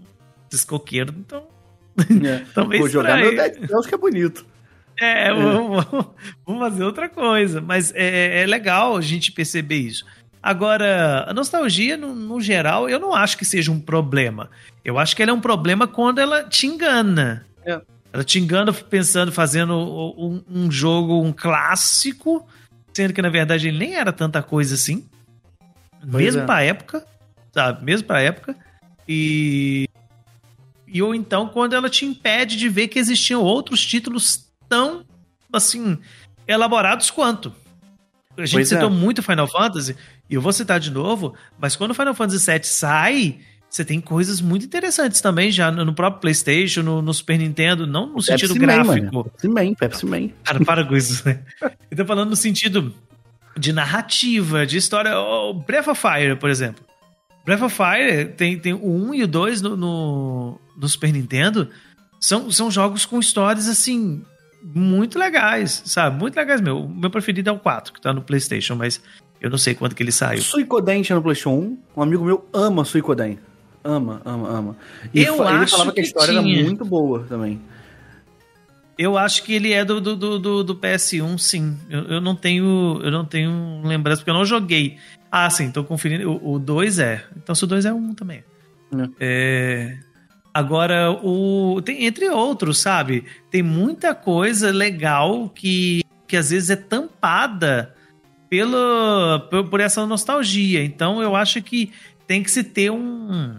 esses 0.50 0.64
coqueiros, 0.64 1.14
então... 1.14 1.46
É. 2.26 2.42
Talvez 2.52 2.80
Vou 2.80 2.88
jogar 2.88 3.18
no 3.18 3.30
Dead 3.30 3.68
Cells 3.68 3.86
que 3.86 3.94
é 3.94 3.98
bonito. 3.98 4.44
É, 4.98 5.28
é. 5.28 5.34
Vamos, 5.34 5.84
vamos, 6.44 6.60
fazer 6.60 6.82
outra 6.82 7.08
coisa. 7.08 7.60
Mas 7.60 7.92
é, 7.94 8.42
é, 8.42 8.46
legal 8.46 8.96
a 8.96 9.00
gente 9.00 9.30
perceber 9.30 9.76
isso. 9.76 10.04
Agora, 10.44 11.24
a 11.26 11.32
nostalgia, 11.32 11.96
no, 11.96 12.14
no, 12.14 12.40
geral, 12.40 12.88
eu 12.88 13.00
não 13.00 13.14
acho 13.14 13.38
que 13.38 13.44
seja 13.44 13.72
um 13.72 13.80
problema. 13.80 14.50
Eu 14.84 14.98
acho 14.98 15.16
que 15.16 15.22
ela 15.22 15.30
é 15.30 15.34
um 15.34 15.40
problema 15.40 15.86
quando 15.86 16.18
ela 16.18 16.44
te 16.44 16.66
engana. 16.66 17.46
É. 17.64 17.80
Ela 18.12 18.22
te 18.22 18.38
engana 18.38 18.72
pensando, 18.72 19.32
fazendo 19.32 19.74
um, 19.74 20.42
um, 20.48 20.70
jogo, 20.70 21.22
um 21.22 21.32
clássico, 21.32 22.46
sendo 22.92 23.14
que 23.14 23.22
na 23.22 23.30
verdade 23.30 23.68
ele 23.68 23.78
nem 23.78 23.94
era 23.94 24.12
tanta 24.12 24.42
coisa 24.42 24.74
assim. 24.74 25.08
Pois 26.00 26.24
mesmo 26.24 26.42
é. 26.42 26.44
pra 26.44 26.62
época 26.62 27.04
sabe? 27.54 27.84
Mesmo 27.84 28.06
pra 28.08 28.20
época. 28.20 28.56
E. 29.08 29.88
E 30.86 31.02
ou 31.02 31.14
então 31.14 31.48
quando 31.48 31.74
ela 31.74 31.88
te 31.88 32.04
impede 32.04 32.56
de 32.56 32.68
ver 32.68 32.88
que 32.88 32.98
existiam 32.98 33.42
outros 33.42 33.84
títulos 33.84 34.46
tão, 34.68 35.04
assim, 35.52 35.98
elaborados 36.46 37.10
quanto. 37.10 37.54
A 38.36 38.44
gente 38.44 38.54
pois 38.54 38.68
citou 38.68 38.88
é. 38.88 38.92
muito 38.92 39.22
Final 39.22 39.46
Fantasy, 39.46 39.96
e 40.28 40.34
eu 40.34 40.40
vou 40.40 40.52
citar 40.52 40.80
de 40.80 40.90
novo, 40.90 41.34
mas 41.58 41.76
quando 41.76 41.94
Final 41.94 42.14
Fantasy 42.14 42.50
VII 42.50 42.64
sai, 42.64 43.38
você 43.68 43.84
tem 43.84 44.00
coisas 44.00 44.40
muito 44.40 44.64
interessantes 44.64 45.20
também 45.20 45.50
já 45.50 45.70
no 45.70 45.92
próprio 45.92 46.20
PlayStation, 46.20 46.82
no, 46.82 47.02
no 47.02 47.12
Super 47.12 47.38
Nintendo, 47.38 47.86
não 47.86 48.06
no 48.06 48.22
sentido 48.22 48.54
Pepsi 48.54 48.58
gráfico. 48.60 49.16
Man, 49.16 49.22
Pepsi 49.22 49.48
Man, 49.48 49.74
Pepsi 49.74 50.06
Man. 50.06 50.28
Cara, 50.44 50.64
para 50.64 50.84
com 50.84 50.96
isso, 50.96 51.26
né? 51.26 51.40
Eu 51.90 51.96
tô 51.96 52.04
falando 52.04 52.30
no 52.30 52.36
sentido 52.36 52.94
de 53.56 53.72
narrativa, 53.72 54.64
de 54.64 54.76
história. 54.76 55.18
O 55.18 55.54
Breath 55.54 55.88
of 55.88 56.00
Fire, 56.00 56.36
por 56.36 56.50
exemplo. 56.50 56.84
Breath 57.44 57.62
of 57.62 57.76
Fire 57.76 58.26
tem, 58.36 58.58
tem 58.58 58.72
o 58.72 59.08
1 59.08 59.14
e 59.14 59.22
o 59.24 59.28
2 59.28 59.60
no, 59.60 59.76
no, 59.76 60.60
no 60.76 60.88
Super 60.88 61.12
Nintendo. 61.12 61.68
São, 62.20 62.50
são 62.50 62.70
jogos 62.70 63.04
com 63.04 63.18
histórias, 63.18 63.68
assim, 63.68 64.24
muito 64.62 65.18
legais, 65.18 65.82
sabe? 65.84 66.18
Muito 66.18 66.36
legais 66.36 66.60
meu. 66.60 66.84
O 66.84 66.88
meu 66.88 67.10
preferido 67.10 67.50
é 67.50 67.52
o 67.52 67.58
4, 67.58 67.92
que 67.92 68.00
tá 68.00 68.12
no 68.12 68.22
PlayStation, 68.22 68.74
mas 68.76 69.02
eu 69.44 69.50
não 69.50 69.58
sei 69.58 69.74
quando 69.74 69.94
que 69.94 70.02
ele 70.02 70.10
saiu. 70.10 70.40
Suicoden 70.40 71.02
tinha 71.02 71.16
no 71.16 71.22
PlayStation 71.22 71.50
1. 71.50 71.78
Um 71.98 72.02
amigo 72.02 72.24
meu 72.24 72.48
ama 72.50 72.82
Suicoden. 72.82 73.38
Ama, 73.84 74.22
ama, 74.24 74.48
ama. 74.48 74.76
E 75.12 75.22
eu 75.22 75.34
ele 75.34 75.42
acho 75.42 75.72
falava 75.72 75.92
que, 75.92 76.00
a 76.00 76.02
história 76.02 76.32
era 76.32 76.40
muito 76.40 76.82
boa 76.82 77.26
também. 77.28 77.60
Eu 78.96 79.18
acho 79.18 79.42
que 79.42 79.52
ele 79.52 79.70
é 79.70 79.84
do, 79.84 80.00
do, 80.00 80.38
do, 80.38 80.64
do 80.64 80.74
PS1, 80.76 81.36
sim. 81.38 81.76
Eu, 81.90 82.04
eu, 82.04 82.20
não 82.22 82.34
tenho. 82.34 82.98
Eu 83.02 83.10
não 83.10 83.22
tenho 83.26 83.82
lembrança, 83.84 84.22
porque 84.22 84.30
eu 84.30 84.34
não 84.34 84.46
joguei. 84.46 84.96
Ah, 85.30 85.50
sim, 85.50 85.70
tô 85.70 85.84
conferindo. 85.84 86.40
O 86.42 86.58
2 86.58 86.98
é. 86.98 87.22
Então 87.36 87.54
se 87.54 87.64
o 87.64 87.66
2 87.66 87.84
é 87.84 87.92
um 87.92 88.14
também. 88.14 88.42
É. 88.96 89.10
é. 89.20 89.98
Agora, 90.54 91.10
o. 91.10 91.82
Tem, 91.82 92.06
entre 92.06 92.30
outros, 92.30 92.78
sabe? 92.78 93.26
Tem 93.50 93.62
muita 93.62 94.14
coisa 94.14 94.70
legal 94.70 95.50
que, 95.50 96.02
que 96.26 96.34
às 96.34 96.48
vezes 96.48 96.70
é 96.70 96.76
tampada 96.76 97.94
pelo, 98.48 99.40
por, 99.50 99.68
por 99.68 99.80
essa 99.80 100.04
nostalgia. 100.06 100.82
Então 100.84 101.22
eu 101.22 101.34
acho 101.36 101.62
que 101.62 101.92
tem 102.26 102.42
que 102.42 102.50
se 102.50 102.62
ter 102.64 102.90
um. 102.90 103.54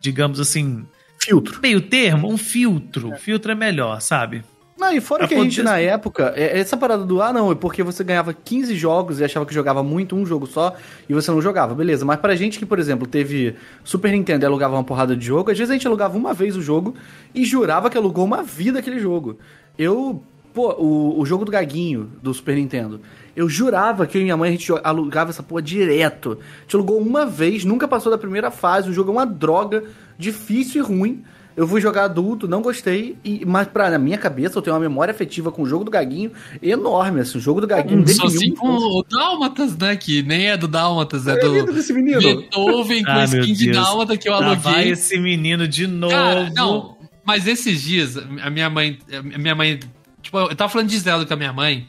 Digamos 0.00 0.38
assim 0.40 0.86
filtro. 1.28 1.60
Meio 1.60 1.80
termo, 1.80 2.28
um 2.32 2.38
filtro. 2.38 3.14
Filtro 3.16 3.52
é 3.52 3.54
melhor, 3.54 4.00
sabe? 4.00 4.42
Não, 4.78 4.92
e 4.92 5.00
fora 5.00 5.26
Pra 5.26 5.28
que 5.28 5.34
a 5.34 5.42
gente, 5.42 5.60
na 5.60 5.78
época, 5.78 6.32
é- 6.36 6.56
essa 6.60 6.76
parada 6.76 7.04
do, 7.04 7.20
ah, 7.20 7.32
não, 7.32 7.50
é 7.50 7.54
porque 7.56 7.82
você 7.82 8.04
ganhava 8.04 8.32
15 8.32 8.76
jogos 8.76 9.18
e 9.18 9.24
achava 9.24 9.44
que 9.44 9.52
jogava 9.52 9.82
muito 9.82 10.14
um 10.14 10.24
jogo 10.24 10.46
só 10.46 10.76
e 11.08 11.12
você 11.12 11.32
não 11.32 11.42
jogava, 11.42 11.74
beleza. 11.74 12.04
Mas 12.04 12.20
pra 12.20 12.36
gente 12.36 12.60
que, 12.60 12.64
por 12.64 12.78
exemplo, 12.78 13.06
teve 13.06 13.56
Super 13.82 14.12
Nintendo 14.12 14.44
e 14.44 14.46
alugava 14.46 14.74
uma 14.76 14.84
porrada 14.84 15.16
de 15.16 15.26
jogo, 15.26 15.50
às 15.50 15.58
vezes 15.58 15.70
a 15.70 15.74
gente 15.74 15.86
alugava 15.86 16.16
uma 16.16 16.32
vez 16.32 16.56
o 16.56 16.62
jogo 16.62 16.94
e 17.34 17.44
jurava 17.44 17.90
que 17.90 17.98
alugou 17.98 18.24
uma 18.24 18.44
vida 18.44 18.78
aquele 18.78 19.00
jogo. 19.00 19.36
Eu, 19.76 20.22
pô, 20.54 20.72
o, 20.74 21.20
o 21.20 21.26
jogo 21.26 21.44
do 21.44 21.50
Gaguinho, 21.50 22.12
do 22.22 22.32
Super 22.32 22.54
Nintendo, 22.54 23.00
eu 23.38 23.48
jurava 23.48 24.04
que 24.04 24.18
eu 24.18 24.20
e 24.20 24.24
minha 24.24 24.36
mãe 24.36 24.48
a 24.48 24.52
gente 24.52 24.72
alugava 24.82 25.30
essa 25.30 25.44
porra 25.44 25.62
direto. 25.62 26.38
A 26.40 26.62
gente 26.62 26.74
alugou 26.74 26.98
uma 26.98 27.24
vez, 27.24 27.64
nunca 27.64 27.86
passou 27.86 28.10
da 28.10 28.18
primeira 28.18 28.50
fase, 28.50 28.90
o 28.90 28.92
jogo 28.92 29.10
é 29.10 29.12
uma 29.12 29.24
droga, 29.26 29.84
difícil 30.18 30.82
e 30.82 30.84
ruim. 30.84 31.22
Eu 31.56 31.66
fui 31.66 31.80
jogar 31.80 32.04
adulto, 32.04 32.48
não 32.48 32.60
gostei, 32.60 33.16
e, 33.24 33.44
mas 33.46 33.68
pra, 33.68 33.90
na 33.90 33.98
minha 33.98 34.18
cabeça 34.18 34.58
eu 34.58 34.62
tenho 34.62 34.74
uma 34.74 34.80
memória 34.80 35.12
afetiva 35.12 35.52
com 35.52 35.62
o 35.62 35.66
jogo 35.66 35.84
do 35.84 35.90
Gaguinho 35.90 36.32
enorme, 36.60 37.20
assim, 37.20 37.38
o 37.38 37.40
jogo 37.40 37.60
do 37.60 37.66
Gaguinho 37.66 38.06
Só 38.08 38.26
definiu 38.26 38.26
assim 38.26 38.38
minha 38.50 38.56
com 38.56 38.68
o 38.76 39.04
Dálmatas, 39.08 39.76
né? 39.76 39.96
Que 39.96 40.20
nem 40.22 40.48
é 40.48 40.56
do 40.56 40.66
Dálmatas, 40.66 41.26
é 41.28 41.34
vida 41.34 41.64
do 41.64 41.72
desse 41.72 41.92
menino. 41.92 42.20
Beethoven 42.20 43.04
com 43.04 43.10
Ah, 43.10 43.24
skin 43.24 43.52
de. 43.52 43.70
Dálmata 43.70 44.16
que 44.16 44.28
eu 44.28 44.32
Lá 44.32 44.54
vai 44.54 44.74
aluguei. 44.74 44.92
esse 44.92 45.16
menino 45.18 45.68
de 45.68 45.86
novo. 45.86 46.12
Cara, 46.12 46.50
não, 46.50 46.96
mas 47.24 47.46
esses 47.46 47.80
dias, 47.82 48.16
a 48.16 48.50
minha 48.50 48.68
mãe. 48.68 48.98
A 49.12 49.38
minha 49.38 49.54
mãe. 49.54 49.78
Tipo, 50.22 50.38
eu 50.38 50.56
tava 50.56 50.70
falando 50.70 50.88
de 50.88 50.98
Zelda 50.98 51.24
com 51.24 51.34
a 51.34 51.36
minha 51.36 51.52
mãe. 51.52 51.86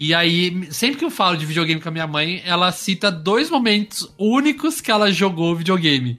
E 0.00 0.14
aí, 0.14 0.66
sempre 0.72 0.96
que 0.98 1.04
eu 1.04 1.10
falo 1.10 1.36
de 1.36 1.44
videogame 1.44 1.78
com 1.78 1.90
a 1.90 1.92
minha 1.92 2.06
mãe, 2.06 2.42
ela 2.46 2.72
cita 2.72 3.10
dois 3.12 3.50
momentos 3.50 4.10
únicos 4.18 4.80
que 4.80 4.90
ela 4.90 5.12
jogou 5.12 5.54
videogame. 5.54 6.18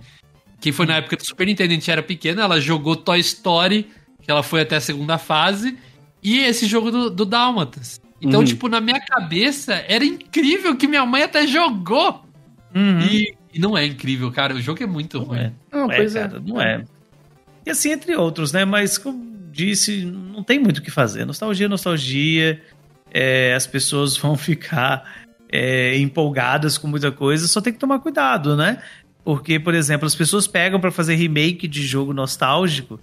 Que 0.59 0.71
foi 0.71 0.85
na 0.85 0.97
época 0.97 1.17
do 1.17 1.25
Super 1.25 1.47
Nintendo, 1.47 1.71
a 1.71 1.73
gente 1.73 1.89
era 1.89 2.03
pequeno, 2.03 2.39
ela 2.41 2.61
jogou 2.61 2.95
Toy 2.95 3.19
Story, 3.19 3.87
que 4.21 4.29
ela 4.29 4.43
foi 4.43 4.61
até 4.61 4.75
a 4.75 4.79
segunda 4.81 5.17
fase, 5.17 5.75
e 6.21 6.37
esse 6.41 6.67
jogo 6.67 6.91
do, 6.91 7.09
do 7.09 7.25
Dálmatas. 7.25 7.99
Então, 8.21 8.41
Uhum. 8.41 8.45
tipo, 8.45 8.69
na 8.69 8.79
minha 8.79 8.99
cabeça, 8.99 9.73
era 9.87 10.05
incrível 10.05 10.75
que 10.77 10.87
minha 10.87 11.03
mãe 11.03 11.23
até 11.23 11.47
jogou. 11.47 12.23
Uhum. 12.75 12.99
E, 13.01 13.33
e 13.51 13.59
não 13.59 13.75
é 13.75 13.83
incrível, 13.83 14.31
cara. 14.31 14.53
O 14.53 14.61
jogo 14.61 14.83
é 14.83 14.85
muito 14.85 15.17
Não 15.17 15.25
ruim. 15.25 15.39
é. 15.39 15.51
Não, 15.71 15.79
Não 15.87 15.91
é, 15.91 15.95
pois 15.95 16.15
é. 16.15 16.21
cara, 16.27 16.39
não 16.39 16.61
é. 16.61 16.83
E 17.65 17.71
assim, 17.71 17.89
entre 17.91 18.15
outros, 18.15 18.51
né? 18.51 18.63
Mas, 18.63 18.99
como 18.99 19.25
disse, 19.51 20.05
não 20.05 20.43
tem 20.43 20.59
muito 20.59 20.77
o 20.77 20.81
que 20.83 20.91
fazer. 20.91 21.25
Nostalgia, 21.25 21.67
nostalgia. 21.67 22.61
É, 23.13 23.53
as 23.53 23.67
pessoas 23.67 24.15
vão 24.17 24.35
ficar 24.37 25.03
é, 25.51 25.97
empolgadas 25.97 26.77
com 26.77 26.87
muita 26.87 27.11
coisa, 27.11 27.47
só 27.47 27.59
tem 27.61 27.73
que 27.73 27.79
tomar 27.79 27.99
cuidado, 27.99 28.55
né? 28.55 28.81
Porque, 29.23 29.59
por 29.59 29.73
exemplo, 29.75 30.07
as 30.07 30.15
pessoas 30.15 30.47
pegam 30.47 30.79
pra 30.79 30.91
fazer 30.91 31.15
remake 31.15 31.67
de 31.67 31.85
jogo 31.85 32.13
nostálgico 32.13 32.99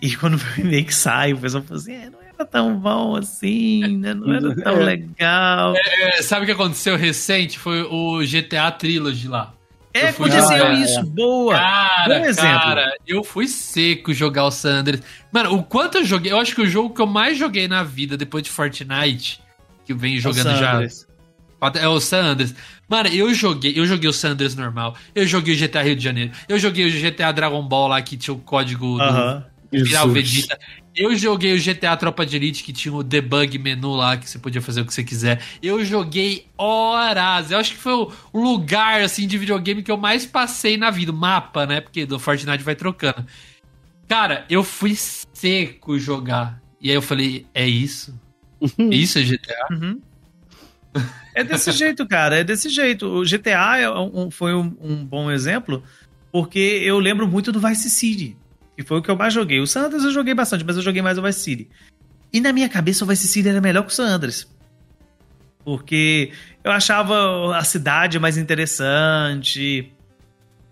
e 0.00 0.14
quando 0.16 0.34
o 0.34 0.38
remake 0.54 0.94
sai, 0.94 1.32
o 1.32 1.38
pessoal 1.38 1.62
fala 1.64 1.80
assim: 1.80 1.94
é, 1.94 2.10
não 2.10 2.18
era 2.22 2.44
tão 2.44 2.76
bom 2.78 3.16
assim, 3.16 3.96
né? 3.96 4.12
Não 4.14 4.32
era 4.32 4.54
tão 4.62 4.80
É. 4.80 4.84
legal. 4.84 5.74
É, 5.76 6.22
sabe 6.22 6.42
o 6.42 6.46
que 6.46 6.52
aconteceu 6.52 6.96
recente? 6.96 7.58
Foi 7.58 7.82
o 7.82 8.20
GTA 8.20 8.70
Trilogy 8.70 9.26
lá. 9.28 9.52
É, 9.94 10.08
eu 10.08 10.12
fui 10.12 10.28
aconteceu 10.28 10.58
jogar, 10.58 10.74
isso, 10.74 10.98
é. 10.98 11.02
boa. 11.04 11.54
Cara, 11.54 12.18
Bom 12.18 12.24
exemplo. 12.26 12.58
cara, 12.60 12.96
eu 13.06 13.22
fui 13.22 13.46
seco 13.46 14.12
jogar 14.12 14.44
o 14.44 14.50
San 14.50 14.80
Andreas. 14.80 15.02
Mano, 15.30 15.54
o 15.54 15.62
quanto 15.62 15.98
eu 15.98 16.04
joguei, 16.04 16.32
eu 16.32 16.40
acho 16.40 16.52
que 16.52 16.62
o 16.62 16.66
jogo 16.66 16.92
que 16.92 17.00
eu 17.00 17.06
mais 17.06 17.38
joguei 17.38 17.68
na 17.68 17.84
vida 17.84 18.16
depois 18.16 18.42
de 18.42 18.50
Fortnite, 18.50 19.40
que 19.86 19.92
eu 19.92 19.96
venho 19.96 20.20
jogando 20.20 20.50
San 20.50 20.56
já. 20.56 20.82
É 21.80 21.88
o 21.88 22.00
San 22.00 22.24
Andreas. 22.24 22.54
Mano, 22.88 23.08
eu 23.08 23.32
joguei, 23.32 23.72
eu 23.76 23.86
joguei 23.86 24.10
o 24.10 24.12
San 24.12 24.30
Andreas 24.30 24.56
normal, 24.56 24.96
eu 25.14 25.26
joguei 25.26 25.54
o 25.54 25.58
GTA 25.58 25.82
Rio 25.82 25.96
de 25.96 26.02
Janeiro, 26.02 26.32
eu 26.48 26.58
joguei 26.58 26.86
o 26.86 26.90
GTA 26.90 27.32
Dragon 27.32 27.62
Ball 27.62 27.88
lá 27.88 28.02
que 28.02 28.16
tinha 28.16 28.34
o 28.34 28.38
código 28.38 28.98
do 28.98 29.02
Aham. 29.02 29.46
virar 29.72 30.04
o. 30.04 30.10
Vegeta. 30.10 30.58
Eu 30.96 31.16
joguei 31.16 31.52
o 31.52 31.58
GTA 31.60 31.96
Tropa 31.96 32.24
de 32.24 32.36
Elite, 32.36 32.62
que 32.62 32.72
tinha 32.72 32.94
o 32.94 33.02
debug 33.02 33.58
menu 33.58 33.94
lá, 33.96 34.16
que 34.16 34.30
você 34.30 34.38
podia 34.38 34.62
fazer 34.62 34.82
o 34.82 34.86
que 34.86 34.94
você 34.94 35.02
quiser. 35.02 35.42
Eu 35.60 35.84
joguei 35.84 36.46
horas. 36.56 37.50
Eu 37.50 37.58
acho 37.58 37.72
que 37.72 37.78
foi 37.78 37.92
o 37.94 38.12
lugar, 38.32 39.00
assim, 39.00 39.26
de 39.26 39.36
videogame 39.36 39.82
que 39.82 39.90
eu 39.90 39.96
mais 39.96 40.24
passei 40.24 40.76
na 40.76 40.90
vida. 40.90 41.10
O 41.10 41.14
mapa, 41.14 41.66
né? 41.66 41.80
Porque 41.80 42.06
do 42.06 42.18
Fortnite 42.18 42.62
vai 42.62 42.76
trocando. 42.76 43.26
Cara, 44.08 44.44
eu 44.48 44.62
fui 44.62 44.94
seco 44.94 45.98
jogar. 45.98 46.62
E 46.80 46.90
aí 46.90 46.96
eu 46.96 47.02
falei, 47.02 47.46
é 47.54 47.66
isso? 47.66 48.14
Isso 48.78 49.18
é 49.18 49.22
GTA? 49.22 49.66
Uhum. 49.72 50.00
É 51.34 51.42
desse 51.44 51.70
jeito, 51.72 52.06
cara. 52.06 52.38
É 52.38 52.44
desse 52.44 52.68
jeito. 52.68 53.06
O 53.06 53.24
GTA 53.24 53.78
é 53.78 53.90
um- 53.90 54.30
foi 54.30 54.54
um, 54.54 54.76
um 54.80 55.04
bom 55.04 55.30
exemplo, 55.30 55.82
porque 56.30 56.58
eu 56.84 56.98
lembro 56.98 57.26
muito 57.26 57.50
do 57.52 57.60
Vice 57.60 57.90
City, 57.90 58.36
que 58.76 58.82
foi 58.82 58.98
o 58.98 59.02
que 59.02 59.10
eu 59.10 59.16
mais 59.16 59.32
joguei. 59.32 59.60
O 59.60 59.66
San 59.66 59.86
Andreas 59.86 60.04
eu 60.04 60.12
joguei 60.12 60.34
bastante, 60.34 60.64
mas 60.64 60.76
eu 60.76 60.82
joguei 60.82 61.02
mais 61.02 61.18
o 61.18 61.22
Vice 61.22 61.40
City. 61.40 61.68
E 62.32 62.40
na 62.40 62.52
minha 62.52 62.68
cabeça 62.68 63.04
o 63.04 63.08
Vice 63.08 63.26
City 63.26 63.48
era 63.48 63.60
melhor 63.60 63.82
que 63.82 63.92
o 63.92 63.94
San 63.94 64.06
Andreas. 64.06 64.46
Porque 65.64 66.32
eu 66.62 66.70
achava 66.70 67.56
a 67.56 67.64
cidade 67.64 68.18
mais 68.18 68.36
interessante. 68.36 69.92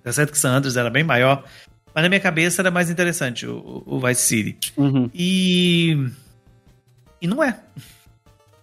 Tá 0.02 0.12
certo 0.12 0.32
que 0.32 0.38
San 0.38 0.50
Andreas 0.50 0.76
era 0.76 0.90
bem 0.90 1.04
maior, 1.04 1.44
mas 1.94 2.02
na 2.02 2.08
minha 2.08 2.20
cabeça 2.20 2.60
era 2.60 2.70
mais 2.70 2.90
interessante 2.90 3.46
o, 3.46 3.82
o 3.86 4.00
Vice 4.00 4.22
City. 4.22 4.72
Uhum. 4.76 5.10
E. 5.14 6.10
E 7.20 7.26
não 7.26 7.42
é. 7.42 7.58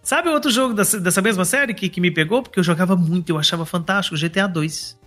Sabe 0.03 0.29
outro 0.29 0.51
jogo 0.51 0.73
dessa, 0.73 0.99
dessa 0.99 1.21
mesma 1.21 1.45
série 1.45 1.73
que, 1.73 1.87
que 1.87 2.01
me 2.01 2.11
pegou? 2.11 2.41
Porque 2.43 2.59
eu 2.59 2.63
jogava 2.63 2.95
muito, 2.95 3.29
eu 3.29 3.37
achava 3.37 3.65
fantástico, 3.65 4.17
GTA 4.17 4.47
2. 4.47 4.99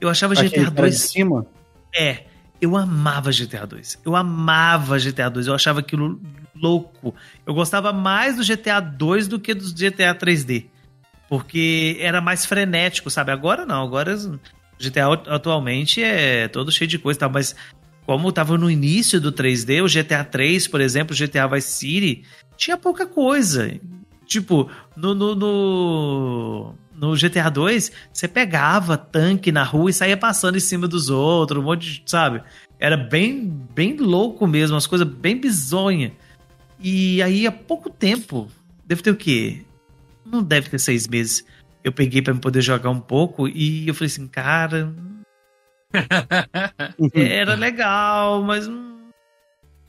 Eu 0.00 0.08
achava 0.08 0.34
GTA 0.34 0.50
cara 0.50 0.70
de 0.70 0.76
2. 0.76 1.00
cima. 1.00 1.46
É, 1.94 2.24
eu 2.62 2.76
amava 2.76 3.32
GTA 3.32 3.66
2. 3.66 3.98
Eu 4.04 4.14
amava 4.14 4.96
GTA 4.96 5.28
2. 5.28 5.48
Eu 5.48 5.54
achava 5.54 5.80
aquilo 5.80 6.20
louco. 6.54 7.12
Eu 7.44 7.52
gostava 7.52 7.92
mais 7.92 8.36
do 8.36 8.44
GTA 8.44 8.78
2 8.78 9.26
do 9.26 9.40
que 9.40 9.52
do 9.52 9.64
GTA 9.64 10.14
3D. 10.14 10.66
Porque 11.28 11.96
era 11.98 12.20
mais 12.20 12.46
frenético, 12.46 13.10
sabe? 13.10 13.32
Agora 13.32 13.66
não, 13.66 13.82
agora 13.82 14.16
GTA 14.78 15.12
atualmente 15.26 16.00
é 16.04 16.46
todo 16.46 16.70
cheio 16.70 16.86
de 16.86 17.00
coisa 17.00 17.18
e 17.18 17.20
tal, 17.20 17.30
mas 17.30 17.56
como 18.06 18.30
tava 18.30 18.56
no 18.56 18.70
início 18.70 19.20
do 19.20 19.32
3D, 19.32 19.82
o 19.82 19.88
GTA 19.88 20.22
3, 20.22 20.68
por 20.68 20.80
exemplo, 20.80 21.16
GTA 21.16 21.48
Vice 21.48 21.68
City, 21.68 22.24
tinha 22.56 22.76
pouca 22.76 23.06
coisa. 23.06 23.72
Tipo, 24.24 24.70
no, 24.96 25.14
no, 25.14 25.34
no, 25.34 26.74
no 27.02 27.16
GTA 27.16 27.50
2, 27.50 27.90
você 28.12 28.28
pegava 28.28 28.96
tanque 28.96 29.50
na 29.50 29.64
rua 29.64 29.90
e 29.90 29.92
saía 29.92 30.16
passando 30.16 30.56
em 30.56 30.60
cima 30.60 30.86
dos 30.86 31.10
outros, 31.10 31.60
um 31.60 31.64
monte 31.64 32.00
de, 32.00 32.02
sabe? 32.06 32.40
Era 32.78 32.96
bem, 32.96 33.44
bem 33.74 33.96
louco 33.96 34.46
mesmo, 34.46 34.76
umas 34.76 34.86
coisas 34.86 35.06
bem 35.06 35.36
bizonhas. 35.36 36.12
E 36.78 37.20
aí, 37.20 37.44
há 37.44 37.52
pouco 37.52 37.90
tempo, 37.90 38.48
deve 38.86 39.02
ter 39.02 39.10
o 39.10 39.16
quê? 39.16 39.64
Não 40.24 40.42
deve 40.42 40.70
ter 40.70 40.78
seis 40.78 41.08
meses. 41.08 41.44
Eu 41.82 41.90
peguei 41.90 42.22
pra 42.22 42.32
me 42.32 42.40
poder 42.40 42.62
jogar 42.62 42.90
um 42.90 43.00
pouco 43.00 43.48
e 43.48 43.88
eu 43.88 43.94
falei 43.94 44.06
assim, 44.06 44.28
cara, 44.28 44.94
era 47.14 47.54
legal, 47.56 48.42
mas 48.44 48.68
não 48.68 48.92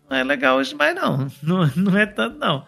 não 0.09 0.17
é 0.17 0.23
legal 0.23 0.57
hoje 0.57 0.75
mais, 0.75 0.95
não. 0.95 1.27
Não, 1.41 1.71
não 1.75 1.97
é 1.97 2.05
tanto, 2.05 2.37
não. 2.37 2.65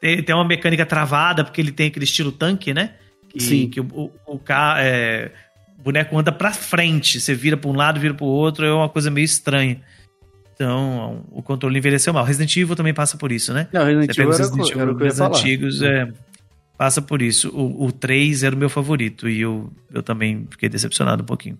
Tem, 0.00 0.22
tem 0.22 0.34
uma 0.34 0.44
mecânica 0.44 0.86
travada, 0.86 1.42
porque 1.42 1.60
ele 1.60 1.72
tem 1.72 1.88
aquele 1.88 2.04
estilo 2.04 2.30
tanque, 2.30 2.72
né? 2.72 2.94
Que, 3.36 3.42
Sim. 3.42 3.68
Que 3.68 3.80
o, 3.80 3.84
o, 3.92 4.10
o, 4.26 4.38
ca- 4.38 4.76
é, 4.78 5.30
o 5.78 5.82
boneco 5.82 6.18
anda 6.18 6.32
pra 6.32 6.52
frente. 6.52 7.20
Você 7.20 7.34
vira 7.34 7.56
pra 7.56 7.70
um 7.70 7.74
lado, 7.76 8.00
vira 8.00 8.14
pro 8.14 8.24
outro, 8.26 8.64
é 8.64 8.72
uma 8.72 8.88
coisa 8.88 9.10
meio 9.10 9.24
estranha. 9.24 9.80
Então, 10.54 11.24
o 11.30 11.42
controle 11.42 11.78
envelheceu 11.78 12.12
mal. 12.14 12.24
Resident 12.24 12.56
Evil 12.56 12.74
também 12.74 12.94
passa 12.94 13.16
por 13.18 13.30
isso, 13.30 13.52
né? 13.52 13.68
Não, 13.72 13.84
Resident 13.84 14.10
Evil 14.16 14.32
era, 14.32 14.38
Resident 14.38 14.70
era 14.70 14.78
o 14.78 14.82
Evil 14.82 14.96
que 14.96 15.02
eu 15.02 15.06
ia 15.08 15.14
falar. 15.14 15.36
antigos, 15.36 15.82
é, 15.82 16.08
passa 16.78 17.02
por 17.02 17.20
isso. 17.20 17.50
O, 17.50 17.84
o 17.86 17.92
3 17.92 18.42
era 18.42 18.54
o 18.54 18.58
meu 18.58 18.70
favorito 18.70 19.28
e 19.28 19.40
eu, 19.42 19.70
eu 19.92 20.02
também 20.02 20.46
fiquei 20.50 20.68
decepcionado 20.68 21.22
um 21.22 21.26
pouquinho. 21.26 21.58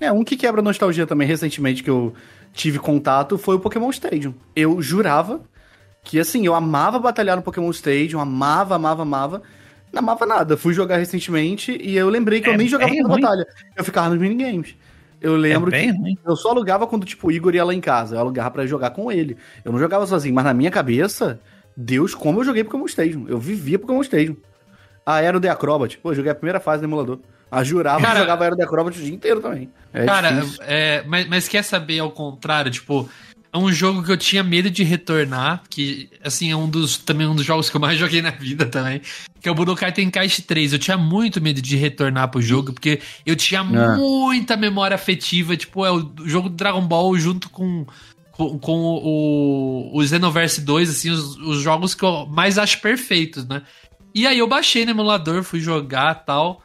É, 0.00 0.12
um 0.12 0.22
que 0.22 0.36
quebra 0.36 0.60
nostalgia 0.62 1.06
também 1.06 1.26
recentemente 1.26 1.82
que 1.82 1.90
eu 1.90 2.12
tive 2.52 2.78
contato 2.78 3.38
foi 3.38 3.56
o 3.56 3.60
Pokémon 3.60 3.88
Stadium. 3.90 4.34
Eu 4.54 4.80
jurava 4.82 5.40
que, 6.04 6.18
assim, 6.18 6.44
eu 6.44 6.54
amava 6.54 6.98
batalhar 6.98 7.36
no 7.36 7.42
Pokémon 7.42 7.70
Stadium, 7.70 8.20
amava, 8.20 8.76
amava, 8.76 9.02
amava. 9.02 9.42
Não 9.92 9.98
amava 10.00 10.24
nada. 10.26 10.56
Fui 10.56 10.72
jogar 10.72 10.96
recentemente 10.98 11.76
e 11.80 11.96
eu 11.96 12.08
lembrei 12.08 12.40
que 12.40 12.48
É 12.48 12.52
eu 12.52 12.56
nem 12.58 12.68
jogava 12.68 12.92
na 12.94 13.08
batalha. 13.08 13.46
Eu 13.76 13.84
ficava 13.84 14.08
nos 14.10 14.18
minigames. 14.18 14.74
Eu 15.20 15.36
lembro 15.36 15.74
é 15.74 15.80
que 15.82 15.90
ruim. 15.90 16.16
eu 16.24 16.34
só 16.36 16.50
alugava 16.50 16.86
quando, 16.86 17.04
tipo, 17.04 17.28
o 17.28 17.32
Igor 17.32 17.54
ia 17.54 17.64
lá 17.64 17.74
em 17.74 17.80
casa. 17.80 18.16
Eu 18.16 18.20
alugava 18.20 18.50
pra 18.50 18.66
jogar 18.66 18.90
com 18.90 19.10
ele. 19.12 19.36
Eu 19.64 19.72
não 19.72 19.78
jogava 19.78 20.06
sozinho, 20.06 20.34
mas 20.34 20.44
na 20.44 20.54
minha 20.54 20.70
cabeça, 20.70 21.38
Deus, 21.76 22.14
como 22.14 22.40
eu 22.40 22.44
joguei 22.44 22.64
Pokémon 22.64 22.86
Stadium. 22.86 23.26
Eu 23.28 23.38
vivia 23.38 23.78
Pokémon 23.78 24.00
Stadium. 24.02 24.36
A 25.04 25.14
Aero 25.16 25.40
The 25.40 25.48
Acrobat. 25.50 25.98
Pô, 25.98 26.10
eu 26.12 26.14
joguei 26.14 26.30
a 26.32 26.34
primeira 26.34 26.60
fase 26.60 26.80
do 26.82 26.86
emulador. 26.86 27.18
A 27.50 27.64
jurava 27.64 28.00
Cara- 28.00 28.14
que 28.14 28.20
jogava 28.20 28.44
Aero 28.44 28.56
The 28.56 28.62
Acrobat 28.62 28.96
o 28.98 29.02
dia 29.02 29.12
inteiro 29.14 29.40
também. 29.40 29.68
É 29.92 30.06
Cara, 30.06 30.42
é, 30.60 31.02
mas, 31.06 31.26
mas 31.26 31.48
quer 31.48 31.64
saber 31.64 31.98
ao 31.98 32.12
contrário, 32.12 32.70
tipo, 32.70 33.08
é 33.52 33.58
um 33.58 33.72
jogo 33.72 34.02
que 34.04 34.12
eu 34.12 34.16
tinha 34.16 34.44
medo 34.44 34.70
de 34.70 34.84
retornar, 34.84 35.62
que 35.68 36.08
assim, 36.22 36.52
é 36.52 36.56
um 36.56 36.68
dos 36.68 36.96
também 36.96 37.26
um 37.26 37.34
dos 37.34 37.44
jogos 37.44 37.68
que 37.68 37.76
eu 37.76 37.80
mais 37.80 37.98
joguei 38.00 38.22
na 38.22 38.30
vida 38.30 38.64
também. 38.64 39.00
que 39.40 39.48
é 39.48 39.52
o 39.52 39.54
Budokai 39.54 39.92
Tenkaichi 39.92 40.42
3. 40.42 40.72
Eu 40.72 40.78
tinha 40.78 40.96
muito 40.96 41.40
medo 41.40 41.60
de 41.60 41.76
retornar 41.76 42.30
pro 42.30 42.40
jogo, 42.40 42.72
porque 42.72 43.00
eu 43.26 43.34
tinha 43.34 43.60
é. 43.60 43.96
muita 43.96 44.56
memória 44.56 44.94
afetiva. 44.94 45.56
Tipo, 45.56 45.84
é 45.84 45.90
o 45.90 46.12
jogo 46.24 46.48
do 46.48 46.54
Dragon 46.54 46.86
Ball 46.86 47.18
junto 47.18 47.50
com, 47.50 47.84
com, 48.30 48.58
com 48.58 48.78
o, 48.78 49.96
o 49.96 50.06
Xenoverse 50.06 50.60
2, 50.60 50.88
assim, 50.88 51.10
os, 51.10 51.36
os, 51.38 51.60
jogos 51.60 51.94
que 51.94 52.04
eu 52.04 52.26
mais 52.26 52.56
acho 52.56 52.80
perfeitos, 52.80 53.46
né? 53.48 53.62
E 54.14 54.26
aí 54.26 54.38
eu 54.38 54.46
baixei 54.46 54.84
no 54.84 54.92
emulador, 54.92 55.42
fui 55.42 55.60
jogar 55.60 56.14
tal. 56.14 56.62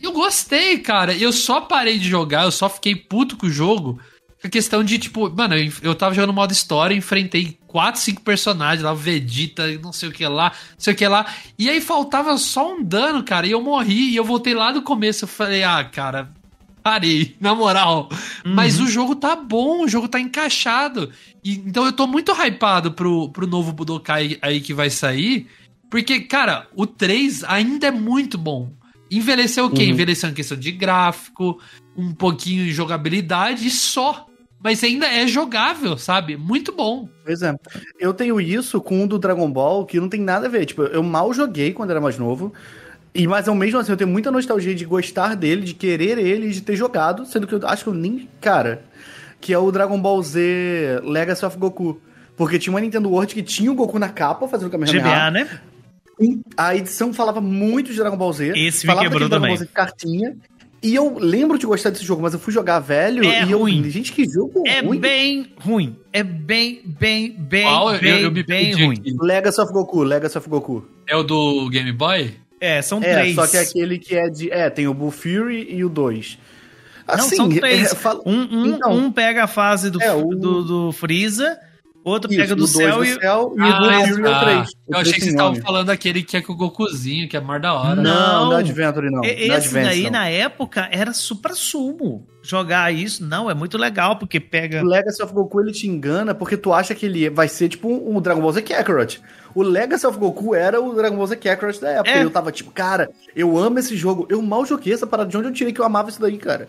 E 0.00 0.04
eu 0.04 0.12
gostei, 0.12 0.78
cara. 0.78 1.12
Eu 1.12 1.32
só 1.32 1.60
parei 1.60 1.98
de 1.98 2.08
jogar, 2.08 2.44
eu 2.44 2.52
só 2.52 2.68
fiquei 2.68 2.94
puto 2.94 3.36
com 3.36 3.46
o 3.46 3.50
jogo 3.50 3.98
questão 4.48 4.82
de, 4.82 4.98
tipo, 4.98 5.28
mano, 5.30 5.54
eu, 5.54 5.72
eu 5.82 5.94
tava 5.94 6.14
jogando 6.14 6.32
modo 6.32 6.52
história, 6.52 6.94
enfrentei 6.94 7.58
quatro, 7.66 8.00
cinco 8.00 8.22
personagens 8.22 8.82
lá, 8.82 8.94
Vegeta, 8.94 9.68
não 9.78 9.92
sei 9.92 10.08
o 10.08 10.12
que 10.12 10.26
lá, 10.26 10.52
não 10.70 10.78
sei 10.78 10.94
o 10.94 10.96
que 10.96 11.06
lá. 11.06 11.26
E 11.58 11.68
aí 11.68 11.80
faltava 11.80 12.36
só 12.38 12.74
um 12.74 12.82
dano, 12.82 13.22
cara, 13.22 13.46
e 13.46 13.50
eu 13.50 13.60
morri, 13.60 14.10
e 14.10 14.16
eu 14.16 14.24
voltei 14.24 14.54
lá 14.54 14.72
do 14.72 14.82
começo. 14.82 15.24
Eu 15.24 15.28
falei, 15.28 15.62
ah, 15.62 15.84
cara, 15.84 16.30
parei, 16.82 17.36
na 17.40 17.54
moral. 17.54 18.08
Uhum. 18.44 18.54
Mas 18.54 18.80
o 18.80 18.86
jogo 18.86 19.14
tá 19.14 19.36
bom, 19.36 19.84
o 19.84 19.88
jogo 19.88 20.08
tá 20.08 20.18
encaixado. 20.18 21.10
E, 21.44 21.52
então 21.54 21.84
eu 21.84 21.92
tô 21.92 22.06
muito 22.06 22.32
hypado 22.32 22.92
pro, 22.92 23.28
pro 23.28 23.46
novo 23.46 23.72
Budokai 23.72 24.38
aí 24.40 24.60
que 24.60 24.72
vai 24.72 24.88
sair. 24.88 25.46
Porque, 25.90 26.20
cara, 26.20 26.68
o 26.74 26.86
3 26.86 27.44
ainda 27.44 27.88
é 27.88 27.90
muito 27.90 28.38
bom. 28.38 28.72
Envelheceu 29.10 29.66
o 29.66 29.70
quê? 29.70 29.82
Uhum. 29.82 29.90
Envelheceu 29.90 30.30
em 30.30 30.34
questão 30.34 30.56
de 30.56 30.70
gráfico, 30.70 31.60
um 31.96 32.14
pouquinho 32.14 32.64
de 32.64 32.72
jogabilidade 32.72 33.66
e 33.66 33.70
só 33.70 34.29
mas 34.62 34.84
ainda 34.84 35.06
é 35.06 35.26
jogável, 35.26 35.96
sabe? 35.96 36.36
Muito 36.36 36.72
bom. 36.72 37.08
Pois 37.24 37.42
é. 37.42 37.54
Eu 37.98 38.12
tenho 38.12 38.40
isso 38.40 38.80
com 38.80 39.04
o 39.04 39.08
do 39.08 39.18
Dragon 39.18 39.50
Ball, 39.50 39.86
que 39.86 39.98
não 39.98 40.08
tem 40.08 40.20
nada 40.20 40.46
a 40.46 40.50
ver. 40.50 40.66
Tipo, 40.66 40.82
eu 40.82 41.02
mal 41.02 41.32
joguei 41.32 41.72
quando 41.72 41.90
era 41.90 42.00
mais 42.00 42.18
novo. 42.18 42.52
E, 43.14 43.26
mas 43.26 43.48
ao 43.48 43.54
mesmo 43.54 43.78
assim, 43.78 43.90
eu 43.90 43.96
tenho 43.96 44.10
muita 44.10 44.30
nostalgia 44.30 44.74
de 44.74 44.84
gostar 44.84 45.34
dele, 45.34 45.62
de 45.62 45.74
querer 45.74 46.18
ele, 46.18 46.50
de 46.50 46.60
ter 46.60 46.76
jogado, 46.76 47.24
sendo 47.24 47.46
que 47.46 47.54
eu 47.54 47.60
acho 47.66 47.84
que 47.84 47.88
eu 47.88 47.94
nem. 47.94 48.28
Cara, 48.40 48.84
que 49.40 49.52
é 49.52 49.58
o 49.58 49.72
Dragon 49.72 50.00
Ball 50.00 50.22
Z 50.22 51.00
Legacy 51.02 51.44
of 51.44 51.56
Goku. 51.56 52.00
Porque 52.36 52.58
tinha 52.58 52.72
uma 52.72 52.80
Nintendo 52.80 53.10
World 53.10 53.34
que 53.34 53.42
tinha 53.42 53.72
o 53.72 53.74
Goku 53.74 53.98
na 53.98 54.08
capa, 54.08 54.46
fazendo 54.46 54.68
o 54.68 54.70
Kamehameha. 54.70 55.02
GBA, 55.02 55.30
né? 55.30 55.60
A 56.54 56.76
edição 56.76 57.14
falava 57.14 57.40
muito 57.40 57.90
de 57.90 57.96
Dragon 57.96 58.16
Ball 58.16 58.32
Z. 58.32 58.52
Esse 58.54 58.86
me 58.86 58.94
quebrou 58.94 59.28
Dragon 59.28 59.36
também. 59.36 59.50
Ball 59.50 59.58
Z 59.58 59.66
cartinha. 59.72 60.36
E 60.82 60.94
eu 60.94 61.18
lembro 61.18 61.58
de 61.58 61.66
gostar 61.66 61.90
desse 61.90 62.04
jogo, 62.04 62.22
mas 62.22 62.32
eu 62.32 62.38
fui 62.38 62.52
jogar 62.52 62.78
velho 62.80 63.24
é 63.24 63.42
e 63.42 63.52
ruim. 63.52 63.84
eu. 63.84 63.90
Gente, 63.90 64.12
que 64.12 64.24
jogo 64.24 64.62
é 64.66 64.80
ruim. 64.80 64.96
É 64.96 65.00
bem 65.00 65.52
ruim. 65.58 65.96
É 66.12 66.22
bem, 66.22 66.80
bem, 66.84 67.36
bem, 67.38 67.64
Qual? 67.64 67.98
bem, 67.98 68.10
eu, 68.12 68.18
eu 68.20 68.32
me 68.32 68.42
bem 68.42 68.72
ruim. 68.72 68.96
Aqui. 68.96 69.14
Legacy 69.20 69.60
of 69.60 69.72
Goku, 69.72 70.02
Legacy 70.02 70.38
of 70.38 70.48
Goku. 70.48 70.86
É 71.06 71.14
o 71.14 71.22
do 71.22 71.68
Game 71.68 71.92
Boy? 71.92 72.34
É, 72.58 72.80
são 72.80 72.98
é, 73.02 73.12
três. 73.12 73.34
Só 73.34 73.46
que 73.46 73.56
é 73.58 73.60
aquele 73.60 73.98
que 73.98 74.14
é 74.14 74.28
de. 74.28 74.50
É, 74.50 74.70
tem 74.70 74.86
o 74.88 74.94
Bull 74.94 75.10
Fury 75.10 75.66
e 75.70 75.84
o 75.84 75.88
2. 75.88 76.38
Assim, 77.06 77.36
Não, 77.36 77.36
são 77.36 77.48
três. 77.50 77.92
É, 77.92 77.94
fala... 77.94 78.20
um, 78.24 78.40
um, 78.40 78.66
então, 78.66 78.92
um, 78.92 79.12
pega 79.12 79.44
a 79.44 79.46
fase 79.46 79.90
do, 79.90 80.00
é, 80.00 80.12
o... 80.12 80.28
do, 80.28 80.62
do 80.62 80.92
Freeza 80.92 81.58
Outro 82.02 82.30
Isso, 82.30 82.40
pega 82.40 82.56
do 82.56 82.66
céu 82.66 83.04
e. 83.04 83.14
Céu, 83.14 83.54
e 83.56 83.60
ah, 83.60 83.76
o 83.76 83.80
2 83.80 84.08
e 84.08 84.12
o 84.12 84.40
3. 84.40 84.68
Eu 84.88 84.98
achei 84.98 85.12
que 85.12 85.20
vocês 85.20 85.32
estavam 85.32 85.54
falando 85.56 85.90
aquele 85.90 86.22
que 86.22 86.36
é 86.36 86.40
com 86.40 86.54
o 86.54 86.56
Gokuzinho, 86.56 87.28
que 87.28 87.36
é 87.36 87.40
mar 87.40 87.60
da 87.60 87.74
hora. 87.74 88.00
Não, 88.00 88.46
não 88.46 88.56
é 88.56 88.60
Adventure, 88.60 89.10
não. 89.10 89.22
Esse 89.22 89.48
não 89.48 89.56
Advance, 89.56 89.84
daí, 89.86 90.04
não. 90.04 90.12
na 90.12 90.28
época, 90.28 90.88
era 90.90 91.12
supra 91.12 91.54
sumo. 91.54 92.26
Jogar 92.42 92.90
isso, 92.90 93.22
não, 93.22 93.50
é 93.50 93.54
muito 93.54 93.76
legal, 93.76 94.16
porque 94.16 94.40
pega. 94.40 94.82
O 94.82 94.86
Legacy 94.86 95.22
of 95.22 95.34
Goku 95.34 95.60
ele 95.60 95.72
te 95.72 95.86
engana 95.86 96.34
porque 96.34 96.56
tu 96.56 96.72
acha 96.72 96.94
que 96.94 97.04
ele 97.04 97.28
vai 97.28 97.48
ser 97.48 97.68
tipo 97.68 97.88
um 97.88 98.18
Dragon 98.18 98.40
Ball 98.40 98.52
Z 98.52 98.62
Kakarot. 98.62 99.20
O 99.54 99.62
Legacy 99.62 100.06
of 100.06 100.18
Goku 100.18 100.54
era 100.54 100.80
o 100.80 100.94
Dragon 100.94 101.16
Ball 101.16 101.26
Z 101.26 101.36
Kakarot 101.36 101.78
da 101.82 101.90
época. 101.90 102.10
É. 102.10 102.20
E 102.20 102.22
eu 102.22 102.30
tava 102.30 102.50
tipo, 102.50 102.70
cara, 102.70 103.10
eu 103.36 103.58
amo 103.58 103.78
esse 103.78 103.94
jogo. 103.94 104.26
Eu 104.30 104.40
mal 104.40 104.64
joguei 104.64 104.94
essa 104.94 105.06
parada. 105.06 105.28
De 105.28 105.36
onde 105.36 105.48
eu 105.48 105.52
tirei 105.52 105.70
que 105.70 105.80
eu 105.80 105.84
amava 105.84 106.08
isso 106.08 106.20
daí, 106.20 106.38
cara? 106.38 106.66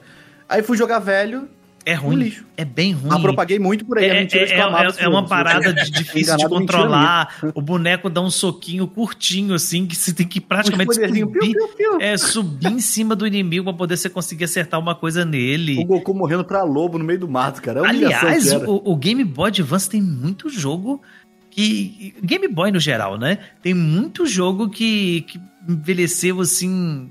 Aí 0.50 0.62
fui 0.62 0.78
jogar 0.78 1.00
velho, 1.00 1.48
é 1.86 1.94
ruim. 1.94 2.16
Um 2.16 2.20
lixo. 2.20 2.46
É 2.56 2.64
bem 2.64 2.94
ruim. 2.94 3.10
Mas 3.10 3.22
propaguei 3.22 3.58
muito 3.58 3.86
por 3.86 3.98
aí. 3.98 4.06
É, 4.06 4.24
é, 4.24 4.28
é, 4.34 5.04
é 5.04 5.08
uma 5.08 5.26
parada 5.26 5.74
de, 5.74 5.90
difícil 5.92 6.38
de 6.38 6.48
controlar. 6.48 7.36
O 7.56 7.62
boneco 7.62 8.10
dá 8.10 8.22
um 8.22 8.30
soquinho 8.30 8.88
curtinho, 8.88 9.56
assim, 9.56 9.86
que 9.86 9.96
você 9.96 10.14
tem 10.14 10.28
que 10.28 10.40
praticamente 10.40 10.94
subir, 10.94 11.26
piu, 11.28 11.28
piu, 11.28 11.68
piu. 11.70 11.98
É, 12.00 12.18
subir 12.18 12.72
em 12.72 12.80
cima 12.80 13.16
do 13.16 13.26
inimigo 13.26 13.66
pra 13.66 13.74
poder 13.74 13.98
você 13.98 14.10
conseguir 14.10 14.44
acertar 14.44 14.80
uma 14.80 14.94
coisa 14.94 15.26
nele. 15.26 15.80
O 15.80 15.86
Goku 15.86 16.14
morrendo 16.14 16.44
pra 16.44 16.64
lobo 16.64 16.98
no 17.00 17.06
meio 17.06 17.20
do 17.20 17.28
mato, 17.28 17.62
cara. 17.62 17.82
É 17.82 17.88
Aliás, 17.88 18.54
o, 18.54 18.82
o 18.86 18.96
Game 18.96 19.24
Boy 19.24 19.50
Advance 19.50 19.90
tem 19.90 20.02
muito 20.02 20.50
jogo 20.50 21.02
que. 21.50 22.14
Game 22.22 22.48
Boy 22.48 22.72
no 22.72 22.80
geral, 22.80 23.18
né? 23.18 23.40
Tem 23.62 23.74
muito 23.74 24.26
jogo 24.26 24.70
que, 24.70 25.22
que 25.22 25.42
envelheceu 25.68 26.42
assim. 26.42 27.10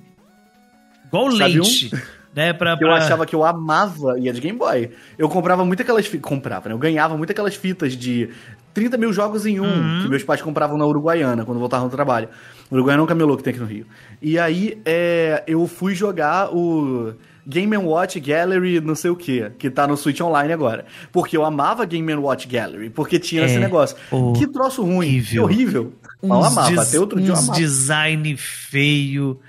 Igual 1.06 1.32
Sabe 1.32 1.54
leite. 1.54 1.90
Um? 1.92 1.98
né? 2.34 2.52
Pra, 2.52 2.76
pra... 2.76 2.86
Eu 2.86 2.92
achava 2.92 3.26
que 3.26 3.34
eu 3.34 3.44
amava 3.44 4.16
é 4.18 4.32
de 4.32 4.40
Game 4.40 4.58
Boy. 4.58 4.90
Eu 5.18 5.28
comprava 5.28 5.64
muito 5.64 5.82
aquelas 5.82 6.06
fitas. 6.06 6.28
Comprava, 6.28 6.68
né? 6.68 6.74
Eu 6.74 6.78
ganhava 6.78 7.16
muito 7.16 7.30
aquelas 7.30 7.54
fitas 7.54 7.96
de 7.96 8.30
30 8.74 8.96
mil 8.96 9.12
jogos 9.12 9.46
em 9.46 9.60
um, 9.60 9.64
uhum. 9.64 10.02
que 10.02 10.08
meus 10.08 10.22
pais 10.22 10.40
compravam 10.40 10.78
na 10.78 10.86
Uruguaiana, 10.86 11.44
quando 11.44 11.58
voltavam 11.58 11.88
do 11.88 11.94
trabalho. 11.94 12.28
Uruguaiana 12.70 13.02
é 13.02 13.04
um 13.04 13.06
camelô 13.06 13.36
que 13.36 13.42
tem 13.42 13.50
aqui 13.52 13.60
no 13.60 13.66
Rio. 13.66 13.86
E 14.22 14.38
aí 14.38 14.80
é, 14.84 15.42
eu 15.46 15.66
fui 15.66 15.94
jogar 15.94 16.54
o. 16.54 17.14
Game 17.46 17.74
Watch 17.76 18.20
Gallery, 18.20 18.80
não 18.80 18.94
sei 18.94 19.10
o 19.10 19.16
que, 19.16 19.50
que 19.58 19.70
tá 19.70 19.86
no 19.86 19.96
Switch 19.96 20.20
Online 20.20 20.52
agora. 20.52 20.84
Porque 21.10 21.36
eu 21.36 21.44
amava 21.44 21.84
Game 21.84 22.14
Watch 22.14 22.46
Gallery, 22.46 22.90
porque 22.90 23.18
tinha 23.18 23.42
é, 23.42 23.46
esse 23.46 23.58
negócio. 23.58 23.96
Que 24.36 24.46
troço 24.46 24.82
ruim, 24.82 24.94
horrível. 24.96 25.24
que 25.30 25.40
horrível. 25.40 25.92
Mas 26.22 26.30
eu 26.30 26.44
amava, 26.44 26.82
até 26.82 27.00
outro 27.00 27.18
dia 27.18 27.30
eu 27.30 27.36
amava. 27.36 27.58
design 27.58 28.36
feio, 28.36 29.40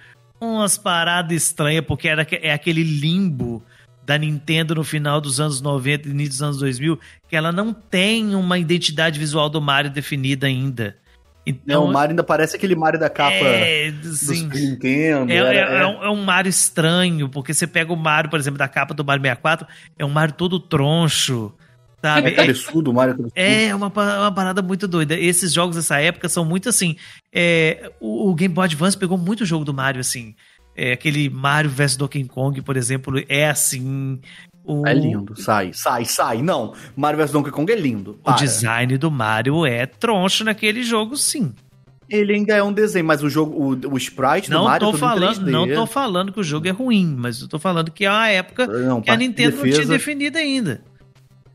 umas 0.41 0.77
paradas 0.77 1.35
estranhas, 1.35 1.85
porque 1.85 2.07
era, 2.07 2.25
é 2.31 2.51
aquele 2.51 2.83
limbo 2.83 3.63
da 4.03 4.17
Nintendo 4.17 4.75
no 4.75 4.83
final 4.83 5.21
dos 5.21 5.39
anos 5.39 5.61
90 5.61 6.07
e 6.07 6.11
início 6.11 6.31
dos 6.31 6.41
anos 6.41 6.57
2000, 6.57 6.99
que 7.29 7.35
ela 7.35 7.51
não 7.51 7.71
tem 7.71 8.35
uma 8.35 8.57
identidade 8.57 9.19
visual 9.19 9.49
do 9.49 9.61
Mario 9.61 9.91
definida 9.91 10.47
ainda. 10.47 10.97
Então, 11.45 11.81
não, 11.81 11.89
o 11.89 11.93
Mario 11.93 12.11
ainda 12.11 12.23
parece 12.23 12.55
aquele 12.55 12.75
Mario 12.75 12.99
da 12.99 13.09
capa 13.09 13.33
é, 13.33 13.91
sim, 14.03 14.47
do 14.47 14.55
Nintendo. 14.55 15.31
É, 15.31 15.35
era, 15.35 15.53
é, 15.53 15.81
é, 15.81 15.87
um, 15.87 16.03
é, 16.03 16.09
um, 16.09 16.23
Mario 16.23 16.49
estranho, 16.49 17.29
porque 17.29 17.53
você 17.53 17.65
pega 17.65 17.91
o 17.91 17.95
Mario, 17.95 18.29
por 18.29 18.39
exemplo, 18.39 18.59
da 18.59 18.67
capa 18.67 18.93
do 18.93 19.03
Mario 19.03 19.21
64, 19.21 19.67
é 19.97 20.05
um 20.05 20.09
Mario 20.09 20.33
todo 20.35 20.59
troncho. 20.59 21.53
Sabe? 22.01 22.29
É 22.29 22.31
cabeçudo, 22.31 22.91
Mario 22.91 23.13
é 23.13 23.17
cabeçudo. 23.17 23.39
É 23.39 23.75
uma, 23.75 23.87
uma 23.87 24.31
parada 24.31 24.61
muito 24.61 24.87
doida. 24.87 25.15
Esses 25.17 25.53
jogos 25.53 25.75
dessa 25.75 25.99
época 25.99 26.27
são 26.27 26.43
muito 26.43 26.67
assim. 26.67 26.95
É, 27.31 27.91
o, 27.99 28.29
o, 28.29 28.33
Game 28.35 28.53
Boy 28.53 28.65
Advance 28.65 28.97
pegou 28.97 29.17
muito 29.17 29.45
jogo 29.45 29.63
do 29.63 29.73
Mario, 29.73 30.01
assim. 30.01 30.35
É, 30.75 30.93
aquele 30.93 31.29
Mario 31.29 31.69
vs 31.69 31.95
Donkey 31.95 32.23
Kong, 32.23 32.61
por 32.61 32.75
exemplo, 32.75 33.23
é 33.29 33.47
assim. 33.47 34.19
O... 34.63 34.87
É 34.87 34.93
lindo, 34.93 35.39
sai, 35.39 35.71
sai, 35.73 36.05
sai. 36.05 36.41
Não, 36.41 36.73
Mario 36.95 37.19
vs 37.19 37.31
Donkey 37.31 37.51
Kong 37.51 37.71
é 37.71 37.75
lindo. 37.75 38.19
Para. 38.23 38.33
O 38.33 38.39
design 38.39 38.97
do 38.97 39.11
Mario 39.11 39.65
é 39.65 39.85
troncho 39.85 40.43
naquele 40.43 40.81
jogo, 40.81 41.15
sim. 41.15 41.53
Ele 42.09 42.33
ainda 42.33 42.55
é 42.55 42.63
um 42.63 42.73
desenho, 42.73 43.05
mas 43.05 43.23
o 43.23 43.29
jogo, 43.29 43.55
o, 43.55 43.93
o 43.93 43.97
sprite 43.97 44.49
não 44.49 44.61
do 44.61 44.65
Mario 44.65 44.89
tô 44.89 44.95
é 44.95 44.99
falando, 44.99 45.49
Não 45.49 45.67
tô 45.67 45.85
falando 45.85 46.33
que 46.33 46.39
o 46.39 46.43
jogo 46.43 46.67
é 46.67 46.71
ruim, 46.71 47.15
mas 47.17 47.41
eu 47.41 47.47
tô 47.47 47.57
falando 47.57 47.89
que 47.89 48.05
é 48.05 48.09
uma 48.09 48.27
época 48.27 48.67
não, 48.67 49.01
que 49.01 49.09
a 49.09 49.15
Nintendo 49.15 49.51
defesa... 49.51 49.67
não 49.67 49.85
tinha 49.85 49.97
definido 49.97 50.37
ainda. 50.37 50.81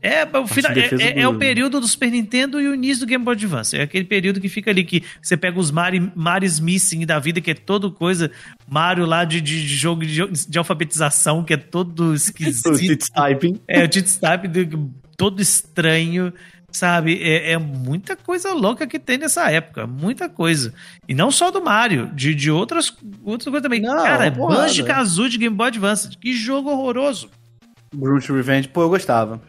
É, 0.01 0.23
o 0.23 0.47
final, 0.47 0.71
é, 0.73 0.89
é, 1.01 1.21
é, 1.21 1.27
o 1.27 1.37
período 1.37 1.79
do 1.79 1.87
Super 1.87 2.11
Nintendo 2.11 2.61
e 2.61 2.67
o 2.67 2.75
início 2.75 3.05
do 3.05 3.09
Game 3.09 3.23
Boy 3.23 3.33
Advance. 3.33 3.75
É 3.75 3.81
aquele 3.81 4.05
período 4.05 4.39
que 4.39 4.47
fica 4.47 4.69
ali, 4.69 4.83
que 4.83 5.03
você 5.21 5.35
pega 5.35 5.59
os 5.59 5.71
Mario, 5.71 6.11
Mario's 6.15 6.59
Missing 6.59 7.05
da 7.05 7.17
vida, 7.17 7.41
que 7.41 7.51
é 7.51 7.55
todo 7.55 7.91
coisa. 7.91 8.29
Mario 8.69 9.05
lá 9.05 9.25
de, 9.25 9.41
de, 9.41 9.61
de 9.61 9.75
jogo 9.75 10.05
de, 10.05 10.23
de, 10.27 10.57
alfabetização, 10.57 11.43
que 11.43 11.53
é 11.53 11.57
todo 11.57 12.13
esquisito. 12.15 12.69
o 12.69 13.13
typing. 13.13 13.59
É, 13.67 13.83
o 13.83 13.89
typing 13.89 14.91
todo 15.17 15.41
estranho. 15.41 16.31
Sabe? 16.69 17.17
É, 17.23 17.53
é, 17.53 17.57
muita 17.57 18.15
coisa 18.15 18.53
louca 18.53 18.85
que 18.85 18.99
tem 18.99 19.17
nessa 19.17 19.49
época. 19.49 19.87
Muita 19.87 20.29
coisa. 20.29 20.73
E 21.07 21.13
não 21.13 21.31
só 21.31 21.49
do 21.49 21.63
Mario, 21.63 22.11
de, 22.13 22.35
de 22.35 22.51
outras, 22.51 22.95
outras 23.23 23.45
coisas 23.45 23.63
também. 23.63 23.81
Não, 23.81 24.03
Cara, 24.03 24.29
Banjo 24.29 24.85
Kazooie 24.85 25.29
de 25.29 25.37
Game 25.39 25.55
Boy 25.55 25.69
Advance. 25.69 26.09
Que 26.09 26.33
jogo 26.33 26.69
horroroso. 26.69 27.29
Brute 27.95 28.31
Revenge, 28.31 28.67
pô, 28.67 28.83
eu 28.83 28.89
gostava. 28.89 29.41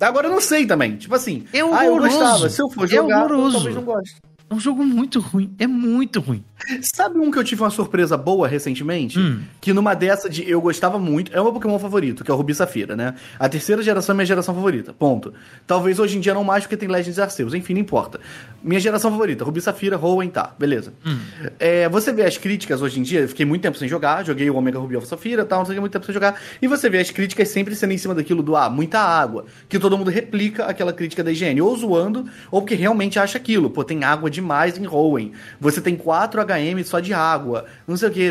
Agora 0.00 0.26
eu 0.26 0.30
não 0.30 0.40
sei 0.40 0.66
também. 0.66 0.96
Tipo 0.96 1.14
assim, 1.14 1.44
é 1.52 1.60
ah, 1.60 1.84
eu 1.84 1.98
gostava. 1.98 2.48
Se 2.48 2.62
eu 2.62 2.70
for 2.70 2.86
jogar, 2.86 3.30
é 3.30 3.34
eu 3.34 3.52
talvez 3.52 3.74
não 3.74 3.82
goste. 3.82 4.16
É 4.50 4.54
um 4.54 4.58
jogo 4.58 4.84
muito 4.84 5.20
ruim. 5.20 5.54
É 5.60 5.66
muito 5.68 6.18
ruim. 6.18 6.44
Sabe 6.82 7.20
um 7.20 7.30
que 7.30 7.38
eu 7.38 7.44
tive 7.44 7.62
uma 7.62 7.70
surpresa 7.70 8.16
boa 8.16 8.48
recentemente? 8.48 9.16
Hum. 9.16 9.42
Que 9.60 9.72
numa 9.72 9.94
dessa 9.94 10.28
de 10.28 10.48
eu 10.50 10.60
gostava 10.60 10.98
muito. 10.98 11.32
É 11.32 11.40
o 11.40 11.44
meu 11.44 11.52
Pokémon 11.52 11.78
favorito, 11.78 12.24
que 12.24 12.30
é 12.32 12.34
o 12.34 12.36
Rubi 12.36 12.52
Safira, 12.52 12.96
né? 12.96 13.14
A 13.38 13.48
terceira 13.48 13.80
geração 13.80 14.12
é 14.12 14.16
minha 14.16 14.26
geração 14.26 14.52
favorita. 14.52 14.92
Ponto. 14.92 15.32
Talvez 15.68 16.00
hoje 16.00 16.18
em 16.18 16.20
dia 16.20 16.34
não 16.34 16.42
mais, 16.42 16.64
porque 16.64 16.76
tem 16.76 16.88
Legends 16.88 17.20
Arceus. 17.20 17.54
Enfim, 17.54 17.74
não 17.74 17.80
importa. 17.80 18.18
Minha 18.60 18.80
geração 18.80 19.12
favorita, 19.12 19.44
Rubi 19.44 19.60
Safira, 19.60 19.96
Hoenn, 19.96 20.30
tá. 20.30 20.52
Beleza. 20.58 20.92
Hum. 21.06 21.18
É, 21.60 21.88
você 21.88 22.12
vê 22.12 22.24
as 22.24 22.36
críticas 22.36 22.82
hoje 22.82 22.98
em 22.98 23.04
dia. 23.04 23.20
Eu 23.20 23.28
fiquei 23.28 23.46
muito 23.46 23.62
tempo 23.62 23.78
sem 23.78 23.86
jogar. 23.86 24.24
Joguei 24.24 24.50
o 24.50 24.56
Omega 24.56 24.80
Rubi 24.80 24.96
Alpha 24.96 25.06
Safira 25.06 25.44
tal. 25.44 25.60
Não 25.60 25.66
sei 25.66 25.78
muito 25.78 25.92
tempo 25.92 26.04
sem 26.04 26.12
jogar. 26.12 26.40
E 26.60 26.66
você 26.66 26.90
vê 26.90 26.98
as 26.98 27.12
críticas 27.12 27.50
sempre 27.50 27.76
sendo 27.76 27.92
em 27.92 27.98
cima 27.98 28.16
daquilo 28.16 28.42
do, 28.42 28.56
ah, 28.56 28.68
muita 28.68 28.98
água. 28.98 29.46
Que 29.68 29.78
todo 29.78 29.96
mundo 29.96 30.10
replica 30.10 30.64
aquela 30.64 30.92
crítica 30.92 31.22
da 31.22 31.30
higiene. 31.30 31.62
Ou 31.62 31.76
zoando, 31.76 32.28
ou 32.50 32.60
porque 32.60 32.74
realmente 32.74 33.16
acha 33.16 33.38
aquilo. 33.38 33.70
Pô, 33.70 33.84
tem 33.84 34.02
água 34.02 34.28
de 34.28 34.39
demais 34.40 34.78
em 34.78 34.86
Hoenn. 34.86 35.32
Você 35.60 35.80
tem 35.80 35.96
4 35.96 36.40
HM 36.40 36.84
só 36.84 37.00
de 37.00 37.12
água, 37.12 37.66
não 37.86 37.96
sei 37.96 38.08
o 38.08 38.12
que. 38.12 38.30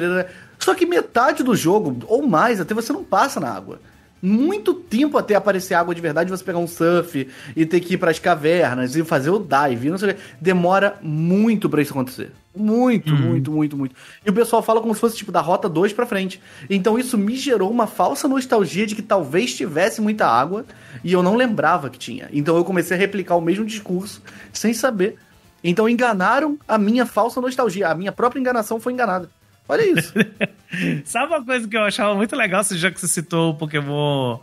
Só 0.57 0.74
que 0.74 0.86
metade 0.86 1.43
do 1.43 1.55
jogo, 1.55 1.97
ou 2.07 2.28
mais, 2.28 2.60
até 2.60 2.74
você 2.74 2.91
não 2.91 3.03
passa 3.03 3.39
na 3.39 3.49
água 3.49 3.80
muito 4.22 4.74
tempo 4.74 5.18
até 5.18 5.36
aparecer 5.36 5.74
água 5.74 5.95
de 5.95 6.01
verdade, 6.01 6.30
você 6.30 6.43
pegar 6.43 6.60
um 6.60 6.68
surf 6.68 7.28
e 7.55 7.66
ter 7.66 7.80
que 7.80 7.93
ir 7.93 7.97
para 7.97 8.12
as 8.12 8.20
cavernas 8.20 8.95
e 8.95 9.03
fazer 9.03 9.30
o 9.30 9.39
dive, 9.39 9.89
não 9.89 9.97
sei 9.97 10.12
o 10.12 10.16
que. 10.16 10.22
Demora 10.39 10.97
muito 11.01 11.70
para 11.70 11.82
isso 11.82 11.91
acontecer. 11.91 12.32
Muito, 12.55 13.14
uhum. 13.14 13.20
muito, 13.20 13.51
muito, 13.51 13.78
muito. 13.78 13.95
E 14.26 14.30
o 14.30 14.34
pessoal 14.34 14.62
fala 14.62 14.82
como 14.82 14.93
se 14.93 14.99
fosse 14.99 15.16
tipo 15.16 15.32
da 15.32 15.39
rota 15.39 15.70
2 15.70 15.93
para 15.93 16.05
frente. 16.05 16.41
Então 16.70 16.99
isso 16.99 17.18
me 17.18 17.36
gerou 17.36 17.72
uma 17.72 17.88
falsa 17.88 18.28
nostalgia 18.28 18.86
de 18.86 18.95
que 18.95 19.01
talvez 19.01 19.55
tivesse 19.55 20.01
muita 20.01 20.28
água 20.28 20.66
e 21.03 21.14
eu 21.14 21.24
não 21.24 21.36
lembrava 21.36 21.89
que 21.89 21.97
tinha. 21.97 22.28
Então 22.34 22.57
eu 22.57 22.66
comecei 22.66 22.97
a 22.97 22.99
replicar 22.99 23.36
o 23.36 23.41
mesmo 23.41 23.66
discurso 23.66 24.22
sem 24.51 24.74
saber. 24.74 25.18
Então 25.64 25.89
enganaram 25.89 26.57
a 26.68 26.78
minha 26.78 27.05
falsa 27.05 27.41
nostalgia. 27.41 27.89
A 27.89 27.95
minha 27.95 28.12
própria 28.12 28.39
enganação 28.39 28.80
foi 28.80 28.93
enganada. 28.93 29.30
Olha 29.68 29.86
isso. 29.86 30.14
Sabe 31.05 31.28
uma 31.28 31.45
coisa 31.45 31.68
que 31.68 31.78
eu 31.78 31.84
achava 31.84 32.16
muito 32.16 32.36
legal, 32.36 32.64
já 32.64 32.89
que 32.89 32.99
você 32.99 33.07
citou 33.07 33.51
o 33.51 33.55
Pokémon 33.55 34.39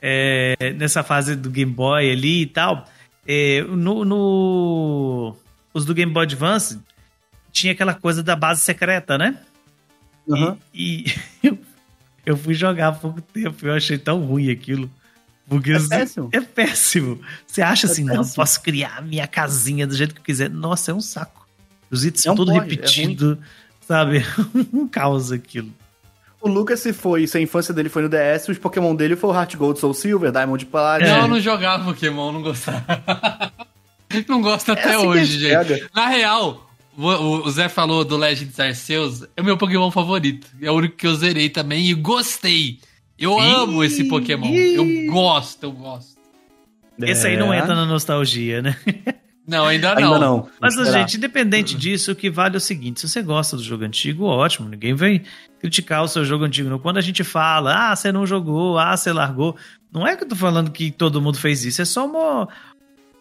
é, 0.00 0.74
nessa 0.76 1.02
fase 1.02 1.36
do 1.36 1.50
Game 1.50 1.72
Boy 1.72 2.10
ali 2.10 2.42
e 2.42 2.46
tal? 2.46 2.84
É, 3.26 3.62
no, 3.62 4.04
no, 4.04 5.36
Os 5.72 5.84
do 5.84 5.94
Game 5.94 6.12
Boy 6.12 6.24
Advance 6.24 6.80
tinha 7.52 7.72
aquela 7.72 7.94
coisa 7.94 8.22
da 8.22 8.34
base 8.34 8.60
secreta, 8.60 9.16
né? 9.16 9.38
Uhum. 10.26 10.56
E, 10.74 11.04
e 11.42 11.48
eu, 11.48 11.58
eu, 12.26 12.36
fui 12.36 12.54
jogar 12.54 12.88
há 12.88 12.92
pouco 12.92 13.20
tempo, 13.20 13.66
eu 13.66 13.74
achei 13.74 13.96
tão 13.96 14.20
ruim 14.20 14.50
aquilo. 14.50 14.90
Porque 15.48 15.72
é 15.72 15.78
péssimo. 15.78 16.28
É 16.32 16.40
péssimo. 16.40 17.20
Você 17.46 17.62
acha 17.62 17.86
é 17.86 17.90
assim, 17.90 18.04
péssimo. 18.04 18.24
não, 18.24 18.30
posso 18.30 18.60
criar 18.62 19.02
minha 19.02 19.26
casinha 19.26 19.86
do 19.86 19.94
jeito 19.94 20.14
que 20.14 20.20
eu 20.20 20.24
quiser. 20.24 20.50
Nossa, 20.50 20.90
é 20.90 20.94
um 20.94 21.00
saco. 21.00 21.46
Os 21.90 22.04
itens 22.04 22.22
são 22.22 22.34
tudo 22.34 22.52
é 22.52 22.54
repetido. 22.54 23.38
Sabe? 23.86 24.24
um 24.72 24.88
caos 24.88 25.30
aquilo. 25.30 25.70
O 26.40 26.48
Lucas, 26.48 26.80
se 26.80 26.92
foi, 26.92 27.26
se 27.26 27.38
a 27.38 27.40
infância 27.40 27.72
dele 27.72 27.88
foi 27.88 28.02
no 28.02 28.08
DS, 28.08 28.48
os 28.48 28.58
Pokémon 28.58 28.94
dele 28.94 29.16
foi 29.16 29.30
o 29.30 29.34
Heart 29.34 29.56
Gold, 29.56 29.80
Soul 29.80 29.94
Silver, 29.94 30.30
Diamond 30.30 30.66
Palladium. 30.66 31.08
É. 31.08 31.20
Eu 31.20 31.28
não 31.28 31.40
jogava 31.40 31.84
Pokémon, 31.84 32.32
não 32.32 32.42
gostava. 32.42 32.84
não 34.28 34.42
gosto 34.42 34.72
até 34.72 34.92
é 34.92 34.94
assim 34.94 35.06
hoje, 35.06 35.38
gente. 35.38 35.88
Na 35.94 36.06
real, 36.08 36.70
o, 36.96 37.06
o, 37.06 37.50
Zé 37.50 37.68
falou 37.68 38.04
do 38.04 38.16
Legends 38.16 38.60
Arceus, 38.60 39.22
é 39.36 39.40
o 39.40 39.44
meu 39.44 39.56
Pokémon 39.56 39.90
favorito. 39.90 40.46
É 40.60 40.70
o 40.70 40.74
único 40.74 40.96
que 40.96 41.06
eu 41.06 41.14
zerei 41.14 41.48
também 41.48 41.86
e 41.86 41.94
gostei. 41.94 42.78
Eu 43.18 43.38
Ih, 43.38 43.54
amo 43.54 43.84
esse 43.84 44.04
Pokémon. 44.04 44.52
Eu 44.52 45.12
gosto, 45.12 45.62
eu 45.64 45.72
gosto. 45.72 46.14
Esse 46.98 47.26
aí 47.26 47.36
não 47.36 47.52
é. 47.52 47.58
entra 47.58 47.74
na 47.74 47.86
nostalgia, 47.86 48.62
né? 48.62 48.76
Não, 49.46 49.66
ainda 49.66 49.94
não. 49.94 50.14
Ainda 50.14 50.18
não. 50.18 50.48
Mas, 50.58 50.74
gente, 50.90 51.18
independente 51.18 51.76
disso, 51.76 52.12
o 52.12 52.14
que 52.14 52.30
vale 52.30 52.54
é 52.54 52.56
o 52.56 52.60
seguinte: 52.60 53.00
se 53.00 53.08
você 53.08 53.20
gosta 53.20 53.56
do 53.56 53.62
jogo 53.62 53.84
antigo, 53.84 54.24
ótimo. 54.24 54.70
Ninguém 54.70 54.94
vem 54.94 55.22
criticar 55.60 56.02
o 56.02 56.08
seu 56.08 56.24
jogo 56.24 56.44
antigo. 56.44 56.78
Quando 56.78 56.96
a 56.96 57.02
gente 57.02 57.22
fala, 57.22 57.90
ah, 57.90 57.94
você 57.94 58.10
não 58.10 58.26
jogou, 58.26 58.78
ah, 58.78 58.96
você 58.96 59.12
largou. 59.12 59.54
Não 59.92 60.06
é 60.06 60.16
que 60.16 60.24
eu 60.24 60.28
tô 60.28 60.34
falando 60.34 60.70
que 60.70 60.90
todo 60.90 61.20
mundo 61.20 61.38
fez 61.38 61.64
isso, 61.64 61.82
é 61.82 61.84
só 61.84 62.06
uma, 62.06 62.48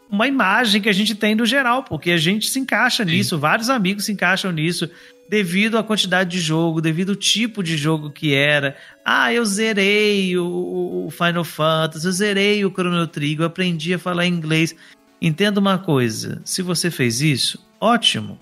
uma 0.10 0.28
imagem 0.28 0.82
que 0.82 0.90
a 0.90 0.94
gente 0.94 1.14
tem 1.14 1.36
do 1.36 1.46
geral, 1.46 1.84
porque 1.84 2.12
a 2.12 2.18
gente 2.18 2.50
se 2.50 2.58
encaixa 2.58 3.04
Sim. 3.04 3.12
nisso, 3.12 3.38
vários 3.38 3.70
amigos 3.70 4.06
se 4.06 4.12
encaixam 4.12 4.52
nisso, 4.52 4.90
devido 5.28 5.78
à 5.78 5.84
quantidade 5.84 6.30
de 6.30 6.40
jogo, 6.40 6.82
devido 6.82 7.12
ao 7.12 7.16
tipo 7.16 7.64
de 7.64 7.78
jogo 7.78 8.12
que 8.12 8.34
era. 8.34 8.76
Ah, 9.04 9.34
eu 9.34 9.46
zerei 9.46 10.38
o, 10.38 11.06
o 11.08 11.12
Final 11.12 11.44
Fantasy, 11.44 12.06
eu 12.06 12.12
zerei 12.12 12.66
o 12.66 12.72
Chrono 12.72 13.08
Trigger, 13.08 13.42
eu 13.42 13.48
aprendi 13.48 13.94
a 13.94 14.00
falar 14.00 14.26
inglês. 14.26 14.76
Entenda 15.22 15.60
uma 15.60 15.78
coisa: 15.78 16.42
se 16.44 16.62
você 16.62 16.92
fez 16.92 17.22
isso, 17.22 17.66
ótimo. 17.80 18.40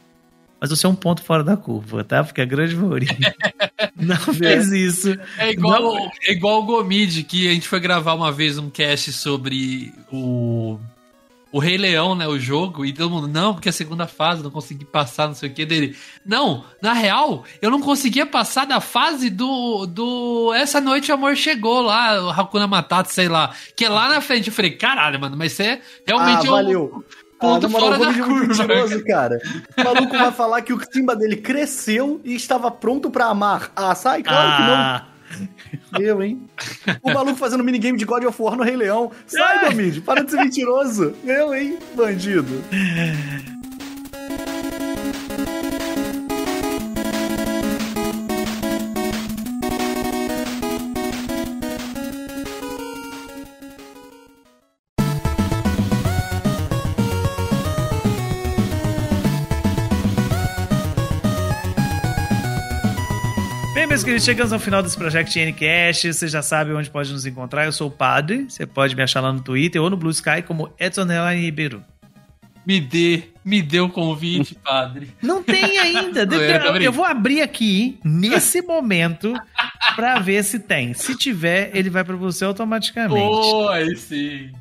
Mas 0.59 0.69
você 0.69 0.85
é 0.85 0.89
um 0.89 0.95
ponto 0.95 1.23
fora 1.23 1.43
da 1.43 1.57
curva, 1.57 2.03
tá? 2.03 2.23
Porque 2.23 2.39
a 2.39 2.45
grande 2.45 2.75
maioria 2.75 3.09
não 3.97 4.15
fez 4.15 4.71
isso. 4.71 5.17
É 5.39 5.49
igual, 5.49 5.81
não... 5.81 6.11
é 6.23 6.31
igual 6.31 6.61
o 6.61 6.65
Gomid, 6.65 7.23
que 7.23 7.49
a 7.49 7.51
gente 7.51 7.67
foi 7.67 7.79
gravar 7.79 8.13
uma 8.13 8.31
vez 8.31 8.59
um 8.59 8.69
cast 8.69 9.11
sobre 9.11 9.91
o 10.11 10.77
o 11.51 11.59
Rei 11.59 11.77
Leão, 11.77 12.15
né, 12.15 12.27
o 12.27 12.39
jogo, 12.39 12.85
e 12.85 12.93
todo 12.93 13.09
mundo, 13.09 13.27
não, 13.27 13.53
porque 13.53 13.69
a 13.69 13.73
segunda 13.73 14.07
fase 14.07 14.41
não 14.41 14.49
consegui 14.49 14.85
passar, 14.85 15.27
não 15.27 15.35
sei 15.35 15.49
o 15.49 15.53
que 15.53 15.65
dele. 15.65 15.97
Não, 16.25 16.63
na 16.81 16.93
real, 16.93 17.43
eu 17.61 17.69
não 17.69 17.81
conseguia 17.81 18.25
passar 18.25 18.65
da 18.65 18.79
fase 18.79 19.29
do. 19.29 19.85
do 19.85 20.53
Essa 20.53 20.79
Noite 20.79 21.11
o 21.11 21.15
Amor 21.15 21.35
Chegou 21.35 21.81
lá, 21.81 22.23
o 22.23 22.29
Hakuna 22.29 22.67
Matata, 22.67 23.09
sei 23.09 23.27
lá. 23.27 23.53
Que 23.75 23.85
é 23.85 23.89
lá 23.89 24.07
na 24.07 24.21
frente. 24.21 24.47
Eu 24.47 24.53
falei, 24.53 24.71
caralho, 24.71 25.19
mano, 25.19 25.35
mas 25.35 25.51
você 25.53 25.63
é 25.63 25.81
realmente 26.07 26.47
ah, 26.47 26.51
valeu. 26.51 27.05
Ponto 27.37 27.65
ah, 27.65 27.69
fora 27.69 27.97
da 27.97 28.13
curva. 28.13 28.47
Mentiroso, 28.47 29.03
cara. 29.03 29.39
O 29.77 29.83
maluco 29.83 30.17
vai 30.17 30.31
falar 30.31 30.61
que 30.61 30.71
o 30.71 30.79
Simba 30.91 31.15
dele 31.15 31.37
cresceu 31.37 32.21
e 32.23 32.35
estava 32.35 32.71
pronto 32.71 33.09
para 33.09 33.25
amar. 33.25 33.71
Ah, 33.75 33.95
sai, 33.95 34.23
claro 34.23 34.47
ah. 34.47 34.55
que 34.55 34.63
não. 34.63 35.10
Eu, 35.99 36.21
hein? 36.21 36.41
O 37.01 37.11
maluco 37.11 37.37
fazendo 37.37 37.63
minigame 37.63 37.97
de 37.97 38.05
God 38.05 38.23
of 38.25 38.41
War 38.41 38.55
no 38.55 38.63
Rei 38.63 38.75
Leão. 38.75 39.11
Sai, 39.25 39.69
Domide, 39.69 40.01
para 40.01 40.23
de 40.23 40.31
ser 40.31 40.37
mentiroso. 40.37 41.13
Eu, 41.25 41.53
hein, 41.53 41.77
bandido. 41.95 42.63
Meus 63.91 64.05
queridos, 64.05 64.23
chegamos 64.23 64.53
ao 64.53 64.59
final 64.59 64.81
desse 64.81 64.95
Project 64.95 65.37
Ncast. 65.37 66.13
Você 66.13 66.25
já 66.29 66.41
sabe 66.41 66.71
onde 66.71 66.89
pode 66.89 67.11
nos 67.11 67.25
encontrar. 67.25 67.65
Eu 67.65 67.73
sou 67.73 67.89
o 67.89 67.91
Padre. 67.91 68.45
Você 68.47 68.65
pode 68.65 68.95
me 68.95 69.03
achar 69.03 69.19
lá 69.19 69.33
no 69.33 69.41
Twitter 69.41 69.81
ou 69.81 69.89
no 69.89 69.97
Blue 69.97 70.11
Sky 70.11 70.41
como 70.47 70.73
Edson 70.79 71.05
Ribeiro. 71.33 71.83
Me 72.65 72.79
dê, 72.79 73.23
me 73.43 73.61
dê 73.61 73.81
o 73.81 73.87
um 73.87 73.89
convite, 73.89 74.55
padre. 74.55 75.13
Não 75.21 75.43
tem 75.43 75.77
ainda. 75.77 76.21
eu, 76.23 76.77
eu 76.77 76.91
vou 76.93 77.03
abrir 77.03 77.41
aqui 77.41 77.99
nesse 78.01 78.61
momento 78.61 79.33
pra 79.97 80.19
ver 80.19 80.41
se 80.45 80.59
tem. 80.59 80.93
Se 80.93 81.17
tiver, 81.17 81.71
ele 81.73 81.89
vai 81.89 82.05
pra 82.05 82.15
você 82.15 82.45
automaticamente. 82.45 83.35
Oi, 83.35 83.95
sim. 83.97 84.51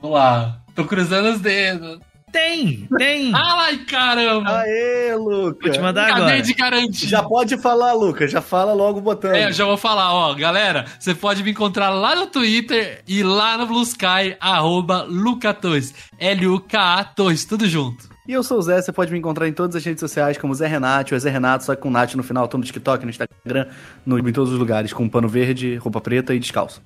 Vamos 0.00 0.16
lá. 0.16 0.58
Tô 0.74 0.86
cruzando 0.86 1.34
os 1.34 1.40
dedos. 1.40 1.98
Tem, 2.32 2.88
tem. 2.96 3.30
Ai, 3.34 3.76
caramba. 3.84 4.60
Aê, 4.60 5.14
Luca. 5.14 5.58
Vou 5.64 5.70
te 5.70 5.78
mandar 5.78 6.08
Cadê 6.08 6.20
agora. 6.22 6.42
de 6.42 6.54
garantia? 6.54 7.08
Já 7.08 7.22
pode 7.22 7.58
falar, 7.58 7.92
Luca. 7.92 8.26
Já 8.26 8.40
fala 8.40 8.72
logo 8.72 9.02
botando. 9.02 9.34
É, 9.34 9.48
eu 9.48 9.52
já 9.52 9.66
vou 9.66 9.76
falar, 9.76 10.14
ó. 10.14 10.32
Galera, 10.32 10.86
você 10.98 11.14
pode 11.14 11.42
me 11.42 11.50
encontrar 11.50 11.90
lá 11.90 12.16
no 12.16 12.26
Twitter 12.26 13.02
e 13.06 13.22
lá 13.22 13.58
no 13.58 13.66
Blue 13.66 13.82
Sky, 13.82 14.34
arroba 14.40 15.02
Lucatois. 15.02 15.92
L-U-K-A 16.18 17.04
Torres, 17.04 17.44
tudo 17.44 17.68
junto. 17.68 18.10
E 18.26 18.32
eu 18.32 18.42
sou 18.42 18.58
o 18.58 18.62
Zé, 18.62 18.80
você 18.80 18.92
pode 18.92 19.12
me 19.12 19.18
encontrar 19.18 19.46
em 19.46 19.52
todas 19.52 19.76
as 19.76 19.84
redes 19.84 20.00
sociais 20.00 20.38
como 20.38 20.54
Zé 20.54 20.66
Renato, 20.66 21.12
ou 21.12 21.20
Zé 21.20 21.28
Renato, 21.28 21.64
só 21.64 21.74
que 21.74 21.82
com 21.82 21.90
Nath 21.90 22.14
no 22.14 22.22
final, 22.22 22.46
tô 22.48 22.56
no 22.56 22.64
TikTok, 22.64 23.04
no 23.04 23.10
Instagram, 23.10 23.66
no, 24.06 24.16
em 24.16 24.32
todos 24.32 24.52
os 24.52 24.58
lugares, 24.58 24.92
com 24.92 25.08
pano 25.08 25.28
verde, 25.28 25.74
roupa 25.76 26.00
preta 26.00 26.32
e 26.32 26.38
descalço. 26.38 26.80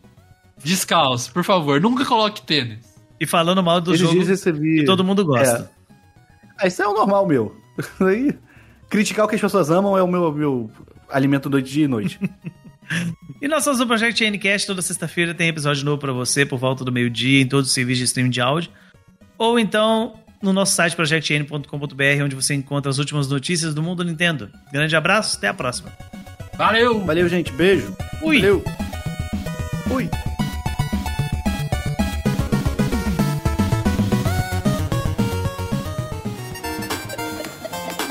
Descalço, 0.64 1.30
por 1.32 1.44
favor, 1.44 1.78
nunca 1.78 2.06
coloque 2.06 2.40
tênis 2.40 2.95
e 3.20 3.26
falando 3.26 3.62
mal 3.62 3.80
do 3.80 3.96
jogo 3.96 4.22
recebi... 4.22 4.80
que 4.80 4.84
todo 4.84 5.04
mundo 5.04 5.24
gosta. 5.24 5.70
É. 5.72 5.76
Ah, 6.58 6.66
isso 6.66 6.82
é 6.82 6.88
o 6.88 6.94
normal 6.94 7.26
meu. 7.26 7.54
Aí, 8.00 8.34
criticar 8.88 9.24
o 9.24 9.28
que 9.28 9.34
as 9.34 9.40
pessoas 9.40 9.70
amam 9.70 9.96
é 9.96 10.02
o 10.02 10.08
meu, 10.08 10.32
meu 10.32 10.70
alimento 11.08 11.48
do 11.48 11.60
dia 11.60 11.84
e 11.84 11.88
noite. 11.88 12.18
e 13.40 13.48
nós 13.48 13.64
somos 13.64 13.80
o 13.80 13.86
Project 13.86 14.30
Ncast. 14.30 14.66
Toda 14.66 14.82
sexta-feira 14.82 15.34
tem 15.34 15.48
episódio 15.48 15.84
novo 15.84 15.98
para 15.98 16.12
você 16.12 16.46
por 16.46 16.58
volta 16.58 16.84
do 16.84 16.92
meio-dia 16.92 17.42
em 17.42 17.46
todos 17.46 17.68
os 17.68 17.74
serviços 17.74 17.98
de 17.98 18.04
streaming 18.04 18.30
de 18.30 18.40
áudio. 18.40 18.70
Ou 19.38 19.58
então 19.58 20.14
no 20.42 20.52
nosso 20.52 20.74
site 20.74 20.94
projectn.com.br, 20.94 22.24
onde 22.24 22.34
você 22.34 22.54
encontra 22.54 22.90
as 22.90 22.98
últimas 22.98 23.28
notícias 23.28 23.74
do 23.74 23.82
mundo 23.82 24.04
Nintendo. 24.04 24.50
Grande 24.72 24.94
abraço, 24.94 25.36
até 25.36 25.48
a 25.48 25.54
próxima. 25.54 25.90
Valeu! 26.56 27.04
Valeu, 27.04 27.28
gente. 27.28 27.52
Beijo. 27.52 27.94
Fui. 28.20 28.40
Valeu. 28.40 28.64
Fui. 29.88 30.08